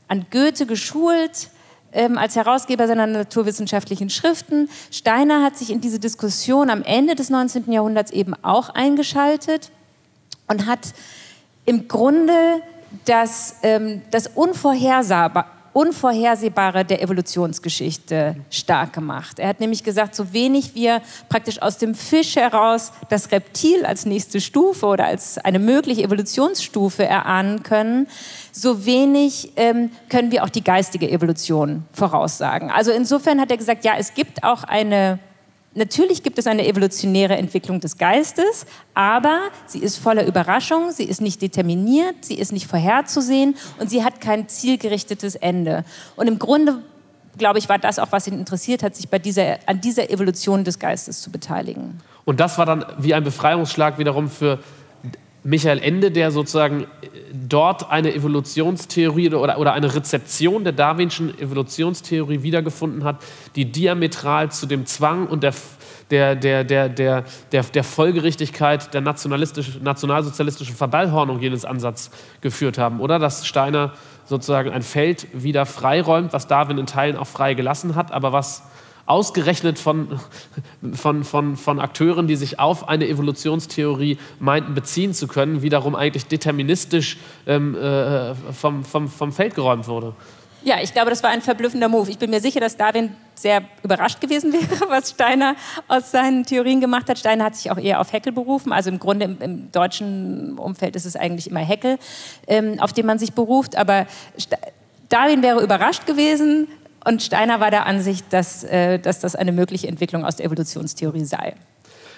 an 0.08 0.26
Goethe 0.30 0.66
geschult, 0.66 1.48
ähm, 1.94 2.18
als 2.18 2.36
Herausgeber 2.36 2.86
seiner 2.86 3.06
naturwissenschaftlichen 3.06 4.10
Schriften. 4.10 4.68
Steiner 4.90 5.42
hat 5.42 5.56
sich 5.56 5.70
in 5.70 5.80
diese 5.80 5.98
Diskussion 5.98 6.68
am 6.68 6.82
Ende 6.82 7.14
des 7.14 7.30
19. 7.30 7.72
Jahrhunderts 7.72 8.10
eben 8.10 8.34
auch 8.42 8.70
eingeschaltet 8.70 9.70
und 10.48 10.66
hat 10.66 10.92
im 11.64 11.88
Grunde 11.88 12.62
das, 13.04 13.56
ähm, 13.62 14.02
das 14.10 14.26
Unvorhersehbare, 14.28 15.46
Unvorhersehbare 15.72 16.84
der 16.84 17.00
Evolutionsgeschichte 17.00 18.36
stark 18.50 18.92
gemacht. 18.92 19.38
Er 19.38 19.48
hat 19.48 19.60
nämlich 19.60 19.82
gesagt, 19.82 20.14
so 20.14 20.34
wenig 20.34 20.74
wir 20.74 21.00
praktisch 21.30 21.62
aus 21.62 21.78
dem 21.78 21.94
Fisch 21.94 22.36
heraus 22.36 22.92
das 23.08 23.32
Reptil 23.32 23.86
als 23.86 24.04
nächste 24.04 24.42
Stufe 24.42 24.84
oder 24.84 25.06
als 25.06 25.38
eine 25.38 25.58
mögliche 25.58 26.02
Evolutionsstufe 26.02 27.06
erahnen 27.06 27.62
können, 27.62 28.06
so 28.52 28.84
wenig 28.84 29.52
ähm, 29.56 29.90
können 30.10 30.30
wir 30.30 30.44
auch 30.44 30.50
die 30.50 30.62
geistige 30.62 31.10
Evolution 31.10 31.84
voraussagen. 31.92 32.70
Also 32.70 32.90
insofern 32.90 33.40
hat 33.40 33.50
er 33.50 33.56
gesagt, 33.56 33.82
ja, 33.86 33.94
es 33.96 34.12
gibt 34.12 34.44
auch 34.44 34.64
eine 34.64 35.20
Natürlich 35.74 36.22
gibt 36.22 36.38
es 36.38 36.46
eine 36.46 36.66
evolutionäre 36.66 37.34
Entwicklung 37.36 37.80
des 37.80 37.96
Geistes, 37.96 38.66
aber 38.92 39.40
sie 39.66 39.78
ist 39.78 39.96
voller 39.96 40.26
Überraschung, 40.26 40.90
sie 40.90 41.04
ist 41.04 41.22
nicht 41.22 41.40
determiniert, 41.40 42.16
sie 42.20 42.34
ist 42.34 42.52
nicht 42.52 42.66
vorherzusehen 42.66 43.56
und 43.78 43.88
sie 43.88 44.04
hat 44.04 44.20
kein 44.20 44.48
zielgerichtetes 44.48 45.34
Ende. 45.34 45.84
Und 46.14 46.26
im 46.26 46.38
Grunde, 46.38 46.82
glaube 47.38 47.58
ich, 47.58 47.70
war 47.70 47.78
das 47.78 47.98
auch, 47.98 48.12
was 48.12 48.26
ihn 48.26 48.38
interessiert 48.38 48.82
hat, 48.82 48.94
sich 48.94 49.08
bei 49.08 49.18
dieser, 49.18 49.60
an 49.64 49.80
dieser 49.80 50.10
Evolution 50.10 50.62
des 50.62 50.78
Geistes 50.78 51.22
zu 51.22 51.30
beteiligen. 51.30 52.00
Und 52.26 52.38
das 52.38 52.58
war 52.58 52.66
dann 52.66 52.84
wie 52.98 53.14
ein 53.14 53.24
Befreiungsschlag 53.24 53.98
wiederum 53.98 54.28
für 54.28 54.58
Michael 55.44 55.80
Ende, 55.80 56.12
der 56.12 56.30
sozusagen 56.30 56.86
dort 57.32 57.90
eine 57.90 58.14
Evolutionstheorie 58.14 59.34
oder, 59.34 59.58
oder 59.58 59.72
eine 59.72 59.92
Rezeption 59.92 60.62
der 60.62 60.72
darwinschen 60.72 61.36
Evolutionstheorie 61.38 62.42
wiedergefunden 62.42 63.02
hat, 63.02 63.16
die 63.56 63.64
diametral 63.64 64.52
zu 64.52 64.66
dem 64.66 64.86
Zwang 64.86 65.26
und 65.26 65.42
der, 65.42 65.54
der, 66.10 66.36
der, 66.36 66.62
der, 66.62 66.88
der, 66.88 67.24
der, 67.50 67.62
der 67.64 67.84
Folgerichtigkeit 67.84 68.94
der 68.94 69.00
nationalsozialistischen 69.00 70.76
Verballhornung 70.76 71.40
jenes 71.40 71.64
Ansatz 71.64 72.10
geführt 72.40 72.78
haben. 72.78 73.00
Oder 73.00 73.18
dass 73.18 73.44
Steiner 73.44 73.92
sozusagen 74.24 74.70
ein 74.70 74.82
Feld 74.82 75.26
wieder 75.32 75.66
freiräumt, 75.66 76.32
was 76.32 76.46
Darwin 76.46 76.78
in 76.78 76.86
Teilen 76.86 77.16
auch 77.16 77.26
frei 77.26 77.54
gelassen 77.54 77.96
hat, 77.96 78.12
aber 78.12 78.32
was 78.32 78.62
ausgerechnet 79.06 79.78
von, 79.78 80.20
von, 80.92 81.24
von, 81.24 81.56
von 81.56 81.80
Akteuren, 81.80 82.26
die 82.26 82.36
sich 82.36 82.58
auf 82.58 82.88
eine 82.88 83.08
Evolutionstheorie 83.08 84.18
meinten 84.38 84.74
beziehen 84.74 85.14
zu 85.14 85.28
können, 85.28 85.62
wiederum 85.62 85.94
eigentlich 85.94 86.26
deterministisch 86.26 87.18
ähm, 87.46 87.74
äh, 87.74 88.34
vom, 88.52 88.84
vom, 88.84 89.08
vom 89.08 89.32
Feld 89.32 89.54
geräumt 89.54 89.88
wurde. 89.88 90.14
Ja, 90.64 90.76
ich 90.80 90.92
glaube, 90.92 91.10
das 91.10 91.24
war 91.24 91.30
ein 91.30 91.42
verblüffender 91.42 91.88
Move. 91.88 92.08
Ich 92.08 92.18
bin 92.18 92.30
mir 92.30 92.40
sicher, 92.40 92.60
dass 92.60 92.76
Darwin 92.76 93.16
sehr 93.34 93.64
überrascht 93.82 94.20
gewesen 94.20 94.52
wäre, 94.52 94.80
was 94.88 95.10
Steiner 95.10 95.56
aus 95.88 96.12
seinen 96.12 96.44
Theorien 96.44 96.80
gemacht 96.80 97.08
hat. 97.08 97.18
Steiner 97.18 97.44
hat 97.44 97.56
sich 97.56 97.70
auch 97.70 97.78
eher 97.78 98.00
auf 98.00 98.12
Heckel 98.12 98.32
berufen. 98.32 98.72
Also 98.72 98.90
im 98.90 99.00
Grunde 99.00 99.24
im, 99.24 99.40
im 99.40 99.72
deutschen 99.72 100.56
Umfeld 100.58 100.94
ist 100.94 101.04
es 101.04 101.16
eigentlich 101.16 101.50
immer 101.50 101.60
Heckel, 101.60 101.98
ähm, 102.46 102.78
auf 102.78 102.92
den 102.92 103.06
man 103.06 103.18
sich 103.18 103.32
beruft. 103.32 103.76
Aber 103.76 104.06
St 104.38 104.56
Darwin 105.08 105.42
wäre 105.42 105.62
überrascht 105.62 106.06
gewesen, 106.06 106.68
und 107.04 107.22
Steiner 107.22 107.60
war 107.60 107.70
der 107.70 107.86
Ansicht, 107.86 108.32
dass, 108.32 108.64
äh, 108.64 108.98
dass 108.98 109.20
das 109.20 109.34
eine 109.36 109.52
mögliche 109.52 109.88
Entwicklung 109.88 110.24
aus 110.24 110.36
der 110.36 110.46
Evolutionstheorie 110.46 111.24
sei. 111.24 111.54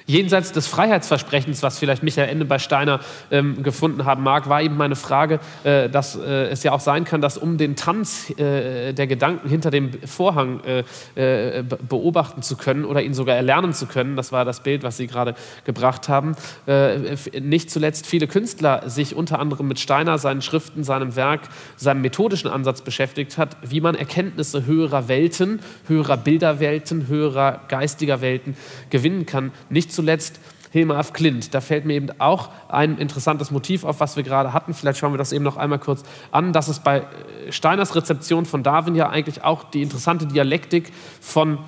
Jenseits 0.07 0.53
des 0.53 0.67
Freiheitsversprechens, 0.67 1.63
was 1.63 1.79
vielleicht 1.79 2.03
Michael 2.03 2.29
Ende 2.29 2.45
bei 2.45 2.59
Steiner 2.59 3.01
ähm, 3.31 3.63
gefunden 3.63 4.05
haben 4.05 4.23
mag, 4.23 4.51
war 4.51 4.61
eben 4.61 4.77
meine 4.77 4.97
Frage, 4.97 5.41
äh, 5.65 5.89
dass 5.89 6.15
äh, 6.15 6.49
es 6.49 6.63
ja 6.63 6.73
auch 6.73 6.81
sein 6.81 7.05
kann, 7.05 7.23
dass 7.23 7.39
um 7.39 7.57
den 7.57 7.75
Tanz 7.75 8.29
äh, 8.39 8.93
der 8.93 9.07
Gedanken 9.07 9.49
hinter 9.49 9.71
dem 9.71 9.93
Vorhang 10.07 10.61
äh, 10.65 10.85
äh, 11.15 11.63
beobachten 11.63 12.43
zu 12.43 12.59
können 12.59 12.85
oder 12.85 13.03
ihn 13.03 13.15
sogar 13.15 13.35
erlernen 13.35 13.73
zu 13.73 13.87
können, 13.87 14.15
das 14.15 14.31
war 14.31 14.45
das 14.45 14.61
Bild, 14.61 14.83
was 14.83 14.99
Sie 14.99 15.07
gerade 15.07 15.35
gebracht 15.65 16.11
haben, 16.11 16.37
äh, 16.67 17.17
nicht 17.41 17.71
zuletzt 17.71 18.07
viele 18.07 18.27
Künstler 18.27 18.83
sich 18.91 19.17
unter 19.17 19.39
anderem 19.39 19.69
mit 19.69 19.81
Steiner, 19.81 20.19
seinen 20.19 20.43
Schriften, 20.43 20.85
seinem 20.85 21.17
Werk, 21.17 21.41
seinem 21.77 22.03
methodischen 22.03 22.51
Ansatz 22.51 22.83
beschäftigt 22.83 23.39
hat, 23.39 23.57
wie 23.63 23.81
man 23.81 23.95
Erkenntnisse 23.95 24.67
höherer 24.67 25.09
Welten, 25.09 25.61
höherer 25.89 26.19
Bilderwelten, 26.19 27.09
höherer 27.09 27.63
geistiger 27.69 28.21
Welten 28.21 28.55
gewinnen 28.91 29.25
kann. 29.25 29.51
Nicht 29.71 29.94
zuletzt 29.95 30.41
Hilmar 30.75 30.99
af 30.99 31.13
Klint. 31.13 31.55
Da 31.55 31.61
fällt 31.61 31.85
mir 31.85 31.95
eben 31.95 32.09
auch 32.19 32.49
ein 32.69 32.99
interessantes 32.99 33.53
Motiv 33.53 33.85
auf, 33.85 34.01
was 34.01 34.17
wir 34.17 34.25
gerade 34.25 34.53
hatten. 34.53 34.75
Vielleicht 34.75 34.99
schauen 34.99 35.13
wir 35.13 35.19
das 35.19 35.31
eben 35.31 35.45
noch 35.45 35.57
einmal 35.57 35.79
kurz 35.79 36.03
an, 36.33 36.53
dass 36.53 36.67
es 36.67 36.81
bei 36.81 36.99
äh, 36.99 37.53
Steiners 37.53 37.95
Rezeption 37.95 38.45
von 38.45 38.65
Darwin 38.65 38.97
ja 38.97 39.09
eigentlich 39.09 39.45
auch 39.45 39.63
die 39.63 39.83
interessante 39.83 40.27
Dialektik 40.27 40.93
von 41.21 41.59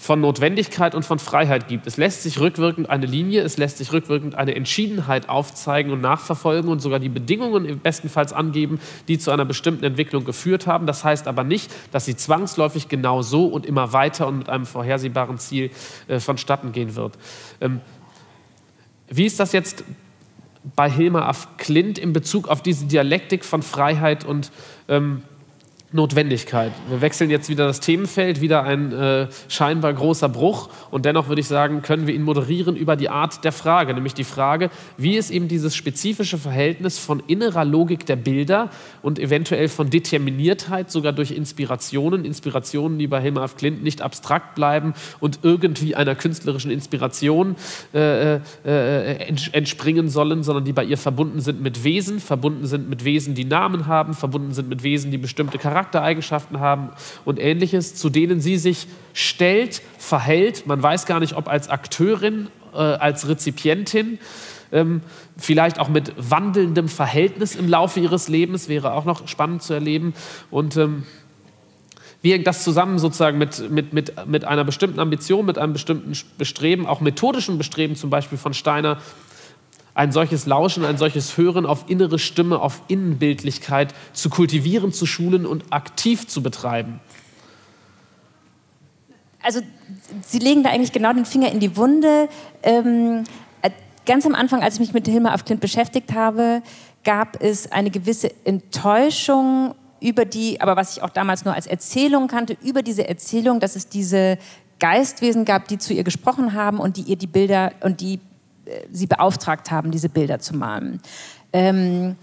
von 0.00 0.20
Notwendigkeit 0.20 0.94
und 0.94 1.04
von 1.04 1.18
Freiheit 1.18 1.66
gibt. 1.66 1.88
Es 1.88 1.96
lässt 1.96 2.22
sich 2.22 2.38
rückwirkend 2.38 2.88
eine 2.88 3.04
Linie, 3.04 3.42
es 3.42 3.56
lässt 3.56 3.78
sich 3.78 3.92
rückwirkend 3.92 4.36
eine 4.36 4.54
Entschiedenheit 4.54 5.28
aufzeigen 5.28 5.90
und 5.90 6.00
nachverfolgen 6.00 6.70
und 6.70 6.78
sogar 6.78 7.00
die 7.00 7.08
Bedingungen 7.08 7.80
bestenfalls 7.80 8.32
angeben, 8.32 8.78
die 9.08 9.18
zu 9.18 9.32
einer 9.32 9.44
bestimmten 9.44 9.84
Entwicklung 9.84 10.24
geführt 10.24 10.68
haben. 10.68 10.86
Das 10.86 11.02
heißt 11.02 11.26
aber 11.26 11.42
nicht, 11.42 11.74
dass 11.90 12.04
sie 12.04 12.14
zwangsläufig 12.14 12.88
genau 12.88 13.22
so 13.22 13.46
und 13.46 13.66
immer 13.66 13.92
weiter 13.92 14.28
und 14.28 14.38
mit 14.38 14.48
einem 14.48 14.66
vorhersehbaren 14.66 15.36
Ziel 15.38 15.72
äh, 16.06 16.20
vonstatten 16.20 16.70
gehen 16.70 16.94
wird. 16.94 17.18
Ähm, 17.60 17.80
wie 19.08 19.26
ist 19.26 19.40
das 19.40 19.50
jetzt 19.50 19.82
bei 20.76 20.88
Hilmar 20.88 21.28
af 21.28 21.56
Klint 21.56 21.98
in 21.98 22.12
Bezug 22.12 22.46
auf 22.46 22.62
diese 22.62 22.86
Dialektik 22.86 23.44
von 23.44 23.62
Freiheit 23.62 24.24
und 24.24 24.52
ähm, 24.88 25.22
Notwendigkeit. 25.90 26.72
Wir 26.90 27.00
wechseln 27.00 27.30
jetzt 27.30 27.48
wieder 27.48 27.66
das 27.66 27.80
Themenfeld, 27.80 28.42
wieder 28.42 28.62
ein 28.62 28.92
äh, 28.92 29.28
scheinbar 29.48 29.94
großer 29.94 30.28
Bruch. 30.28 30.68
Und 30.90 31.06
dennoch 31.06 31.28
würde 31.28 31.40
ich 31.40 31.46
sagen, 31.46 31.80
können 31.80 32.06
wir 32.06 32.14
ihn 32.14 32.24
moderieren 32.24 32.76
über 32.76 32.94
die 32.94 33.08
Art 33.08 33.42
der 33.42 33.52
Frage, 33.52 33.94
nämlich 33.94 34.12
die 34.12 34.24
Frage, 34.24 34.68
wie 34.98 35.16
ist 35.16 35.30
eben 35.30 35.48
dieses 35.48 35.74
spezifische 35.74 36.36
Verhältnis 36.36 36.98
von 36.98 37.22
innerer 37.26 37.64
Logik 37.64 38.04
der 38.04 38.16
Bilder 38.16 38.68
und 39.00 39.18
eventuell 39.18 39.68
von 39.68 39.88
Determiniertheit, 39.88 40.90
sogar 40.90 41.14
durch 41.14 41.30
Inspirationen, 41.30 42.26
Inspirationen, 42.26 42.98
die 42.98 43.06
bei 43.06 43.22
Hilmar 43.22 43.44
F. 43.44 43.56
Klint 43.56 43.82
nicht 43.82 44.02
abstrakt 44.02 44.56
bleiben 44.56 44.92
und 45.20 45.38
irgendwie 45.42 45.96
einer 45.96 46.14
künstlerischen 46.14 46.70
Inspiration 46.70 47.56
äh, 47.94 48.34
äh, 48.34 48.40
äh 48.66 49.28
entspringen 49.52 50.10
sollen, 50.10 50.42
sondern 50.42 50.66
die 50.66 50.74
bei 50.74 50.84
ihr 50.84 50.98
verbunden 50.98 51.40
sind 51.40 51.62
mit 51.62 51.82
Wesen, 51.82 52.20
verbunden 52.20 52.66
sind 52.66 52.90
mit 52.90 53.06
Wesen, 53.06 53.34
die 53.34 53.46
Namen 53.46 53.86
haben, 53.86 54.12
verbunden 54.12 54.52
sind 54.52 54.68
mit 54.68 54.82
Wesen, 54.82 55.10
die 55.10 55.16
bestimmte 55.16 55.56
Charaktere 55.56 55.77
Charaktereigenschaften 55.78 56.58
haben 56.58 56.90
und 57.24 57.38
ähnliches, 57.38 57.94
zu 57.94 58.10
denen 58.10 58.40
sie 58.40 58.56
sich 58.56 58.88
stellt, 59.12 59.80
verhält. 59.98 60.66
Man 60.66 60.82
weiß 60.82 61.06
gar 61.06 61.20
nicht, 61.20 61.36
ob 61.36 61.48
als 61.48 61.68
Akteurin, 61.68 62.48
äh, 62.74 62.78
als 62.78 63.28
Rezipientin, 63.28 64.18
ähm, 64.72 65.02
vielleicht 65.36 65.78
auch 65.78 65.88
mit 65.88 66.12
wandelndem 66.16 66.88
Verhältnis 66.88 67.54
im 67.54 67.68
Laufe 67.68 68.00
ihres 68.00 68.28
Lebens, 68.28 68.68
wäre 68.68 68.92
auch 68.92 69.04
noch 69.04 69.28
spannend 69.28 69.62
zu 69.62 69.72
erleben. 69.72 70.14
Und 70.50 70.76
ähm, 70.76 71.04
wie 72.20 72.32
hängt 72.32 72.48
das 72.48 72.64
zusammen 72.64 72.98
sozusagen 72.98 73.38
mit, 73.38 73.70
mit, 73.70 73.92
mit, 73.92 74.26
mit 74.26 74.44
einer 74.44 74.64
bestimmten 74.64 74.98
Ambition, 74.98 75.46
mit 75.46 75.58
einem 75.58 75.74
bestimmten 75.74 76.12
Bestreben, 76.36 76.86
auch 76.86 77.00
methodischen 77.00 77.56
Bestreben 77.56 77.94
zum 77.94 78.10
Beispiel 78.10 78.36
von 78.36 78.52
Steiner, 78.52 78.98
ein 79.98 80.12
solches 80.12 80.46
Lauschen, 80.46 80.84
ein 80.84 80.96
solches 80.96 81.36
Hören 81.36 81.66
auf 81.66 81.86
innere 81.88 82.20
Stimme, 82.20 82.60
auf 82.60 82.82
Innenbildlichkeit 82.86 83.92
zu 84.12 84.30
kultivieren, 84.30 84.92
zu 84.92 85.06
schulen 85.06 85.44
und 85.44 85.72
aktiv 85.72 86.28
zu 86.28 86.40
betreiben? 86.40 87.00
Also 89.42 89.60
Sie 90.24 90.38
legen 90.38 90.62
da 90.62 90.70
eigentlich 90.70 90.92
genau 90.92 91.12
den 91.12 91.24
Finger 91.24 91.50
in 91.50 91.58
die 91.58 91.76
Wunde. 91.76 92.28
Ähm, 92.62 93.24
äh, 93.60 93.70
ganz 94.06 94.24
am 94.24 94.36
Anfang, 94.36 94.62
als 94.62 94.74
ich 94.74 94.80
mich 94.80 94.92
mit 94.92 95.08
Hilma 95.08 95.32
af 95.32 95.44
Klint 95.44 95.60
beschäftigt 95.60 96.14
habe, 96.14 96.62
gab 97.02 97.42
es 97.42 97.72
eine 97.72 97.90
gewisse 97.90 98.30
Enttäuschung 98.44 99.74
über 100.00 100.24
die, 100.24 100.60
aber 100.60 100.76
was 100.76 100.96
ich 100.96 101.02
auch 101.02 101.10
damals 101.10 101.44
nur 101.44 101.54
als 101.54 101.66
Erzählung 101.66 102.28
kannte, 102.28 102.56
über 102.62 102.82
diese 102.82 103.08
Erzählung, 103.08 103.58
dass 103.58 103.74
es 103.74 103.88
diese 103.88 104.38
Geistwesen 104.78 105.44
gab, 105.44 105.66
die 105.66 105.78
zu 105.78 105.92
ihr 105.92 106.04
gesprochen 106.04 106.54
haben 106.54 106.78
und 106.78 106.96
die 106.96 107.02
ihr 107.02 107.16
die 107.16 107.26
Bilder 107.26 107.72
und 107.80 108.00
die 108.00 108.20
sie 108.92 109.06
beauftragt 109.06 109.70
haben, 109.70 109.90
diese 109.90 110.08
Bilder 110.08 110.38
zu 110.38 110.56
malen. 110.56 111.00
Ähm, 111.52 112.16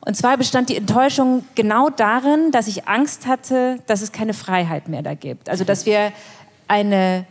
und 0.00 0.16
zwar 0.16 0.36
bestand 0.36 0.68
die 0.68 0.76
Enttäuschung 0.76 1.44
genau 1.54 1.90
darin, 1.90 2.50
dass 2.50 2.66
ich 2.66 2.88
Angst 2.88 3.26
hatte, 3.26 3.78
dass 3.86 4.00
es 4.00 4.12
keine 4.12 4.32
Freiheit 4.32 4.88
mehr 4.88 5.02
da 5.02 5.14
gibt. 5.14 5.48
Also 5.48 5.64
dass 5.64 5.86
wir 5.86 6.12
eine, 6.66 7.26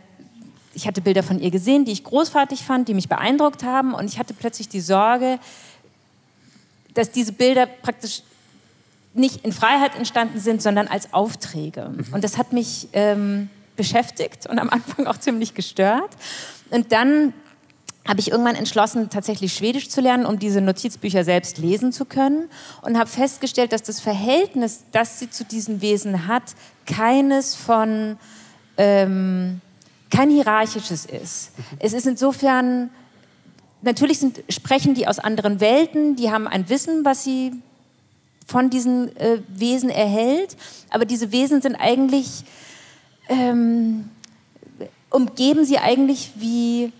ich 0.74 0.86
hatte 0.86 1.00
Bilder 1.00 1.22
von 1.22 1.40
ihr 1.40 1.50
gesehen, 1.50 1.84
die 1.84 1.92
ich 1.92 2.04
großartig 2.04 2.62
fand, 2.62 2.88
die 2.88 2.94
mich 2.94 3.08
beeindruckt 3.08 3.64
haben 3.64 3.94
und 3.94 4.06
ich 4.06 4.18
hatte 4.18 4.34
plötzlich 4.34 4.68
die 4.68 4.80
Sorge, 4.80 5.38
dass 6.94 7.10
diese 7.10 7.32
Bilder 7.32 7.66
praktisch 7.66 8.22
nicht 9.14 9.44
in 9.44 9.52
Freiheit 9.52 9.96
entstanden 9.96 10.38
sind, 10.38 10.62
sondern 10.62 10.86
als 10.86 11.12
Aufträge. 11.12 11.88
Mhm. 11.88 12.14
Und 12.14 12.24
das 12.24 12.38
hat 12.38 12.52
mich 12.52 12.88
ähm, 12.92 13.48
beschäftigt 13.76 14.46
und 14.46 14.58
am 14.58 14.68
Anfang 14.68 15.06
auch 15.06 15.18
ziemlich 15.18 15.54
gestört. 15.54 16.10
Und 16.70 16.92
dann 16.92 17.32
habe 18.08 18.20
ich 18.20 18.30
irgendwann 18.30 18.54
entschlossen, 18.54 19.10
tatsächlich 19.10 19.52
Schwedisch 19.52 19.90
zu 19.90 20.00
lernen, 20.00 20.24
um 20.24 20.38
diese 20.38 20.62
Notizbücher 20.62 21.24
selbst 21.24 21.58
lesen 21.58 21.92
zu 21.92 22.06
können. 22.06 22.48
Und 22.80 22.98
habe 22.98 23.10
festgestellt, 23.10 23.70
dass 23.70 23.82
das 23.82 24.00
Verhältnis, 24.00 24.84
das 24.92 25.18
sie 25.18 25.28
zu 25.28 25.44
diesen 25.44 25.82
Wesen 25.82 26.26
hat, 26.26 26.54
keines 26.86 27.54
von, 27.54 28.16
ähm, 28.78 29.60
kein 30.10 30.30
hierarchisches 30.30 31.04
ist. 31.04 31.50
Mhm. 31.56 31.64
Es 31.80 31.92
ist 31.92 32.06
insofern, 32.06 32.88
natürlich 33.82 34.20
sind, 34.20 34.42
sprechen 34.48 34.94
die 34.94 35.06
aus 35.06 35.18
anderen 35.18 35.60
Welten, 35.60 36.16
die 36.16 36.30
haben 36.30 36.48
ein 36.48 36.70
Wissen, 36.70 37.04
was 37.04 37.24
sie 37.24 37.52
von 38.46 38.70
diesen 38.70 39.14
äh, 39.18 39.42
Wesen 39.48 39.90
erhält. 39.90 40.56
Aber 40.88 41.04
diese 41.04 41.30
Wesen 41.30 41.60
sind 41.60 41.74
eigentlich, 41.74 42.44
ähm, 43.28 44.08
umgeben 45.10 45.66
sie 45.66 45.76
eigentlich 45.76 46.32
wie 46.36 46.90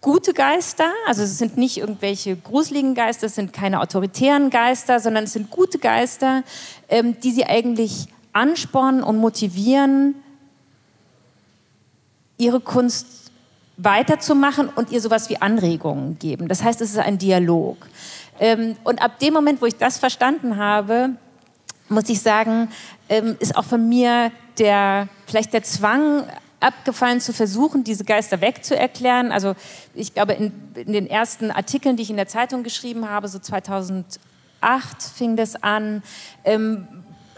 gute 0.00 0.32
Geister. 0.32 0.90
Also 1.06 1.22
es 1.22 1.38
sind 1.38 1.56
nicht 1.56 1.78
irgendwelche 1.78 2.36
gruseligen 2.36 2.94
Geister, 2.94 3.26
es 3.26 3.34
sind 3.34 3.52
keine 3.52 3.80
autoritären 3.80 4.50
Geister, 4.50 5.00
sondern 5.00 5.24
es 5.24 5.32
sind 5.32 5.50
gute 5.50 5.78
Geister, 5.78 6.42
ähm, 6.88 7.18
die 7.20 7.30
sie 7.30 7.44
eigentlich 7.44 8.08
anspornen 8.32 9.02
und 9.02 9.18
motivieren, 9.18 10.14
ihre 12.36 12.60
Kunst 12.60 13.06
weiterzumachen 13.76 14.68
und 14.68 14.90
ihr 14.92 15.00
sowas 15.00 15.28
wie 15.30 15.40
Anregungen 15.40 16.18
geben. 16.18 16.48
Das 16.48 16.62
heißt, 16.62 16.80
es 16.80 16.90
ist 16.90 16.98
ein 16.98 17.18
Dialog. 17.18 17.76
Ähm, 18.38 18.76
und 18.84 19.02
ab 19.02 19.18
dem 19.18 19.34
Moment, 19.34 19.60
wo 19.62 19.66
ich 19.66 19.76
das 19.76 19.98
verstanden 19.98 20.56
habe, 20.56 21.10
muss 21.88 22.08
ich 22.08 22.20
sagen, 22.20 22.68
ähm, 23.08 23.36
ist 23.40 23.56
auch 23.56 23.64
von 23.64 23.88
mir 23.88 24.32
der, 24.58 25.08
vielleicht 25.26 25.52
der 25.52 25.62
Zwang 25.62 26.24
abgefallen 26.64 27.20
zu 27.20 27.32
versuchen, 27.32 27.84
diese 27.84 28.04
Geister 28.04 28.40
wegzuerklären. 28.40 29.30
Also 29.30 29.54
ich 29.94 30.14
glaube, 30.14 30.32
in, 30.32 30.52
in 30.74 30.92
den 30.92 31.06
ersten 31.06 31.50
Artikeln, 31.50 31.96
die 31.96 32.02
ich 32.02 32.10
in 32.10 32.16
der 32.16 32.28
Zeitung 32.28 32.62
geschrieben 32.62 33.08
habe, 33.08 33.28
so 33.28 33.38
2008 33.38 34.16
fing 35.14 35.36
das 35.36 35.62
an, 35.62 36.02
ähm, 36.44 36.88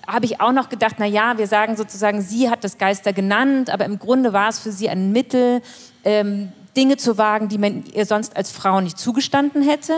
habe 0.06 0.26
ich 0.26 0.40
auch 0.40 0.52
noch 0.52 0.68
gedacht, 0.68 0.96
na 0.98 1.06
ja, 1.06 1.36
wir 1.36 1.48
sagen 1.48 1.76
sozusagen, 1.76 2.22
sie 2.22 2.48
hat 2.48 2.62
das 2.62 2.78
Geister 2.78 3.12
genannt, 3.12 3.70
aber 3.70 3.84
im 3.84 3.98
Grunde 3.98 4.32
war 4.32 4.48
es 4.48 4.60
für 4.60 4.70
sie 4.70 4.88
ein 4.88 5.10
Mittel, 5.10 5.62
ähm, 6.04 6.52
Dinge 6.76 6.96
zu 6.96 7.18
wagen, 7.18 7.48
die 7.48 7.58
man 7.58 7.84
ihr 7.92 8.06
sonst 8.06 8.36
als 8.36 8.50
Frau 8.50 8.80
nicht 8.80 8.98
zugestanden 8.98 9.62
hätte. 9.62 9.94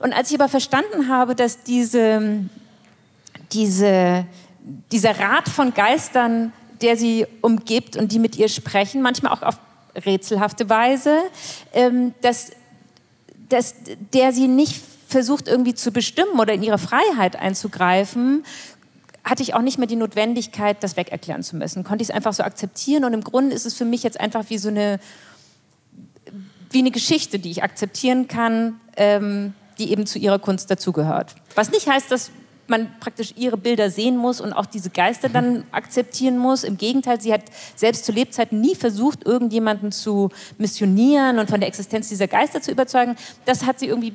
Und 0.00 0.12
als 0.12 0.30
ich 0.30 0.38
aber 0.38 0.48
verstanden 0.48 1.08
habe, 1.08 1.34
dass 1.34 1.62
diese, 1.62 2.44
diese, 3.52 4.26
dieser 4.92 5.18
Rat 5.18 5.48
von 5.48 5.72
Geistern, 5.72 6.52
der 6.82 6.96
sie 6.96 7.26
umgibt 7.40 7.96
und 7.96 8.12
die 8.12 8.18
mit 8.18 8.36
ihr 8.36 8.48
sprechen, 8.48 9.02
manchmal 9.02 9.32
auch 9.32 9.42
auf 9.42 9.58
rätselhafte 9.94 10.68
Weise, 10.68 11.18
ähm, 11.72 12.14
dass, 12.22 12.52
dass 13.48 13.74
der 14.12 14.32
sie 14.32 14.48
nicht 14.48 14.80
versucht 15.08 15.48
irgendwie 15.48 15.74
zu 15.74 15.90
bestimmen 15.90 16.38
oder 16.38 16.54
in 16.54 16.62
ihre 16.62 16.78
Freiheit 16.78 17.36
einzugreifen, 17.36 18.44
hatte 19.24 19.42
ich 19.42 19.54
auch 19.54 19.62
nicht 19.62 19.78
mehr 19.78 19.86
die 19.86 19.96
Notwendigkeit, 19.96 20.82
das 20.82 20.96
wegerklären 20.96 21.42
zu 21.42 21.56
müssen. 21.56 21.84
Konnte 21.84 22.02
ich 22.02 22.08
es 22.08 22.14
einfach 22.14 22.32
so 22.32 22.42
akzeptieren 22.42 23.04
und 23.04 23.12
im 23.12 23.22
Grunde 23.22 23.54
ist 23.54 23.66
es 23.66 23.74
für 23.74 23.84
mich 23.84 24.02
jetzt 24.02 24.18
einfach 24.18 24.44
wie 24.48 24.58
so 24.58 24.68
eine, 24.68 24.98
wie 26.70 26.78
eine 26.78 26.90
Geschichte, 26.90 27.38
die 27.38 27.50
ich 27.50 27.62
akzeptieren 27.62 28.28
kann, 28.28 28.80
ähm, 28.96 29.54
die 29.78 29.90
eben 29.90 30.06
zu 30.06 30.18
ihrer 30.18 30.38
Kunst 30.38 30.70
dazugehört. 30.70 31.34
Was 31.54 31.70
nicht 31.70 31.88
heißt, 31.88 32.10
dass 32.10 32.30
man 32.70 32.88
praktisch 33.00 33.34
ihre 33.36 33.56
Bilder 33.56 33.90
sehen 33.90 34.16
muss 34.16 34.40
und 34.40 34.52
auch 34.52 34.66
diese 34.66 34.90
Geister 34.90 35.28
dann 35.28 35.64
akzeptieren 35.72 36.38
muss. 36.38 36.64
Im 36.64 36.78
Gegenteil, 36.78 37.20
sie 37.20 37.32
hat 37.32 37.42
selbst 37.76 38.06
zu 38.06 38.12
Lebzeiten 38.12 38.60
nie 38.60 38.74
versucht, 38.74 39.26
irgendjemanden 39.26 39.92
zu 39.92 40.30
missionieren 40.56 41.38
und 41.38 41.50
von 41.50 41.60
der 41.60 41.68
Existenz 41.68 42.08
dieser 42.08 42.28
Geister 42.28 42.62
zu 42.62 42.70
überzeugen. 42.70 43.16
Das 43.44 43.66
hat 43.66 43.78
sie 43.78 43.86
irgendwie 43.86 44.14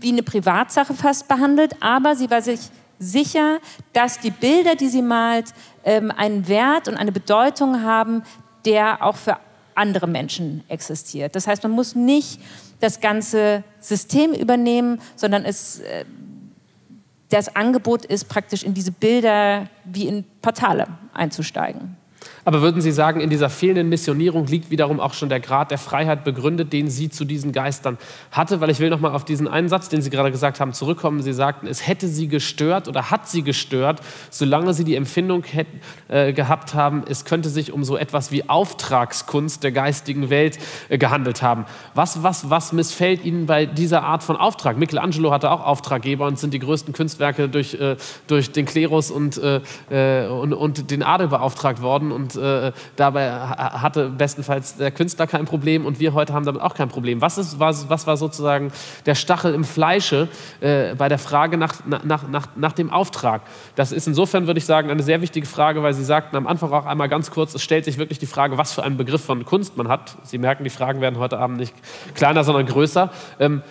wie 0.00 0.12
eine 0.12 0.22
Privatsache 0.22 0.92
fast 0.92 1.28
behandelt, 1.28 1.74
aber 1.80 2.16
sie 2.16 2.30
war 2.30 2.42
sich 2.42 2.60
sicher, 2.98 3.58
dass 3.92 4.20
die 4.20 4.30
Bilder, 4.30 4.74
die 4.74 4.88
sie 4.88 5.02
malt, 5.02 5.54
ähm, 5.84 6.10
einen 6.10 6.48
Wert 6.48 6.88
und 6.88 6.96
eine 6.96 7.12
Bedeutung 7.12 7.82
haben, 7.82 8.22
der 8.64 9.02
auch 9.02 9.16
für 9.16 9.38
andere 9.74 10.06
Menschen 10.06 10.64
existiert. 10.68 11.36
Das 11.36 11.46
heißt, 11.46 11.62
man 11.62 11.72
muss 11.72 11.94
nicht 11.94 12.40
das 12.80 13.00
ganze 13.00 13.62
System 13.80 14.32
übernehmen, 14.32 15.00
sondern 15.14 15.44
es, 15.44 15.80
äh, 15.80 16.04
das 17.28 17.54
Angebot 17.54 18.04
ist 18.04 18.28
praktisch 18.28 18.62
in 18.62 18.74
diese 18.74 18.92
Bilder 18.92 19.68
wie 19.84 20.06
in 20.06 20.24
Portale 20.42 20.86
einzusteigen. 21.12 21.96
Aber 22.46 22.62
würden 22.62 22.80
Sie 22.80 22.92
sagen, 22.92 23.18
in 23.18 23.28
dieser 23.28 23.50
fehlenden 23.50 23.88
Missionierung 23.88 24.46
liegt 24.46 24.70
wiederum 24.70 25.00
auch 25.00 25.14
schon 25.14 25.28
der 25.28 25.40
Grad 25.40 25.72
der 25.72 25.78
Freiheit 25.78 26.22
begründet, 26.22 26.72
den 26.72 26.88
sie 26.88 27.10
zu 27.10 27.24
diesen 27.24 27.50
Geistern 27.50 27.98
hatte? 28.30 28.60
Weil 28.60 28.70
ich 28.70 28.78
will 28.78 28.88
noch 28.88 29.00
mal 29.00 29.10
auf 29.10 29.24
diesen 29.24 29.48
einen 29.48 29.68
Satz, 29.68 29.88
den 29.88 30.00
Sie 30.00 30.10
gerade 30.10 30.30
gesagt 30.30 30.60
haben, 30.60 30.72
zurückkommen. 30.72 31.22
Sie 31.22 31.32
sagten, 31.32 31.66
es 31.66 31.88
hätte 31.88 32.06
sie 32.06 32.28
gestört 32.28 32.86
oder 32.86 33.10
hat 33.10 33.28
sie 33.28 33.42
gestört, 33.42 34.00
solange 34.30 34.74
sie 34.74 34.84
die 34.84 34.94
Empfindung 34.94 35.42
hätten, 35.42 35.80
äh, 36.06 36.32
gehabt 36.32 36.74
haben, 36.74 37.02
es 37.08 37.24
könnte 37.24 37.48
sich 37.48 37.72
um 37.72 37.82
so 37.82 37.96
etwas 37.96 38.30
wie 38.30 38.48
Auftragskunst 38.48 39.64
der 39.64 39.72
geistigen 39.72 40.30
Welt 40.30 40.60
äh, 40.88 40.98
gehandelt 40.98 41.42
haben. 41.42 41.64
Was, 41.94 42.22
was, 42.22 42.48
was 42.48 42.72
missfällt 42.72 43.24
Ihnen 43.24 43.46
bei 43.46 43.66
dieser 43.66 44.04
Art 44.04 44.22
von 44.22 44.36
Auftrag? 44.36 44.78
Michelangelo 44.78 45.32
hatte 45.32 45.50
auch 45.50 45.66
Auftraggeber 45.66 46.28
und 46.28 46.38
sind 46.38 46.54
die 46.54 46.60
größten 46.60 46.94
Kunstwerke 46.94 47.48
durch, 47.48 47.74
äh, 47.74 47.96
durch 48.28 48.52
den 48.52 48.66
Klerus 48.66 49.10
und, 49.10 49.36
äh, 49.36 49.62
äh, 49.90 50.28
und, 50.28 50.52
und 50.52 50.92
den 50.92 51.02
Adel 51.02 51.26
beauftragt 51.26 51.82
worden 51.82 52.12
und 52.12 52.35
äh, 52.36 52.72
dabei 52.96 53.30
hatte 53.30 54.08
bestenfalls 54.10 54.76
der 54.76 54.90
Künstler 54.90 55.26
kein 55.26 55.44
Problem 55.44 55.86
und 55.86 56.00
wir 56.00 56.14
heute 56.14 56.32
haben 56.32 56.44
damit 56.44 56.62
auch 56.62 56.74
kein 56.74 56.88
Problem. 56.88 57.20
Was, 57.20 57.38
ist, 57.38 57.58
was, 57.58 57.88
was 57.88 58.06
war 58.06 58.16
sozusagen 58.16 58.72
der 59.06 59.14
Stachel 59.14 59.54
im 59.54 59.64
Fleische 59.64 60.28
äh, 60.60 60.94
bei 60.94 61.08
der 61.08 61.18
Frage 61.18 61.56
nach, 61.56 61.84
nach, 61.86 62.28
nach, 62.28 62.48
nach 62.54 62.72
dem 62.72 62.90
Auftrag? 62.90 63.42
Das 63.74 63.92
ist 63.92 64.06
insofern, 64.06 64.46
würde 64.46 64.58
ich 64.58 64.66
sagen, 64.66 64.90
eine 64.90 65.02
sehr 65.02 65.20
wichtige 65.20 65.46
Frage, 65.46 65.82
weil 65.82 65.94
Sie 65.94 66.04
sagten 66.04 66.36
am 66.36 66.46
Anfang 66.46 66.72
auch 66.72 66.86
einmal 66.86 67.08
ganz 67.08 67.30
kurz, 67.30 67.54
es 67.54 67.62
stellt 67.62 67.84
sich 67.84 67.98
wirklich 67.98 68.18
die 68.18 68.26
Frage, 68.26 68.58
was 68.58 68.72
für 68.72 68.82
einen 68.82 68.96
Begriff 68.96 69.24
von 69.24 69.44
Kunst 69.44 69.76
man 69.76 69.88
hat. 69.88 70.16
Sie 70.22 70.38
merken, 70.38 70.64
die 70.64 70.70
Fragen 70.70 71.00
werden 71.00 71.18
heute 71.18 71.38
Abend 71.38 71.58
nicht 71.58 71.74
kleiner, 72.14 72.44
sondern 72.44 72.66
größer. 72.66 73.10
Ähm, 73.38 73.62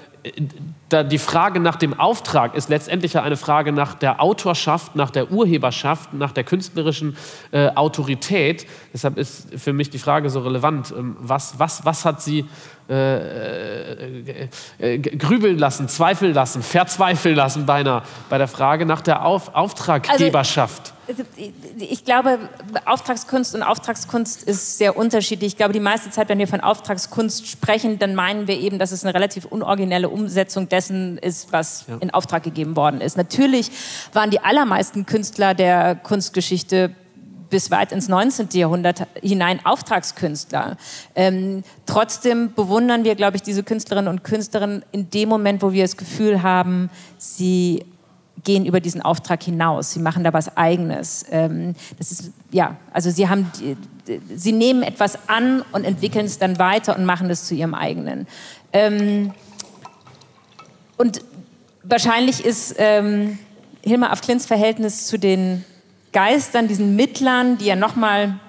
die 0.91 1.17
Frage 1.17 1.59
nach 1.59 1.75
dem 1.75 1.99
Auftrag 1.99 2.55
ist 2.55 2.69
letztendlich 2.69 3.13
ja 3.13 3.23
eine 3.23 3.37
Frage 3.37 3.71
nach 3.71 3.95
der 3.95 4.21
Autorschaft, 4.21 4.95
nach 4.95 5.09
der 5.09 5.31
Urheberschaft, 5.31 6.13
nach 6.13 6.31
der 6.31 6.43
künstlerischen 6.43 7.17
äh, 7.51 7.69
Autorität. 7.69 8.65
Deshalb 8.93 9.17
ist 9.17 9.47
für 9.59 9.73
mich 9.73 9.89
die 9.89 9.99
Frage 9.99 10.29
so 10.29 10.41
relevant. 10.41 10.93
Ähm, 10.97 11.17
was, 11.19 11.59
was, 11.59 11.85
was 11.85 12.05
hat 12.05 12.21
sie 12.21 12.45
äh, 12.87 13.93
äh, 13.93 14.49
äh, 14.77 14.99
grübeln 14.99 15.57
lassen, 15.57 15.89
zweifeln 15.89 16.35
lassen, 16.35 16.61
verzweifeln 16.61 17.35
lassen 17.35 17.65
beinahe 17.65 18.03
bei 18.29 18.37
der 18.37 18.47
Frage 18.47 18.85
nach 18.85 19.01
der 19.01 19.25
Auf 19.25 19.55
Auftraggeberschaft? 19.55 20.93
Also, 21.07 21.23
ich 21.79 22.05
glaube, 22.05 22.37
Auftragskunst 22.85 23.55
und 23.55 23.63
Auftragskunst 23.63 24.43
ist 24.43 24.77
sehr 24.77 24.97
unterschiedlich. 24.97 25.53
Ich 25.53 25.57
glaube, 25.57 25.73
die 25.73 25.79
meiste 25.79 26.11
Zeit, 26.11 26.29
wenn 26.29 26.37
wir 26.37 26.47
von 26.47 26.61
Auftragskunst 26.61 27.47
sprechen, 27.47 27.97
dann 27.97 28.13
meinen 28.13 28.47
wir 28.47 28.59
eben, 28.59 28.77
dass 28.77 28.91
es 28.91 29.03
eine 29.03 29.15
relativ 29.15 29.45
unoriginelle 29.45 30.09
Umsetzung 30.09 30.69
dessen 30.69 31.17
ist, 31.17 31.51
was 31.51 31.85
ja. 31.87 31.97
in 32.01 32.11
Auftrag 32.11 32.43
gegeben 32.43 32.75
worden 32.75 33.01
ist. 33.01 33.17
Natürlich 33.17 33.71
waren 34.13 34.29
die 34.29 34.41
allermeisten 34.41 35.07
Künstler 35.07 35.55
der 35.55 35.95
Kunstgeschichte 35.95 36.93
bis 37.49 37.71
weit 37.71 37.91
ins 37.91 38.07
19. 38.07 38.49
Jahrhundert 38.53 39.07
hinein 39.21 39.65
Auftragskünstler. 39.65 40.77
Ähm, 41.15 41.63
trotzdem 41.85 42.53
bewundern 42.53 43.03
wir, 43.03 43.15
glaube 43.15 43.37
ich, 43.37 43.43
diese 43.43 43.63
Künstlerinnen 43.63 44.09
und 44.09 44.23
Künstlerinnen 44.23 44.83
in 44.91 45.09
dem 45.09 45.29
Moment, 45.29 45.61
wo 45.61 45.71
wir 45.71 45.83
das 45.83 45.97
Gefühl 45.97 46.43
haben, 46.43 46.89
sie 47.17 47.85
gehen 48.43 48.65
über 48.65 48.79
diesen 48.79 49.01
Auftrag 49.01 49.43
hinaus. 49.43 49.91
Sie 49.91 49.99
machen 49.99 50.23
da 50.23 50.33
was 50.33 50.55
Eigenes. 50.55 51.25
Ähm, 51.31 51.75
das 51.97 52.11
ist 52.11 52.31
ja, 52.51 52.77
also 52.93 53.09
sie 53.09 53.27
haben, 53.27 53.51
sie 54.33 54.51
nehmen 54.51 54.83
etwas 54.83 55.17
an 55.27 55.63
und 55.71 55.83
entwickeln 55.83 56.25
es 56.25 56.37
dann 56.37 56.59
weiter 56.59 56.95
und 56.97 57.05
machen 57.05 57.29
es 57.29 57.45
zu 57.45 57.55
ihrem 57.55 57.73
eigenen. 57.73 58.27
Ähm, 58.71 59.33
und 60.97 61.21
wahrscheinlich 61.83 62.45
ist 62.45 62.75
ähm, 62.77 63.39
Hilmar 63.81 64.11
af 64.11 64.21
Klins 64.21 64.45
Verhältnis 64.45 65.07
zu 65.07 65.19
den 65.19 65.65
Geistern, 66.15 66.69
diesen 66.69 66.95
Mittlern, 66.95 67.57
die 67.57 67.65
ja 67.65 67.75
nochmal 67.75 68.39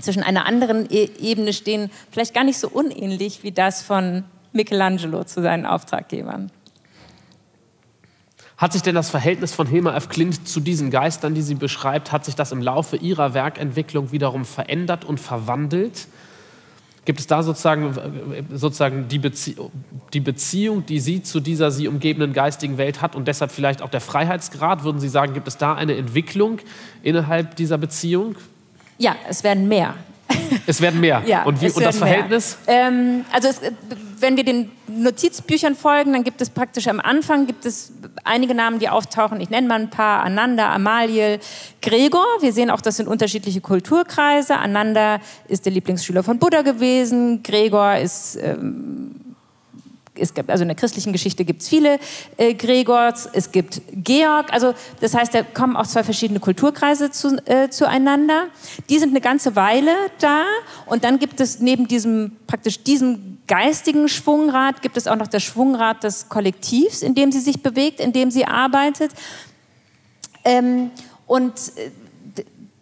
zwischen 0.00 0.24
einer 0.24 0.44
anderen 0.44 0.90
e 0.90 1.08
Ebene 1.20 1.52
stehen, 1.52 1.88
vielleicht 2.10 2.34
gar 2.34 2.42
nicht 2.42 2.58
so 2.58 2.68
unähnlich 2.68 3.44
wie 3.44 3.52
das 3.52 3.80
von 3.80 4.24
Michelangelo 4.52 5.22
zu 5.22 5.40
seinen 5.40 5.66
Auftraggebern. 5.66 6.50
Hat 8.56 8.72
sich 8.72 8.82
denn 8.82 8.96
das 8.96 9.08
Verhältnis 9.08 9.54
von 9.54 9.68
Hilmar 9.68 9.94
F. 9.94 10.08
Klint 10.08 10.48
zu 10.48 10.58
diesen 10.58 10.90
Geistern, 10.90 11.32
die 11.32 11.42
sie 11.42 11.54
beschreibt, 11.54 12.10
hat 12.10 12.24
sich 12.24 12.34
das 12.34 12.50
im 12.50 12.60
Laufe 12.60 12.96
ihrer 12.96 13.34
Werkentwicklung 13.34 14.10
wiederum 14.10 14.44
verändert 14.44 15.04
und 15.04 15.20
verwandelt? 15.20 16.08
Gibt 17.06 17.20
es 17.20 17.28
da 17.28 17.44
sozusagen, 17.44 17.94
sozusagen 18.52 19.06
die, 19.06 19.20
Bezie 19.20 19.56
die 20.12 20.20
Beziehung, 20.20 20.84
die 20.86 20.98
sie 20.98 21.22
zu 21.22 21.38
dieser 21.38 21.70
sie 21.70 21.86
umgebenden 21.86 22.32
geistigen 22.32 22.78
Welt 22.78 23.00
hat 23.00 23.14
und 23.14 23.28
deshalb 23.28 23.52
vielleicht 23.52 23.80
auch 23.80 23.90
der 23.90 24.00
Freiheitsgrad? 24.00 24.82
Würden 24.82 25.00
Sie 25.00 25.08
sagen, 25.08 25.32
gibt 25.32 25.46
es 25.46 25.56
da 25.56 25.74
eine 25.74 25.96
Entwicklung 25.96 26.58
innerhalb 27.04 27.54
dieser 27.54 27.78
Beziehung? 27.78 28.34
Ja, 28.98 29.14
es 29.28 29.44
werden 29.44 29.68
mehr. 29.68 29.94
Es 30.66 30.80
werden 30.80 31.00
mehr. 31.00 31.22
Ja, 31.26 31.44
und, 31.44 31.60
wie, 31.60 31.70
und 31.70 31.84
das 31.84 31.98
Verhältnis? 31.98 32.58
Ähm, 32.66 33.24
also 33.32 33.48
es, 33.48 33.60
wenn 34.18 34.36
wir 34.36 34.44
den 34.44 34.70
Notizbüchern 34.86 35.74
folgen, 35.74 36.12
dann 36.12 36.24
gibt 36.24 36.40
es 36.40 36.50
praktisch 36.50 36.88
am 36.88 37.00
Anfang 37.00 37.46
gibt 37.46 37.66
es 37.66 37.92
einige 38.24 38.54
Namen, 38.54 38.78
die 38.78 38.88
auftauchen. 38.88 39.40
Ich 39.40 39.50
nenne 39.50 39.68
mal 39.68 39.80
ein 39.80 39.90
paar: 39.90 40.22
Ananda, 40.22 40.72
Amaliel, 40.72 41.38
Gregor. 41.82 42.26
Wir 42.40 42.52
sehen 42.52 42.70
auch, 42.70 42.80
das 42.80 42.96
sind 42.96 43.08
unterschiedliche 43.08 43.60
Kulturkreise. 43.60 44.56
Ananda 44.56 45.20
ist 45.48 45.66
der 45.66 45.72
Lieblingsschüler 45.72 46.22
von 46.22 46.38
Buddha 46.38 46.62
gewesen. 46.62 47.42
Gregor 47.42 47.96
ist 47.96 48.36
ähm, 48.36 49.25
es 50.18 50.34
gibt, 50.34 50.50
also 50.50 50.62
in 50.62 50.68
der 50.68 50.76
christlichen 50.76 51.12
Geschichte 51.12 51.44
gibt 51.44 51.62
es 51.62 51.68
viele 51.68 51.98
äh, 52.36 52.54
Gregors, 52.54 53.28
es 53.32 53.52
gibt 53.52 53.82
Georg, 53.92 54.52
also 54.52 54.74
das 55.00 55.14
heißt, 55.14 55.34
da 55.34 55.42
kommen 55.42 55.76
auch 55.76 55.86
zwei 55.86 56.04
verschiedene 56.04 56.40
Kulturkreise 56.40 57.10
zu, 57.10 57.36
äh, 57.46 57.68
zueinander. 57.70 58.46
Die 58.88 58.98
sind 58.98 59.10
eine 59.10 59.20
ganze 59.20 59.56
Weile 59.56 59.92
da 60.20 60.44
und 60.86 61.04
dann 61.04 61.18
gibt 61.18 61.40
es 61.40 61.60
neben 61.60 61.88
diesem 61.88 62.36
praktisch 62.46 62.82
diesem 62.82 63.38
geistigen 63.46 64.08
Schwungrad 64.08 64.82
gibt 64.82 64.96
es 64.96 65.06
auch 65.06 65.16
noch 65.16 65.28
das 65.28 65.42
Schwungrad 65.42 66.02
des 66.04 66.28
Kollektivs, 66.28 67.02
in 67.02 67.14
dem 67.14 67.32
sie 67.32 67.40
sich 67.40 67.62
bewegt, 67.62 68.00
in 68.00 68.12
dem 68.12 68.30
sie 68.30 68.44
arbeitet. 68.44 69.12
Ähm, 70.44 70.90
und 71.26 71.52
äh, 71.76 71.90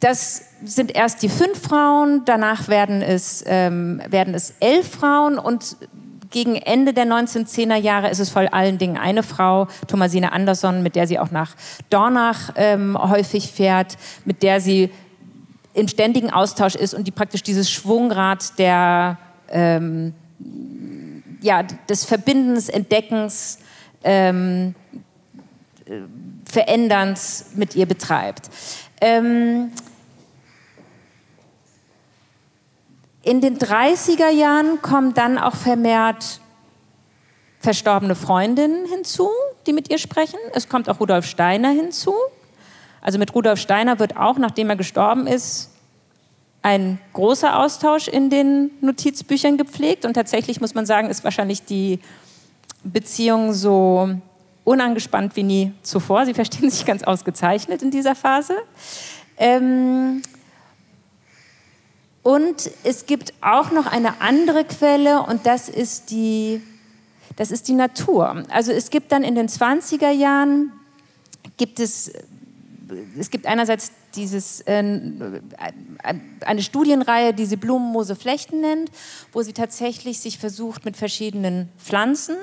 das 0.01 0.43
sind 0.63 0.95
erst 0.95 1.23
die 1.23 1.31
fünf 1.31 1.63
Frauen, 1.63 2.23
danach 2.27 2.69
werden 2.69 3.01
es, 3.01 3.43
ähm, 3.47 4.03
werden 4.09 4.35
es 4.35 4.53
elf 4.61 4.89
Frauen 4.89 5.39
und 5.39 5.77
gegen 6.35 6.57
Ende 6.57 6.93
der 6.93 7.07
1910er 7.07 7.77
Jahre 7.77 8.11
ist 8.11 8.19
es 8.19 8.29
vor 8.29 8.53
allen 8.53 8.77
Dingen 8.77 8.99
eine 8.99 9.23
Frau, 9.23 9.69
Thomasine 9.87 10.33
Andersson, 10.33 10.83
mit 10.83 10.97
der 10.97 11.07
sie 11.07 11.21
auch 11.21 11.31
nach 11.31 11.55
Dornach 11.91 12.53
ähm, 12.57 12.99
häufig 13.01 13.53
fährt, 13.53 13.97
mit 14.25 14.43
der 14.43 14.61
sie 14.61 14.91
im 15.75 15.87
ständigen 15.87 16.31
Austausch 16.31 16.75
ist 16.75 16.93
und 16.93 17.07
die 17.07 17.13
praktisch 17.13 17.45
dieses 17.45 17.71
Schwungrad 17.71 18.59
der, 18.59 19.17
ähm, 19.49 20.13
ja, 21.41 21.63
des 21.63 22.05
Verbindens, 22.05 22.69
Entdeckens, 22.69 23.61
ähm, 24.03 24.75
Veränderns 26.45 27.53
mit 27.55 27.77
ihr 27.77 27.87
betreibt. 27.87 28.51
Ähm, 29.01 29.71
In 33.25 33.41
den 33.41 33.59
30er 33.59 34.29
Jahren 34.29 34.83
kommen 34.83 35.15
dann 35.15 35.39
auch 35.39 35.57
vermehrt 35.57 36.41
verstorbene 37.59 38.15
Freundinnen 38.15 38.87
hinzu, 38.87 39.31
die 39.67 39.73
mit 39.73 39.91
ihr 39.91 39.97
sprechen. 39.97 40.39
Es 40.53 40.69
kommt 40.69 40.91
auch 40.91 41.01
Rudolf 41.01 41.25
Steiner 41.25 41.71
hinzu. 41.71 42.13
Also 43.01 43.19
mit 43.19 43.35
Rudolf 43.35 43.59
Steiner 43.59 43.99
wird 43.99 44.19
auch, 44.19 44.37
nachdem 44.37 44.69
er 44.69 44.77
gestorben 44.77 45.27
ist, 45.27 45.71
ein 46.61 46.99
großer 47.15 47.59
Austausch 47.59 48.09
in 48.09 48.29
den 48.29 48.71
Notizbüchern 48.83 49.57
gepflegt. 49.57 50.05
Und 50.05 50.13
tatsächlich 50.13 50.61
muss 50.61 50.75
man 50.75 50.85
sagen, 50.85 51.09
ist 51.09 51.25
wahrscheinlich 51.25 51.65
die 51.65 52.01
Beziehung 52.83 53.55
so 53.55 54.11
unangespannt 54.65 55.35
wie 55.37 55.43
nie 55.45 55.73
zuvor. 55.83 56.27
Sie 56.27 56.35
verstehen 56.35 56.69
sich 56.69 56.85
ganz 56.85 57.03
ausgezeichnet 57.03 57.83
in 57.83 57.91
dieser 57.91 58.15
Phase. 58.15 58.57
Ähm, 59.39 60.21
und 62.25 62.71
es 62.85 63.05
gibt 63.05 63.35
auch 63.43 63.71
noch 63.71 63.87
eine 63.87 64.23
andere 64.23 64.65
Quelle 64.65 65.23
und 65.23 65.45
das 65.45 65.69
ist 65.69 66.11
die, 66.11 66.63
das 67.37 67.51
ist 67.51 67.69
die 67.69 67.75
Natur. 67.75 68.45
Also 68.49 68.73
es 68.73 68.89
gibt 68.89 69.13
dann 69.13 69.23
in 69.23 69.35
den 69.35 69.47
20er 69.47 70.11
Jahren, 70.11 70.73
gibt 71.59 71.79
es, 71.81 72.11
es 73.19 73.31
gibt 73.31 73.47
einerseits 73.47 73.93
dieses, 74.15 74.63
äh, 74.63 75.01
eine 76.41 76.63
Studienreihe, 76.63 77.35
die 77.35 77.45
sie 77.45 77.57
Blumenmoose 77.57 78.17
Flechten 78.17 78.63
nennt, 78.63 78.91
wo 79.33 79.43
sie 79.43 79.53
tatsächlich 79.53 80.19
sich 80.19 80.39
versucht, 80.39 80.87
mit 80.87 80.97
verschiedenen 80.97 81.69
Pflanzen 81.79 82.37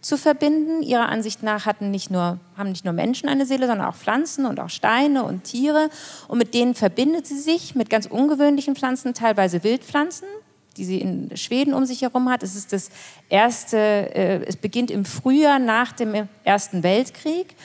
zu 0.00 0.16
verbinden. 0.16 0.82
Ihrer 0.82 1.08
Ansicht 1.08 1.42
nach 1.42 1.66
hatten 1.66 1.90
nicht 1.90 2.10
nur, 2.10 2.38
haben 2.56 2.70
nicht 2.70 2.84
nur 2.84 2.94
Menschen 2.94 3.28
eine 3.28 3.46
Seele, 3.46 3.66
sondern 3.66 3.86
auch 3.86 3.96
Pflanzen 3.96 4.46
und 4.46 4.60
auch 4.60 4.70
Steine 4.70 5.24
und 5.24 5.44
Tiere. 5.44 5.90
Und 6.28 6.38
mit 6.38 6.54
denen 6.54 6.74
verbindet 6.74 7.26
sie 7.26 7.38
sich 7.38 7.74
mit 7.74 7.90
ganz 7.90 8.06
ungewöhnlichen 8.06 8.76
Pflanzen, 8.76 9.14
teilweise 9.14 9.64
Wildpflanzen, 9.64 10.28
die 10.76 10.84
sie 10.84 11.00
in 11.00 11.36
Schweden 11.36 11.74
um 11.74 11.84
sich 11.84 12.02
herum 12.02 12.30
hat. 12.30 12.42
Es 12.42 12.54
ist 12.54 12.72
das 12.72 12.90
erste, 13.28 13.76
äh, 13.76 14.44
es 14.46 14.56
beginnt 14.56 14.90
im 14.90 15.04
Frühjahr 15.04 15.58
nach 15.58 15.92
dem 15.92 16.28
Ersten 16.44 16.82
Weltkrieg. 16.82 17.56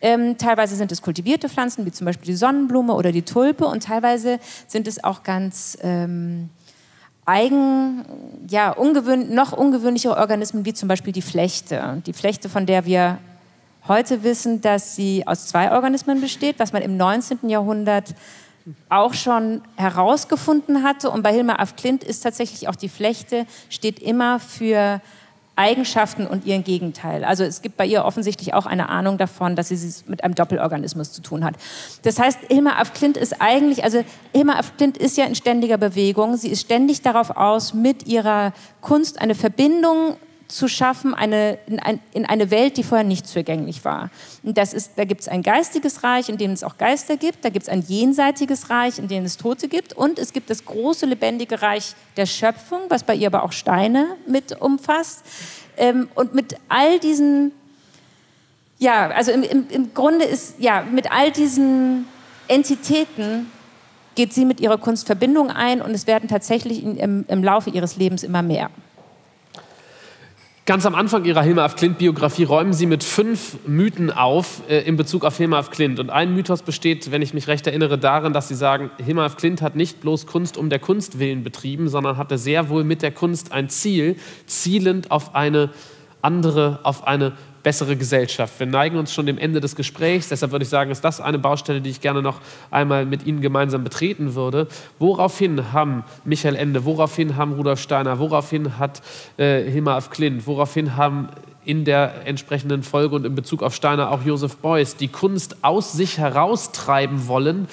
Ähm, 0.00 0.38
teilweise 0.38 0.76
sind 0.76 0.92
es 0.92 1.02
kultivierte 1.02 1.48
Pflanzen, 1.48 1.84
wie 1.84 1.90
zum 1.90 2.04
Beispiel 2.04 2.26
die 2.26 2.36
Sonnenblume 2.36 2.94
oder 2.94 3.10
die 3.10 3.22
Tulpe, 3.22 3.66
und 3.66 3.82
teilweise 3.82 4.38
sind 4.68 4.86
es 4.86 5.02
auch 5.02 5.24
ganz 5.24 5.76
ähm, 5.82 6.50
eigen, 7.28 8.04
ja, 8.48 8.70
ungewöhn, 8.70 9.34
noch 9.34 9.52
ungewöhnlichere 9.52 10.16
Organismen, 10.16 10.64
wie 10.64 10.72
zum 10.72 10.88
Beispiel 10.88 11.12
die 11.12 11.22
Flechte. 11.22 12.02
Die 12.06 12.14
Flechte, 12.14 12.48
von 12.48 12.64
der 12.64 12.86
wir 12.86 13.18
heute 13.86 14.22
wissen, 14.22 14.62
dass 14.62 14.96
sie 14.96 15.26
aus 15.26 15.46
zwei 15.46 15.72
Organismen 15.72 16.20
besteht, 16.20 16.58
was 16.58 16.72
man 16.72 16.82
im 16.82 16.96
19. 16.96 17.48
Jahrhundert 17.48 18.14
auch 18.88 19.12
schon 19.12 19.60
herausgefunden 19.76 20.82
hatte. 20.82 21.10
Und 21.10 21.22
bei 21.22 21.32
Hilmar 21.32 21.60
af 21.60 21.76
Klint 21.76 22.02
ist 22.02 22.20
tatsächlich 22.20 22.66
auch 22.68 22.76
die 22.76 22.88
Flechte, 22.88 23.46
steht 23.68 23.98
immer 24.00 24.40
für 24.40 25.00
Eigenschaften 25.58 26.26
und 26.26 26.46
ihren 26.46 26.62
Gegenteil. 26.62 27.24
Also 27.24 27.44
es 27.44 27.62
gibt 27.62 27.76
bei 27.76 27.84
ihr 27.84 28.04
offensichtlich 28.04 28.54
auch 28.54 28.64
eine 28.64 28.88
Ahnung 28.88 29.18
davon, 29.18 29.56
dass 29.56 29.68
sie 29.68 29.74
es 29.74 30.06
mit 30.06 30.22
einem 30.22 30.34
Doppelorganismus 30.34 31.12
zu 31.12 31.20
tun 31.20 31.44
hat. 31.44 31.54
Das 32.02 32.18
heißt, 32.18 32.38
Hilma 32.48 32.78
af 32.78 32.94
Klint 32.94 33.16
ist 33.16 33.40
eigentlich, 33.40 33.82
also 33.82 34.04
Hilma 34.32 34.54
af 34.54 34.76
Klint 34.76 34.96
ist 34.96 35.16
ja 35.16 35.24
in 35.24 35.34
ständiger 35.34 35.76
Bewegung. 35.76 36.36
Sie 36.36 36.48
ist 36.48 36.60
ständig 36.60 37.02
darauf 37.02 37.30
aus, 37.36 37.74
mit 37.74 38.06
ihrer 38.06 38.52
Kunst 38.80 39.20
eine 39.20 39.34
Verbindung 39.34 40.16
zu 40.48 40.66
schaffen 40.66 41.14
eine, 41.14 41.58
in, 41.66 41.78
ein, 41.78 42.00
in, 42.12 42.24
eine 42.24 42.50
Welt, 42.50 42.78
die 42.78 42.82
vorher 42.82 43.06
nicht 43.06 43.26
zugänglich 43.26 43.84
war. 43.84 44.10
Und 44.42 44.56
das 44.56 44.72
ist, 44.72 44.92
da 44.96 45.04
gibt 45.04 45.20
es 45.20 45.28
ein 45.28 45.42
geistiges 45.42 46.02
Reich, 46.02 46.30
in 46.30 46.38
dem 46.38 46.52
es 46.52 46.64
auch 46.64 46.78
Geister 46.78 47.18
gibt, 47.18 47.44
da 47.44 47.50
gibt 47.50 47.64
es 47.64 47.68
ein 47.68 47.84
jenseitiges 47.86 48.70
Reich, 48.70 48.98
in 48.98 49.08
dem 49.08 49.24
es 49.24 49.36
Tote 49.36 49.68
gibt 49.68 49.92
und 49.92 50.18
es 50.18 50.32
gibt 50.32 50.48
das 50.48 50.64
große 50.64 51.04
lebendige 51.04 51.60
Reich 51.60 51.94
der 52.16 52.24
Schöpfung, 52.24 52.80
was 52.88 53.04
bei 53.04 53.14
ihr 53.14 53.26
aber 53.26 53.42
auch 53.42 53.52
Steine 53.52 54.06
mit 54.26 54.60
umfasst. 54.60 55.22
Ähm, 55.76 56.08
und 56.14 56.34
mit 56.34 56.56
all 56.68 56.98
diesen, 56.98 57.52
ja, 58.78 59.10
also 59.10 59.30
im, 59.32 59.42
im, 59.42 59.66
im 59.68 59.92
Grunde 59.92 60.24
ist, 60.24 60.54
ja, 60.58 60.82
mit 60.82 61.12
all 61.12 61.30
diesen 61.30 62.06
Entitäten 62.48 63.50
geht 64.14 64.32
sie 64.32 64.46
mit 64.46 64.60
ihrer 64.60 64.78
Kunst 64.78 65.06
Verbindung 65.06 65.50
ein 65.50 65.82
und 65.82 65.92
es 65.92 66.06
werden 66.06 66.28
tatsächlich 66.28 66.82
im, 66.82 67.24
im 67.28 67.44
Laufe 67.44 67.68
ihres 67.68 67.96
Lebens 67.96 68.22
immer 68.22 68.42
mehr. 68.42 68.70
Ganz 70.68 70.84
am 70.84 70.94
Anfang 70.94 71.24
Ihrer 71.24 71.40
Hilma 71.40 71.64
af 71.64 71.76
Klint-Biografie 71.76 72.44
räumen 72.44 72.74
Sie 72.74 72.84
mit 72.84 73.02
fünf 73.02 73.56
Mythen 73.66 74.10
auf 74.10 74.60
äh, 74.68 74.80
in 74.80 74.98
Bezug 74.98 75.24
auf 75.24 75.38
Hilma 75.38 75.58
af 75.58 75.70
Klint. 75.70 75.98
Und 75.98 76.10
ein 76.10 76.34
Mythos 76.34 76.60
besteht, 76.60 77.10
wenn 77.10 77.22
ich 77.22 77.32
mich 77.32 77.48
recht 77.48 77.66
erinnere, 77.66 77.96
darin, 77.96 78.34
dass 78.34 78.48
Sie 78.48 78.54
sagen, 78.54 78.90
Hilma 79.02 79.24
af 79.24 79.38
Klint 79.38 79.62
hat 79.62 79.76
nicht 79.76 80.02
bloß 80.02 80.26
Kunst 80.26 80.58
um 80.58 80.68
der 80.68 80.78
Kunst 80.78 81.18
willen 81.18 81.42
betrieben, 81.42 81.88
sondern 81.88 82.18
hatte 82.18 82.36
sehr 82.36 82.68
wohl 82.68 82.84
mit 82.84 83.00
der 83.00 83.12
Kunst 83.12 83.50
ein 83.50 83.70
Ziel, 83.70 84.16
zielend 84.44 85.10
auf 85.10 85.34
eine 85.34 85.70
andere, 86.22 86.80
auf 86.82 87.06
eine 87.06 87.32
bessere 87.62 87.96
Gesellschaft. 87.96 88.58
Wir 88.58 88.66
neigen 88.66 88.96
uns 88.96 89.12
schon 89.12 89.26
dem 89.26 89.38
Ende 89.38 89.60
des 89.60 89.76
Gesprächs, 89.76 90.28
deshalb 90.28 90.52
würde 90.52 90.62
ich 90.62 90.68
sagen, 90.68 90.90
ist 90.90 91.04
das 91.04 91.20
eine 91.20 91.38
Baustelle, 91.38 91.80
die 91.80 91.90
ich 91.90 92.00
gerne 92.00 92.22
noch 92.22 92.40
einmal 92.70 93.04
mit 93.04 93.26
Ihnen 93.26 93.40
gemeinsam 93.40 93.84
betreten 93.84 94.34
würde. 94.34 94.68
Woraufhin 94.98 95.72
haben 95.72 96.04
Michael 96.24 96.56
Ende, 96.56 96.84
woraufhin 96.84 97.36
haben 97.36 97.52
Rudolf 97.52 97.80
Steiner, 97.80 98.18
woraufhin 98.18 98.78
hat 98.78 99.02
äh, 99.36 99.62
Hilmar 99.70 99.96
af 99.96 100.10
Klint, 100.10 100.46
woraufhin 100.46 100.96
haben 100.96 101.28
in 101.64 101.84
der 101.84 102.26
entsprechenden 102.26 102.82
Folge 102.82 103.14
und 103.14 103.26
in 103.26 103.34
Bezug 103.34 103.62
auf 103.62 103.74
Steiner 103.74 104.10
auch 104.10 104.22
Joseph 104.24 104.56
Beuys 104.56 104.96
die 104.96 105.08
Kunst 105.08 105.56
aus 105.62 105.92
sich 105.92 106.16
heraustreiben 106.16 107.28
wollen, 107.28 107.68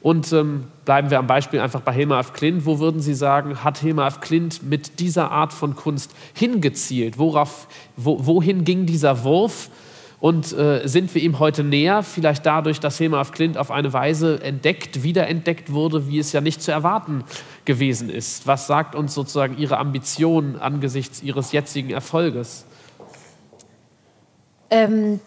und 0.00 0.32
ähm, 0.32 0.64
bleiben 0.84 1.10
wir 1.10 1.18
am 1.18 1.26
Beispiel 1.26 1.60
einfach 1.60 1.80
bei 1.80 1.92
Hilmar 1.92 2.18
af 2.18 2.32
Klint. 2.32 2.64
Wo 2.66 2.78
würden 2.78 3.00
Sie 3.00 3.14
sagen, 3.14 3.64
hat 3.64 3.78
Hilmar 3.78 4.06
af 4.06 4.20
Klint 4.20 4.62
mit 4.62 5.00
dieser 5.00 5.30
Art 5.30 5.52
von 5.52 5.74
Kunst 5.74 6.14
hingezielt? 6.34 7.18
Worauf, 7.18 7.66
wo, 7.96 8.24
wohin 8.26 8.64
ging 8.64 8.86
dieser 8.86 9.24
Wurf? 9.24 9.70
Und 10.20 10.52
äh, 10.52 10.86
sind 10.86 11.14
wir 11.14 11.22
ihm 11.22 11.38
heute 11.38 11.62
näher? 11.62 12.02
Vielleicht 12.02 12.44
dadurch, 12.44 12.80
dass 12.80 12.98
Hilmar 12.98 13.20
af 13.20 13.32
Klint 13.32 13.56
auf 13.56 13.70
eine 13.70 13.92
Weise 13.92 14.42
entdeckt, 14.42 15.02
wiederentdeckt 15.02 15.72
wurde, 15.72 16.08
wie 16.08 16.18
es 16.18 16.32
ja 16.32 16.40
nicht 16.40 16.60
zu 16.62 16.72
erwarten 16.72 17.24
gewesen 17.64 18.08
ist. 18.08 18.46
Was 18.46 18.66
sagt 18.66 18.94
uns 18.94 19.14
sozusagen 19.14 19.58
Ihre 19.58 19.78
Ambition 19.78 20.56
angesichts 20.56 21.22
Ihres 21.22 21.52
jetzigen 21.52 21.90
Erfolges? 21.90 22.66
Ähm, 24.70 25.20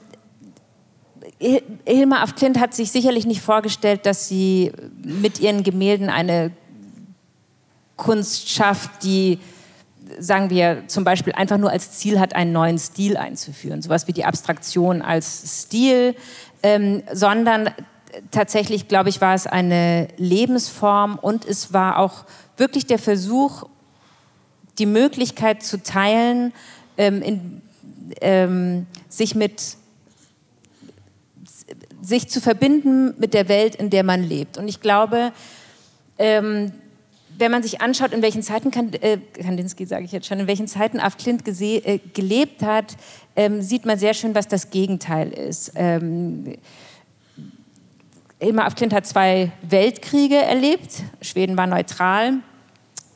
Hilma 1.85 2.21
af 2.21 2.35
Klint 2.35 2.59
hat 2.59 2.75
sich 2.75 2.91
sicherlich 2.91 3.25
nicht 3.25 3.41
vorgestellt, 3.41 4.05
dass 4.05 4.27
sie 4.27 4.71
mit 5.03 5.39
ihren 5.39 5.63
Gemälden 5.63 6.09
eine 6.09 6.51
Kunst 7.97 8.49
schafft, 8.49 9.03
die, 9.03 9.39
sagen 10.19 10.51
wir, 10.51 10.83
zum 10.87 11.03
Beispiel 11.03 11.33
einfach 11.33 11.57
nur 11.57 11.71
als 11.71 11.93
Ziel 11.93 12.19
hat, 12.19 12.35
einen 12.35 12.51
neuen 12.51 12.77
Stil 12.77 13.17
einzuführen, 13.17 13.81
sowas 13.81 14.07
wie 14.07 14.13
die 14.13 14.25
Abstraktion 14.25 15.01
als 15.01 15.61
Stil, 15.61 16.15
ähm, 16.61 17.01
sondern 17.11 17.71
tatsächlich, 18.29 18.87
glaube 18.87 19.09
ich, 19.09 19.19
war 19.19 19.33
es 19.33 19.47
eine 19.47 20.09
Lebensform 20.17 21.17
und 21.19 21.45
es 21.45 21.73
war 21.73 21.97
auch 21.97 22.25
wirklich 22.57 22.85
der 22.85 22.99
Versuch, 22.99 23.63
die 24.77 24.85
Möglichkeit 24.85 25.63
zu 25.63 25.81
teilen, 25.81 26.53
ähm, 26.97 27.21
in, 27.21 27.61
ähm, 28.21 28.85
sich 29.09 29.35
mit 29.35 29.80
sich 32.02 32.30
zu 32.30 32.41
verbinden 32.41 33.14
mit 33.18 33.34
der 33.34 33.47
Welt, 33.47 33.76
in 33.76 33.89
der 33.89 34.04
man 34.04 34.24
lebt. 34.24 34.58
Und 34.58 34.68
ich 34.68 34.82
glaube, 34.82 35.32
ähm, 36.18 36.72
wenn 37.38 37.52
man 37.52 37.64
sich 37.64 37.82
anschaut, 37.82 38.14
in 38.14 38.22
welchen 38.22 38.43
Zeiten 38.43 38.72
äh, 39.02 39.18
Kandinsky, 39.41 39.86
sage 39.86 40.06
ich 40.06 40.12
jetzt 40.12 40.28
schon, 40.28 40.39
in 40.39 40.47
welchen 40.47 40.68
Zeiten 40.68 40.99
Af 40.99 41.18
Klint 41.18 41.47
äh, 41.47 41.99
gelebt 42.14 42.62
hat, 42.62 42.95
ähm, 43.36 43.62
sieht 43.62 43.86
man 43.86 43.97
sehr 43.97 44.14
schön, 44.14 44.36
was 44.36 44.47
das 44.47 44.70
Gegenteil 44.70 45.32
ist. 45.32 45.72
Ähm, 45.76 46.56
Hilmar 48.39 48.66
Af 48.66 48.76
Klint 48.76 48.93
hat 48.93 49.06
zwei 49.06 49.52
Weltkriege 49.62 50.36
erlebt. 50.36 51.04
Schweden 51.22 51.58
war 51.58 51.68
neutral. 51.68 52.34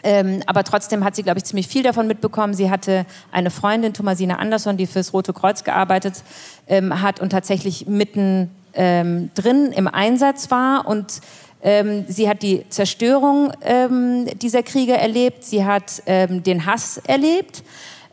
Ähm, 0.03 0.41
aber 0.45 0.63
trotzdem 0.63 1.03
hat 1.03 1.15
sie, 1.15 1.23
glaube 1.23 1.39
ich, 1.39 1.45
ziemlich 1.45 1.67
viel 1.67 1.81
davon 1.81 2.05
mitbekommen. 2.05 2.53
Sie 2.53 2.69
hatte 2.69 3.07
eine 3.31 3.49
Freundin, 3.49 3.93
Thomasine 3.93 4.37
Andersson, 4.37 4.77
die 4.77 4.85
fürs 4.85 5.13
Rote 5.13 5.33
Kreuz 5.33 5.63
gearbeitet 5.63 6.23
ähm, 6.67 7.01
hat 7.01 7.19
und 7.19 7.31
tatsächlich 7.31 7.87
mitten 7.87 8.51
ähm, 8.75 9.29
drin 9.35 9.71
im 9.71 9.87
Einsatz 9.87 10.51
war 10.51 10.87
und 10.87 11.21
ähm, 11.61 12.05
sie 12.07 12.29
hat 12.29 12.43
die 12.43 12.67
Zerstörung 12.69 13.51
ähm, 13.61 14.27
dieser 14.39 14.63
Kriege 14.63 14.93
erlebt, 14.93 15.43
sie 15.43 15.65
hat 15.65 16.03
ähm, 16.05 16.43
den 16.43 16.65
Hass 16.65 16.97
erlebt, 16.97 17.63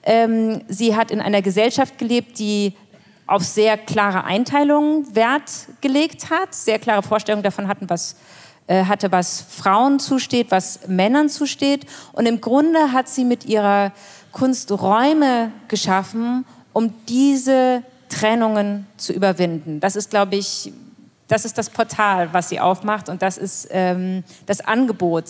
ähm, 0.05 0.63
sie 0.69 0.97
hat 0.97 1.11
in 1.11 1.21
einer 1.21 1.43
Gesellschaft 1.43 1.99
gelebt, 1.99 2.39
die 2.39 2.75
auf 3.27 3.43
sehr 3.43 3.77
klare 3.77 4.25
Einteilungen 4.25 5.15
Wert 5.15 5.51
gelegt 5.81 6.31
hat, 6.31 6.55
sehr 6.55 6.79
klare 6.79 7.03
Vorstellungen 7.03 7.43
davon 7.43 7.69
hatten, 7.69 7.89
was 7.89 8.17
äh, 8.67 8.85
hatte, 8.85 9.11
was 9.13 9.41
Frauen 9.49 9.99
zusteht, 9.99 10.51
was 10.51 10.87
Männern 10.87 11.29
zusteht. 11.29 11.85
Und 12.13 12.27
im 12.27 12.41
Grunde 12.41 12.93
hat 12.93 13.09
sie 13.09 13.25
mit 13.25 13.45
ihrer 13.45 13.93
Kunst 14.33 14.71
Räume 14.71 15.53
geschaffen, 15.69 16.45
um 16.73 16.95
diese 17.07 17.83
Trennungen 18.13 18.87
zu 18.97 19.13
überwinden. 19.13 19.81
Das 19.81 19.97
ist, 19.97 20.11
glaube 20.11 20.37
ich, 20.37 20.73
das 21.29 21.45
ist 21.45 21.57
das 21.57 21.71
Portal, 21.71 22.33
was 22.33 22.51
sie 22.51 22.61
aufmacht 22.61 23.09
und 23.09 23.23
das 23.23 23.39
ist 23.39 23.69
ähm, 23.71 24.23
das 24.47 24.61
Angebot, 24.61 25.25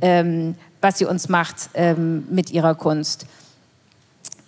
ähm, 0.00 0.54
was 0.80 0.98
sie 0.98 1.04
uns 1.04 1.28
macht 1.28 1.68
ähm, 1.74 2.26
mit 2.30 2.50
ihrer 2.50 2.74
Kunst. 2.74 3.26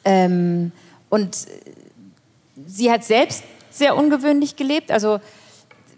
Ähm, 0.05 0.73
und 1.11 1.37
sie 2.67 2.91
hat 2.91 3.05
selbst 3.05 3.45
sehr 3.71 3.97
ungewöhnlich 3.97 4.57
gelebt. 4.57 4.91
Also 4.91 5.21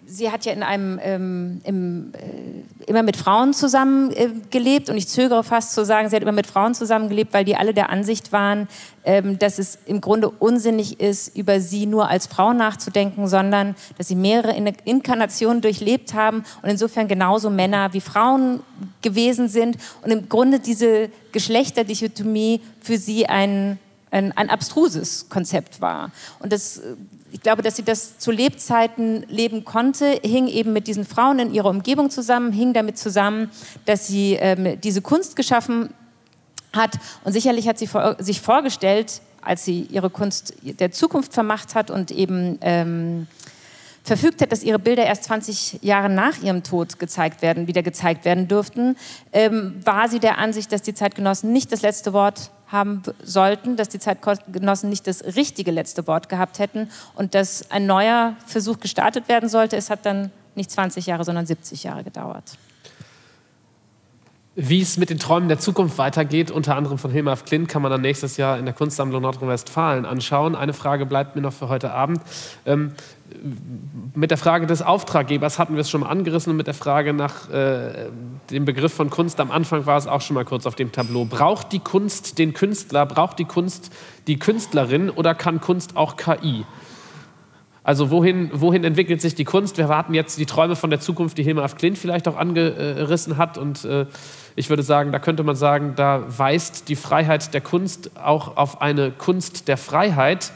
sie 0.07 0.31
hat 0.31 0.45
ja 0.45 0.53
in 0.53 0.63
einem, 0.63 1.01
ähm, 1.03 1.61
im, 1.65 2.13
äh, 2.15 2.89
immer 2.89 3.03
mit 3.03 3.17
Frauen 3.17 3.53
zusammengelebt 3.53 4.89
äh, 4.89 4.93
und 4.93 4.97
ich 4.97 5.09
zögere 5.09 5.43
fast 5.43 5.75
zu 5.75 5.85
sagen, 5.85 6.09
sie 6.09 6.17
hat 6.17 6.23
immer 6.23 6.33
mit 6.33 6.47
Frauen 6.47 6.75
zusammengelebt, 6.75 7.35
weil 7.35 7.45
die 7.45 7.57
alle 7.57 7.75
der 7.75 7.91
Ansicht 7.91 8.33
waren, 8.33 8.69
ähm, 9.05 9.39
dass 9.39 9.59
es 9.59 9.79
im 9.87 10.01
Grunde 10.01 10.31
unsinnig 10.31 11.01
ist, 11.01 11.37
über 11.37 11.61
sie 11.61 11.87
nur 11.87 12.09
als 12.09 12.29
Frau 12.29 12.53
nachzudenken, 12.53 13.27
sondern 13.27 13.75
dass 13.99 14.09
sie 14.09 14.15
mehrere 14.15 14.55
Inkarnationen 14.85 15.61
durchlebt 15.61 16.15
haben 16.15 16.45
und 16.63 16.71
insofern 16.71 17.09
genauso 17.09 17.51
Männer 17.51 17.93
wie 17.93 18.01
Frauen 18.01 18.61
gewesen 19.03 19.49
sind. 19.49 19.77
Und 20.03 20.13
im 20.13 20.29
Grunde 20.29 20.61
diese 20.61 21.11
Geschlechterdichotomie 21.33 22.61
für 22.81 22.97
sie 22.97 23.27
ein 23.27 23.79
ein, 24.11 24.33
ein 24.37 24.51
abstruses 24.51 25.29
Konzept 25.29 25.81
war. 25.81 26.11
Und 26.39 26.53
das, 26.53 26.81
ich 27.33 27.41
glaube, 27.41 27.63
dass 27.63 27.77
sie 27.77 27.83
das 27.83 28.19
zu 28.19 28.31
Lebzeiten 28.31 29.25
leben 29.29 29.65
konnte, 29.65 30.21
hing 30.23 30.47
eben 30.49 30.73
mit 30.73 30.87
diesen 30.87 31.05
Frauen 31.05 31.39
in 31.39 31.53
ihrer 31.53 31.71
Umgebung 31.71 32.11
zusammen, 32.11 32.53
hing 32.53 32.73
damit 32.73 32.99
zusammen, 32.99 33.51
dass 33.85 34.07
sie 34.07 34.35
ähm, 34.35 34.81
diese 34.81 35.03
Kunst 35.03 35.37
geschaffen 35.37 35.93
hat. 36.73 36.99
Und 37.25 37.33
sicherlich 37.33 37.69
hat 37.69 37.79
sie 37.79 37.87
vor, 37.87 38.17
sich 38.19 38.41
vorgestellt, 38.41 39.21
als 39.41 39.65
sie 39.65 39.83
ihre 39.91 40.11
Kunst 40.11 40.55
der 40.63 40.91
Zukunft 40.91 41.33
vermacht 41.33 41.75
hat 41.75 41.91
und 41.91 42.11
eben 42.11 42.59
ähm, 42.61 43.27
verfügt 44.07 44.41
hat, 44.41 44.53
dass 44.53 44.63
ihre 44.63 44.79
Bilder 44.79 45.05
erst 45.05 45.25
20 45.25 45.81
Jahre 45.83 46.09
nach 46.09 46.39
ihrem 46.43 46.63
Tod 46.63 46.99
gezeigt 46.99 47.43
werden, 47.43 47.67
wieder 47.67 47.83
gezeigt 47.83 48.25
werden 48.25 48.49
dürften, 48.49 48.97
ähm, 49.33 49.81
war 49.85 50.09
sie 50.09 50.21
der 50.21 50.39
Ansicht, 50.39 50.73
dass 50.73 50.83
die 50.83 50.95
Zeitgenossen 50.95 51.53
nicht 51.53 51.73
das 51.73 51.83
letzte 51.83 52.13
Wort 52.13 52.51
haben 52.69 53.03
sollten, 53.23 53.77
dass 53.77 53.89
die 53.89 53.99
Zeitgenossen 53.99 54.89
nicht 54.89 55.07
das 55.07 55.25
richtige 55.37 55.71
letzte 55.71 56.07
Wort 56.07 56.29
gehabt 56.29 56.59
hätten 56.59 56.89
und 57.15 57.35
dass 57.35 57.71
ein 57.71 57.87
neuer 57.87 58.37
Versuch 58.47 58.81
gestartet 58.81 59.29
werden 59.29 59.49
sollte. 59.49 59.77
Es 59.77 59.91
hat 59.91 60.07
dann 60.07 60.31
nicht 60.55 60.71
20 60.71 61.07
Jahre, 61.07 61.25
sondern 61.25 61.47
70 61.47 61.85
Jahre 61.85 62.03
gedauert. 62.03 62.59
Wie 64.59 64.81
es 64.81 64.97
mit 64.97 65.11
den 65.11 65.19
Träumen 65.19 65.49
der 65.49 65.59
Zukunft 65.59 65.99
weitergeht, 65.99 66.51
unter 66.51 66.77
anderem 66.77 66.97
von 66.97 67.11
Hilmar 67.11 67.37
Klint, 67.37 67.69
kann 67.69 67.83
man 67.83 67.91
dann 67.91 68.01
nächstes 68.01 68.39
Jahr 68.39 68.59
in 68.59 68.65
der 68.65 68.73
Kunstsammlung 68.73 69.21
Nordrhein-Westfalen 69.21 70.07
anschauen. 70.07 70.55
Eine 70.57 70.73
Frage 70.73 71.05
bleibt 71.05 71.37
mir 71.37 71.43
noch 71.43 71.53
für 71.53 71.69
heute 71.69 71.93
Abend. 71.93 72.23
Ähm, 72.65 72.93
mit 74.15 74.31
der 74.31 74.39
Frage 74.39 74.67
des 74.67 74.83
Auftraggebers 74.83 75.59
hatten 75.59 75.75
wir 75.75 75.81
es 75.81 75.91
schon 75.91 76.01
mal 76.01 76.09
angerissen 76.09 76.51
und 76.51 76.57
mit 76.57 76.67
der 76.67 76.75
Frage 76.75 77.13
nach 77.13 77.51
äh, 77.51 78.09
dem 78.51 78.65
Begriff 78.65 78.93
von 78.93 79.11
Kunst 79.11 79.41
am 79.41 79.51
Anfang 79.51 79.87
war 79.87 79.99
es 79.99 80.07
auch 80.07 80.21
schon 80.21 80.35
mal 80.35 80.45
kurz 80.45 80.67
auf 80.67 80.75
dem 80.75 80.93
Tableau. 80.93 81.25
Braucht 81.25 81.73
die 81.73 81.79
Kunst 81.79 82.39
den 82.39 82.55
Künstler, 82.55 83.07
braucht 83.07 83.39
die 83.39 83.45
Kunst 83.45 83.93
die 84.27 84.39
Künstlerin 84.39 85.11
oder 85.11 85.35
kann 85.35 85.61
Kunst 85.61 85.97
auch 85.97 86.17
KI? 86.17 86.65
Also 87.85 88.11
wohin, 88.11 88.51
wohin 88.53 88.83
entwickelt 88.83 89.21
sich 89.21 89.37
die 89.37 89.45
Kunst? 89.45 89.79
Wir 89.79 89.89
warten 89.89 90.13
jetzt 90.13 90.39
die 90.39 90.47
Träume 90.47 90.75
von 90.75 90.91
der 90.91 90.99
Zukunft, 90.99 91.39
die 91.39 91.45
Hilmar 91.45 91.65
af 91.65 91.77
Klint 91.77 91.99
vielleicht 91.99 92.27
auch 92.27 92.37
angerissen 92.37 93.37
hat 93.37 93.59
und 93.59 93.85
äh, 93.85 94.07
ich 94.57 94.71
würde 94.71 94.83
sagen, 94.83 95.13
da 95.13 95.19
könnte 95.19 95.45
man 95.45 95.55
sagen, 95.55 95.93
da 95.95 96.25
weist 96.27 96.89
die 96.89 96.97
Freiheit 96.97 97.55
der 97.55 97.61
Kunst 97.61 98.11
auch 98.17 98.57
auf 98.57 98.81
eine 98.81 99.13
Kunst 99.13 99.69
der 99.69 99.77
Freiheit. 99.77 100.51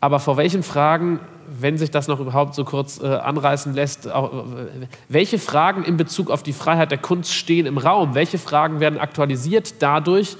Aber 0.00 0.20
vor 0.20 0.36
welchen 0.36 0.62
Fragen, 0.62 1.20
wenn 1.48 1.78
sich 1.78 1.90
das 1.90 2.08
noch 2.08 2.20
überhaupt 2.20 2.54
so 2.54 2.64
kurz 2.64 3.00
äh, 3.00 3.06
anreißen 3.06 3.74
lässt, 3.74 4.10
auch, 4.10 4.32
äh, 4.32 4.86
welche 5.08 5.38
Fragen 5.38 5.84
in 5.84 5.96
Bezug 5.96 6.30
auf 6.30 6.42
die 6.42 6.52
Freiheit 6.52 6.90
der 6.90 6.98
Kunst 6.98 7.32
stehen 7.34 7.66
im 7.66 7.78
Raum? 7.78 8.14
Welche 8.14 8.38
Fragen 8.38 8.80
werden 8.80 8.98
aktualisiert 8.98 9.82
dadurch, 9.82 10.36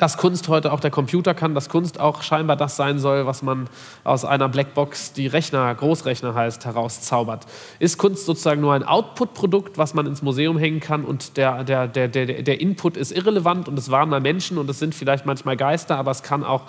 dass 0.00 0.16
Kunst 0.16 0.48
heute 0.48 0.72
auch 0.72 0.80
der 0.80 0.90
Computer 0.90 1.34
kann, 1.34 1.54
dass 1.54 1.68
Kunst 1.68 2.00
auch 2.00 2.22
scheinbar 2.22 2.56
das 2.56 2.76
sein 2.76 2.98
soll, 2.98 3.26
was 3.26 3.42
man 3.42 3.68
aus 4.02 4.24
einer 4.24 4.48
Blackbox, 4.48 5.12
die 5.12 5.26
Rechner, 5.26 5.74
Großrechner 5.74 6.34
heißt, 6.34 6.64
herauszaubert. 6.64 7.46
Ist 7.80 7.98
Kunst 7.98 8.24
sozusagen 8.24 8.62
nur 8.62 8.72
ein 8.72 8.82
Output-Produkt, 8.82 9.76
was 9.76 9.92
man 9.92 10.06
ins 10.06 10.22
Museum 10.22 10.56
hängen 10.56 10.80
kann 10.80 11.04
und 11.04 11.36
der, 11.36 11.64
der, 11.64 11.86
der, 11.86 12.08
der, 12.08 12.42
der 12.42 12.60
Input 12.62 12.96
ist 12.96 13.12
irrelevant 13.12 13.68
und 13.68 13.78
es 13.78 13.90
waren 13.90 14.08
mal 14.08 14.22
Menschen 14.22 14.56
und 14.56 14.70
es 14.70 14.78
sind 14.78 14.94
vielleicht 14.94 15.26
manchmal 15.26 15.58
Geister, 15.58 15.98
aber 15.98 16.12
es 16.12 16.22
kann 16.22 16.44
auch 16.44 16.62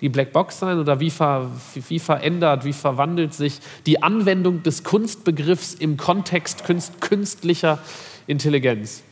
die 0.00 0.08
Blackbox 0.08 0.58
sein 0.58 0.78
oder 0.78 1.00
wie, 1.00 1.10
ver, 1.10 1.50
wie 1.74 1.98
verändert, 1.98 2.64
wie 2.64 2.72
verwandelt 2.72 3.34
sich 3.34 3.60
die 3.86 4.02
Anwendung 4.02 4.62
des 4.62 4.84
Kunstbegriffs 4.84 5.74
im 5.74 5.96
Kontext 5.96 6.64
künstlicher 7.00 7.78
Intelligenz? 8.26 9.02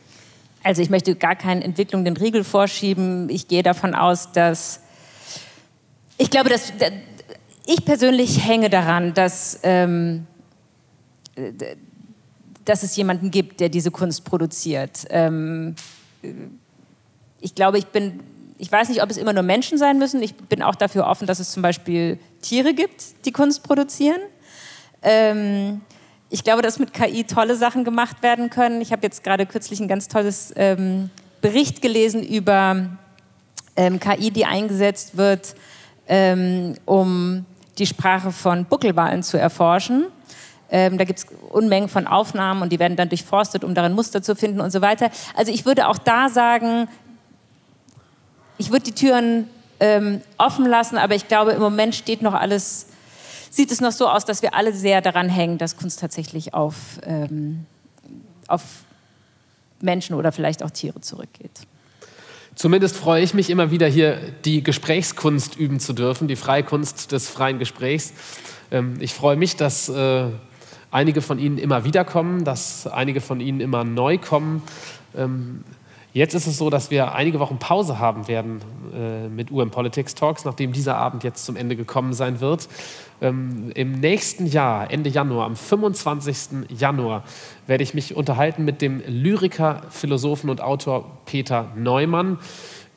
Also 0.63 0.81
ich 0.81 0.89
möchte 0.89 1.15
gar 1.15 1.35
keine 1.35 1.63
Entwicklung 1.63 2.05
den 2.05 2.17
Riegel 2.17 2.43
vorschieben. 2.43 3.29
Ich 3.29 3.47
gehe 3.47 3.63
davon 3.63 3.93
aus, 3.93 4.31
dass 4.31 4.81
ich 6.17 6.29
glaube, 6.29 6.49
dass 6.49 6.73
ich 7.65 7.85
persönlich 7.85 8.45
hänge 8.45 8.69
daran, 8.69 9.13
dass, 9.13 9.59
ähm, 9.63 10.25
dass 12.63 12.83
es 12.83 12.95
jemanden 12.95 13.31
gibt, 13.31 13.59
der 13.59 13.69
diese 13.69 13.91
Kunst 13.91 14.23
produziert. 14.23 15.05
Ähm, 15.09 15.75
ich 17.41 17.53
glaube, 17.53 17.77
ich 17.77 17.87
bin, 17.87 18.21
ich 18.57 18.71
weiß 18.71 18.89
nicht, 18.89 19.03
ob 19.03 19.09
es 19.09 19.17
immer 19.17 19.33
nur 19.33 19.43
Menschen 19.43 19.77
sein 19.77 19.97
müssen. 19.97 20.21
Ich 20.23 20.35
bin 20.35 20.61
auch 20.61 20.75
dafür 20.75 21.07
offen, 21.07 21.27
dass 21.27 21.39
es 21.39 21.51
zum 21.51 21.61
Beispiel 21.61 22.19
Tiere 22.41 22.73
gibt, 22.73 23.25
die 23.25 23.31
Kunst 23.31 23.63
produzieren. 23.63 24.19
Ähm, 25.01 25.81
ich 26.29 26.43
glaube, 26.43 26.61
dass 26.61 26.79
mit 26.79 26.93
KI 26.93 27.25
tolle 27.25 27.55
Sachen 27.55 27.83
gemacht 27.83 28.23
werden 28.23 28.49
können. 28.49 28.81
Ich 28.81 28.91
habe 28.91 29.03
jetzt 29.03 29.23
gerade 29.23 29.45
kürzlich 29.45 29.79
ein 29.79 29.87
ganz 29.87 30.07
tolles 30.07 30.53
ähm, 30.55 31.09
Bericht 31.41 31.81
gelesen 31.81 32.23
über 32.23 32.97
ähm, 33.75 33.99
KI, 33.99 34.31
die 34.31 34.45
eingesetzt 34.45 35.17
wird, 35.17 35.55
ähm, 36.07 36.75
um 36.85 37.45
die 37.77 37.85
Sprache 37.85 38.31
von 38.31 38.65
Buckelwalen 38.65 39.21
zu 39.21 39.37
erforschen. 39.37 40.05
Ähm, 40.71 40.97
da 40.97 41.03
gibt 41.03 41.19
es 41.19 41.27
Unmengen 41.49 41.89
von 41.89 42.07
Aufnahmen 42.07 42.61
und 42.61 42.71
die 42.71 42.79
werden 42.79 42.97
dann 42.97 43.09
durchforstet, 43.09 43.63
um 43.63 43.75
darin 43.75 43.93
Muster 43.93 44.23
zu 44.23 44.35
finden 44.35 44.61
und 44.61 44.71
so 44.71 44.81
weiter. 44.81 45.11
Also 45.35 45.51
ich 45.51 45.65
würde 45.65 45.87
auch 45.87 45.97
da 45.97 46.29
sagen, 46.29 46.87
ich 48.57 48.71
würde 48.71 48.85
die 48.85 48.93
Türen 48.93 49.47
ähm, 49.79 50.21
offen 50.37 50.65
lassen, 50.65 50.97
aber 50.97 51.15
ich 51.15 51.27
glaube, 51.27 51.51
im 51.51 51.61
Moment 51.61 51.95
steht 51.95 52.21
noch 52.21 52.33
alles, 52.33 52.87
sieht 53.49 53.71
es 53.71 53.81
noch 53.81 53.91
so 53.91 54.07
aus, 54.07 54.25
dass 54.25 54.41
wir 54.41 54.53
alle 54.53 54.73
sehr 54.73 55.01
daran 55.01 55.29
hängen, 55.29 55.57
dass 55.57 55.77
Kunst 55.77 55.99
tatsächlich 55.99 56.53
auf, 56.53 56.75
ähm, 57.03 57.65
auf 58.47 58.61
Menschen 59.81 60.15
oder 60.15 60.31
vielleicht 60.31 60.63
auch 60.63 60.71
Tiere 60.71 61.01
zurückgeht. 61.01 61.51
Zumindest 62.55 62.95
freue 62.95 63.21
ich 63.21 63.33
mich 63.33 63.49
immer 63.49 63.69
wieder 63.69 63.87
hier 63.87 64.17
die 64.45 64.63
Gesprächskunst 64.63 65.57
üben 65.57 65.81
zu 65.81 65.91
dürfen, 65.91 66.29
die 66.29 66.37
Freikunst 66.37 67.11
des 67.11 67.27
freien 67.27 67.59
Gesprächs. 67.59 68.13
Ähm, 68.71 68.95
ich 69.01 69.13
freue 69.13 69.35
mich, 69.35 69.57
dass 69.57 69.89
äh, 69.89 70.29
einige 70.89 71.21
von 71.21 71.37
Ihnen 71.37 71.57
immer 71.57 71.83
wiederkommen, 71.83 72.45
dass 72.45 72.87
einige 72.87 73.19
von 73.19 73.41
Ihnen 73.41 73.59
immer 73.59 73.83
neu 73.83 74.17
kommen. 74.17 74.63
Ähm, 75.17 75.65
jetzt 76.15 76.33
ist 76.33 76.47
es 76.47 76.57
so, 76.57 76.69
dass 76.69 76.89
wir 76.89 77.13
einige 77.13 77.39
Wochen 77.39 77.59
Pause 77.59 77.99
haben 77.99 78.27
werden 78.27 78.61
äh, 78.93 79.27
mit 79.27 79.51
UM 79.51 79.69
Politics 79.69 80.15
Talks, 80.15 80.45
nachdem 80.45 80.71
dieser 80.71 80.95
Abend 80.97 81.23
jetzt 81.23 81.45
zum 81.45 81.55
Ende 81.55 81.75
gekommen 81.75 82.13
sein 82.13 82.39
wird. 82.39 82.67
Ähm, 83.21 83.71
Im 83.75 83.99
nächsten 83.99 84.47
Jahr, 84.47 84.89
Ende 84.89 85.09
Januar, 85.09 85.45
am 85.45 85.55
25. 85.55 86.69
Januar, 86.69 87.23
werde 87.67 87.83
ich 87.83 87.93
mich 87.93 88.15
unterhalten 88.15 88.63
mit 88.65 88.81
dem 88.81 89.03
Lyriker, 89.05 89.81
Philosophen 89.89 90.49
und 90.49 90.61
Autor 90.61 91.19
Peter 91.25 91.67
Neumann 91.75 92.39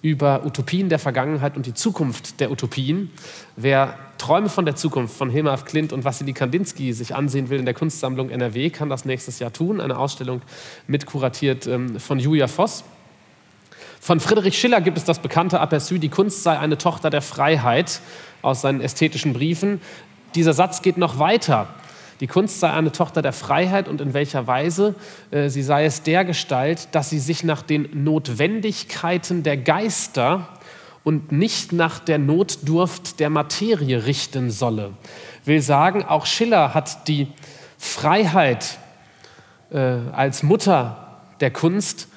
über 0.00 0.46
Utopien 0.46 0.88
der 0.88 1.00
Vergangenheit 1.00 1.56
und 1.56 1.66
die 1.66 1.74
Zukunft 1.74 2.38
der 2.38 2.52
Utopien. 2.52 3.10
Wer 3.56 3.98
Träume 4.18 4.48
von 4.48 4.64
der 4.64 4.76
Zukunft 4.76 5.16
von 5.16 5.28
Hilmar 5.28 5.54
F. 5.54 5.64
Klint 5.64 5.92
und 5.92 6.04
Wassily 6.04 6.32
Kandinsky 6.32 6.92
sich 6.92 7.16
ansehen 7.16 7.50
will 7.50 7.58
in 7.58 7.64
der 7.64 7.74
Kunstsammlung 7.74 8.30
NRW, 8.30 8.70
kann 8.70 8.88
das 8.88 9.04
nächstes 9.04 9.40
Jahr 9.40 9.52
tun. 9.52 9.80
Eine 9.80 9.98
Ausstellung 9.98 10.40
mitkuratiert 10.86 11.66
ähm, 11.66 11.98
von 11.98 12.20
Julia 12.20 12.46
Voss. 12.46 12.84
Von 14.00 14.20
Friedrich 14.20 14.58
Schiller 14.58 14.80
gibt 14.80 14.96
es 14.96 15.04
das 15.04 15.18
bekannte 15.18 15.60
Aperçu, 15.60 15.98
die 15.98 16.08
Kunst 16.08 16.42
sei 16.42 16.58
eine 16.58 16.78
Tochter 16.78 17.10
der 17.10 17.22
Freiheit 17.22 18.00
aus 18.42 18.60
seinen 18.60 18.80
ästhetischen 18.80 19.32
Briefen. 19.32 19.80
Dieser 20.34 20.52
Satz 20.52 20.82
geht 20.82 20.96
noch 20.96 21.18
weiter. 21.18 21.68
Die 22.20 22.26
Kunst 22.26 22.60
sei 22.60 22.70
eine 22.70 22.90
Tochter 22.90 23.22
der 23.22 23.32
Freiheit 23.32 23.88
und 23.88 24.00
in 24.00 24.12
welcher 24.12 24.46
Weise? 24.46 24.94
Äh, 25.30 25.48
sie 25.48 25.62
sei 25.62 25.84
es 25.84 26.02
der 26.02 26.24
Gestalt, 26.24 26.88
dass 26.92 27.10
sie 27.10 27.18
sich 27.18 27.44
nach 27.44 27.62
den 27.62 28.04
Notwendigkeiten 28.04 29.42
der 29.42 29.56
Geister 29.56 30.48
und 31.04 31.30
nicht 31.32 31.72
nach 31.72 32.00
der 32.00 32.18
Notdurft 32.18 33.20
der 33.20 33.30
Materie 33.30 34.04
richten 34.04 34.50
solle. 34.50 34.92
Will 35.44 35.62
sagen, 35.62 36.04
auch 36.04 36.26
Schiller 36.26 36.74
hat 36.74 37.06
die 37.08 37.28
Freiheit 37.78 38.78
äh, 39.70 39.78
als 39.78 40.42
Mutter 40.42 41.20
der 41.40 41.52
Kunst 41.52 42.08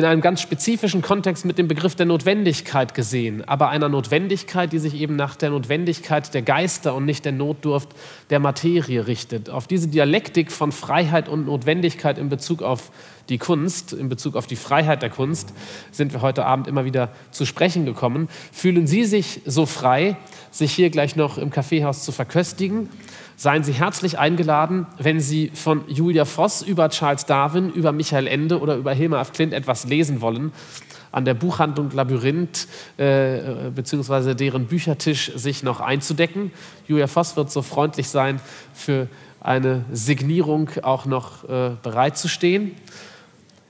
in 0.00 0.06
einem 0.06 0.22
ganz 0.22 0.40
spezifischen 0.40 1.02
Kontext 1.02 1.44
mit 1.44 1.58
dem 1.58 1.68
Begriff 1.68 1.94
der 1.94 2.06
Notwendigkeit 2.06 2.94
gesehen, 2.94 3.46
aber 3.46 3.68
einer 3.68 3.90
Notwendigkeit, 3.90 4.72
die 4.72 4.78
sich 4.78 4.94
eben 4.94 5.14
nach 5.14 5.36
der 5.36 5.50
Notwendigkeit 5.50 6.32
der 6.32 6.40
Geister 6.40 6.94
und 6.94 7.04
nicht 7.04 7.26
der 7.26 7.32
Notdurft 7.32 7.90
der 8.30 8.40
Materie 8.40 9.06
richtet. 9.06 9.50
Auf 9.50 9.66
diese 9.66 9.88
Dialektik 9.88 10.52
von 10.52 10.72
Freiheit 10.72 11.28
und 11.28 11.44
Notwendigkeit 11.44 12.16
in 12.16 12.30
Bezug 12.30 12.62
auf 12.62 12.90
die 13.28 13.36
Kunst, 13.36 13.92
in 13.92 14.08
Bezug 14.08 14.36
auf 14.36 14.46
die 14.46 14.56
Freiheit 14.56 15.02
der 15.02 15.10
Kunst, 15.10 15.52
sind 15.92 16.14
wir 16.14 16.22
heute 16.22 16.46
Abend 16.46 16.66
immer 16.66 16.86
wieder 16.86 17.10
zu 17.30 17.44
sprechen 17.44 17.84
gekommen. 17.84 18.30
Fühlen 18.52 18.86
Sie 18.86 19.04
sich 19.04 19.42
so 19.44 19.66
frei, 19.66 20.16
sich 20.50 20.72
hier 20.72 20.88
gleich 20.88 21.14
noch 21.14 21.36
im 21.36 21.50
Kaffeehaus 21.50 22.06
zu 22.06 22.12
verköstigen? 22.12 22.88
Seien 23.40 23.64
Sie 23.64 23.72
herzlich 23.72 24.18
eingeladen, 24.18 24.86
wenn 24.98 25.18
Sie 25.18 25.50
von 25.54 25.84
Julia 25.88 26.26
Voss 26.26 26.60
über 26.60 26.90
Charles 26.90 27.24
Darwin, 27.24 27.70
über 27.70 27.90
Michael 27.90 28.26
Ende 28.26 28.60
oder 28.60 28.76
über 28.76 28.92
Hilma 28.92 29.18
af 29.18 29.32
Klint 29.32 29.54
etwas 29.54 29.86
lesen 29.86 30.20
wollen, 30.20 30.52
an 31.10 31.24
der 31.24 31.32
Buchhandlung 31.32 31.90
Labyrinth 31.90 32.68
äh, 32.98 33.70
beziehungsweise 33.74 34.36
deren 34.36 34.66
Büchertisch 34.66 35.32
sich 35.36 35.62
noch 35.62 35.80
einzudecken. 35.80 36.52
Julia 36.86 37.06
Voss 37.06 37.34
wird 37.34 37.50
so 37.50 37.62
freundlich 37.62 38.10
sein, 38.10 38.40
für 38.74 39.08
eine 39.40 39.86
Signierung 39.90 40.68
auch 40.82 41.06
noch 41.06 41.48
äh, 41.48 41.70
bereitzustehen. 41.82 42.72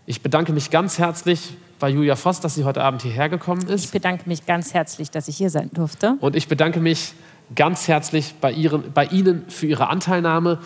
Ich 0.04 0.20
bedanke 0.20 0.52
mich 0.52 0.70
ganz 0.70 0.98
herzlich 0.98 1.56
bei 1.78 1.90
Julia 1.90 2.16
Voss, 2.16 2.40
dass 2.40 2.56
sie 2.56 2.64
heute 2.64 2.82
Abend 2.82 3.02
hierher 3.02 3.28
gekommen 3.28 3.68
ist. 3.68 3.84
Ich 3.84 3.90
bedanke 3.92 4.28
mich 4.28 4.46
ganz 4.46 4.74
herzlich, 4.74 5.12
dass 5.12 5.28
ich 5.28 5.36
hier 5.36 5.48
sein 5.48 5.70
durfte. 5.72 6.16
Und 6.18 6.34
ich 6.34 6.48
bedanke 6.48 6.80
mich 6.80 7.14
ganz 7.54 7.88
herzlich 7.88 8.34
bei, 8.40 8.52
Ihren, 8.52 8.92
bei 8.92 9.06
Ihnen 9.06 9.48
für 9.48 9.66
Ihre 9.66 9.88
Anteilnahme. 9.88 10.58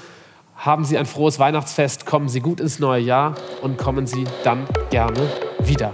Haben 0.57 0.85
Sie 0.85 0.97
ein 0.97 1.07
frohes 1.07 1.39
Weihnachtsfest, 1.39 2.07
kommen 2.07 2.29
Sie 2.29 2.41
gut 2.41 2.61
ins 2.61 2.79
neue 2.79 3.03
Jahr 3.03 3.35
und 3.63 3.77
kommen 3.77 4.07
Sie 4.07 4.25
dann 4.45 4.67
gerne 4.91 5.29
wieder. 5.59 5.93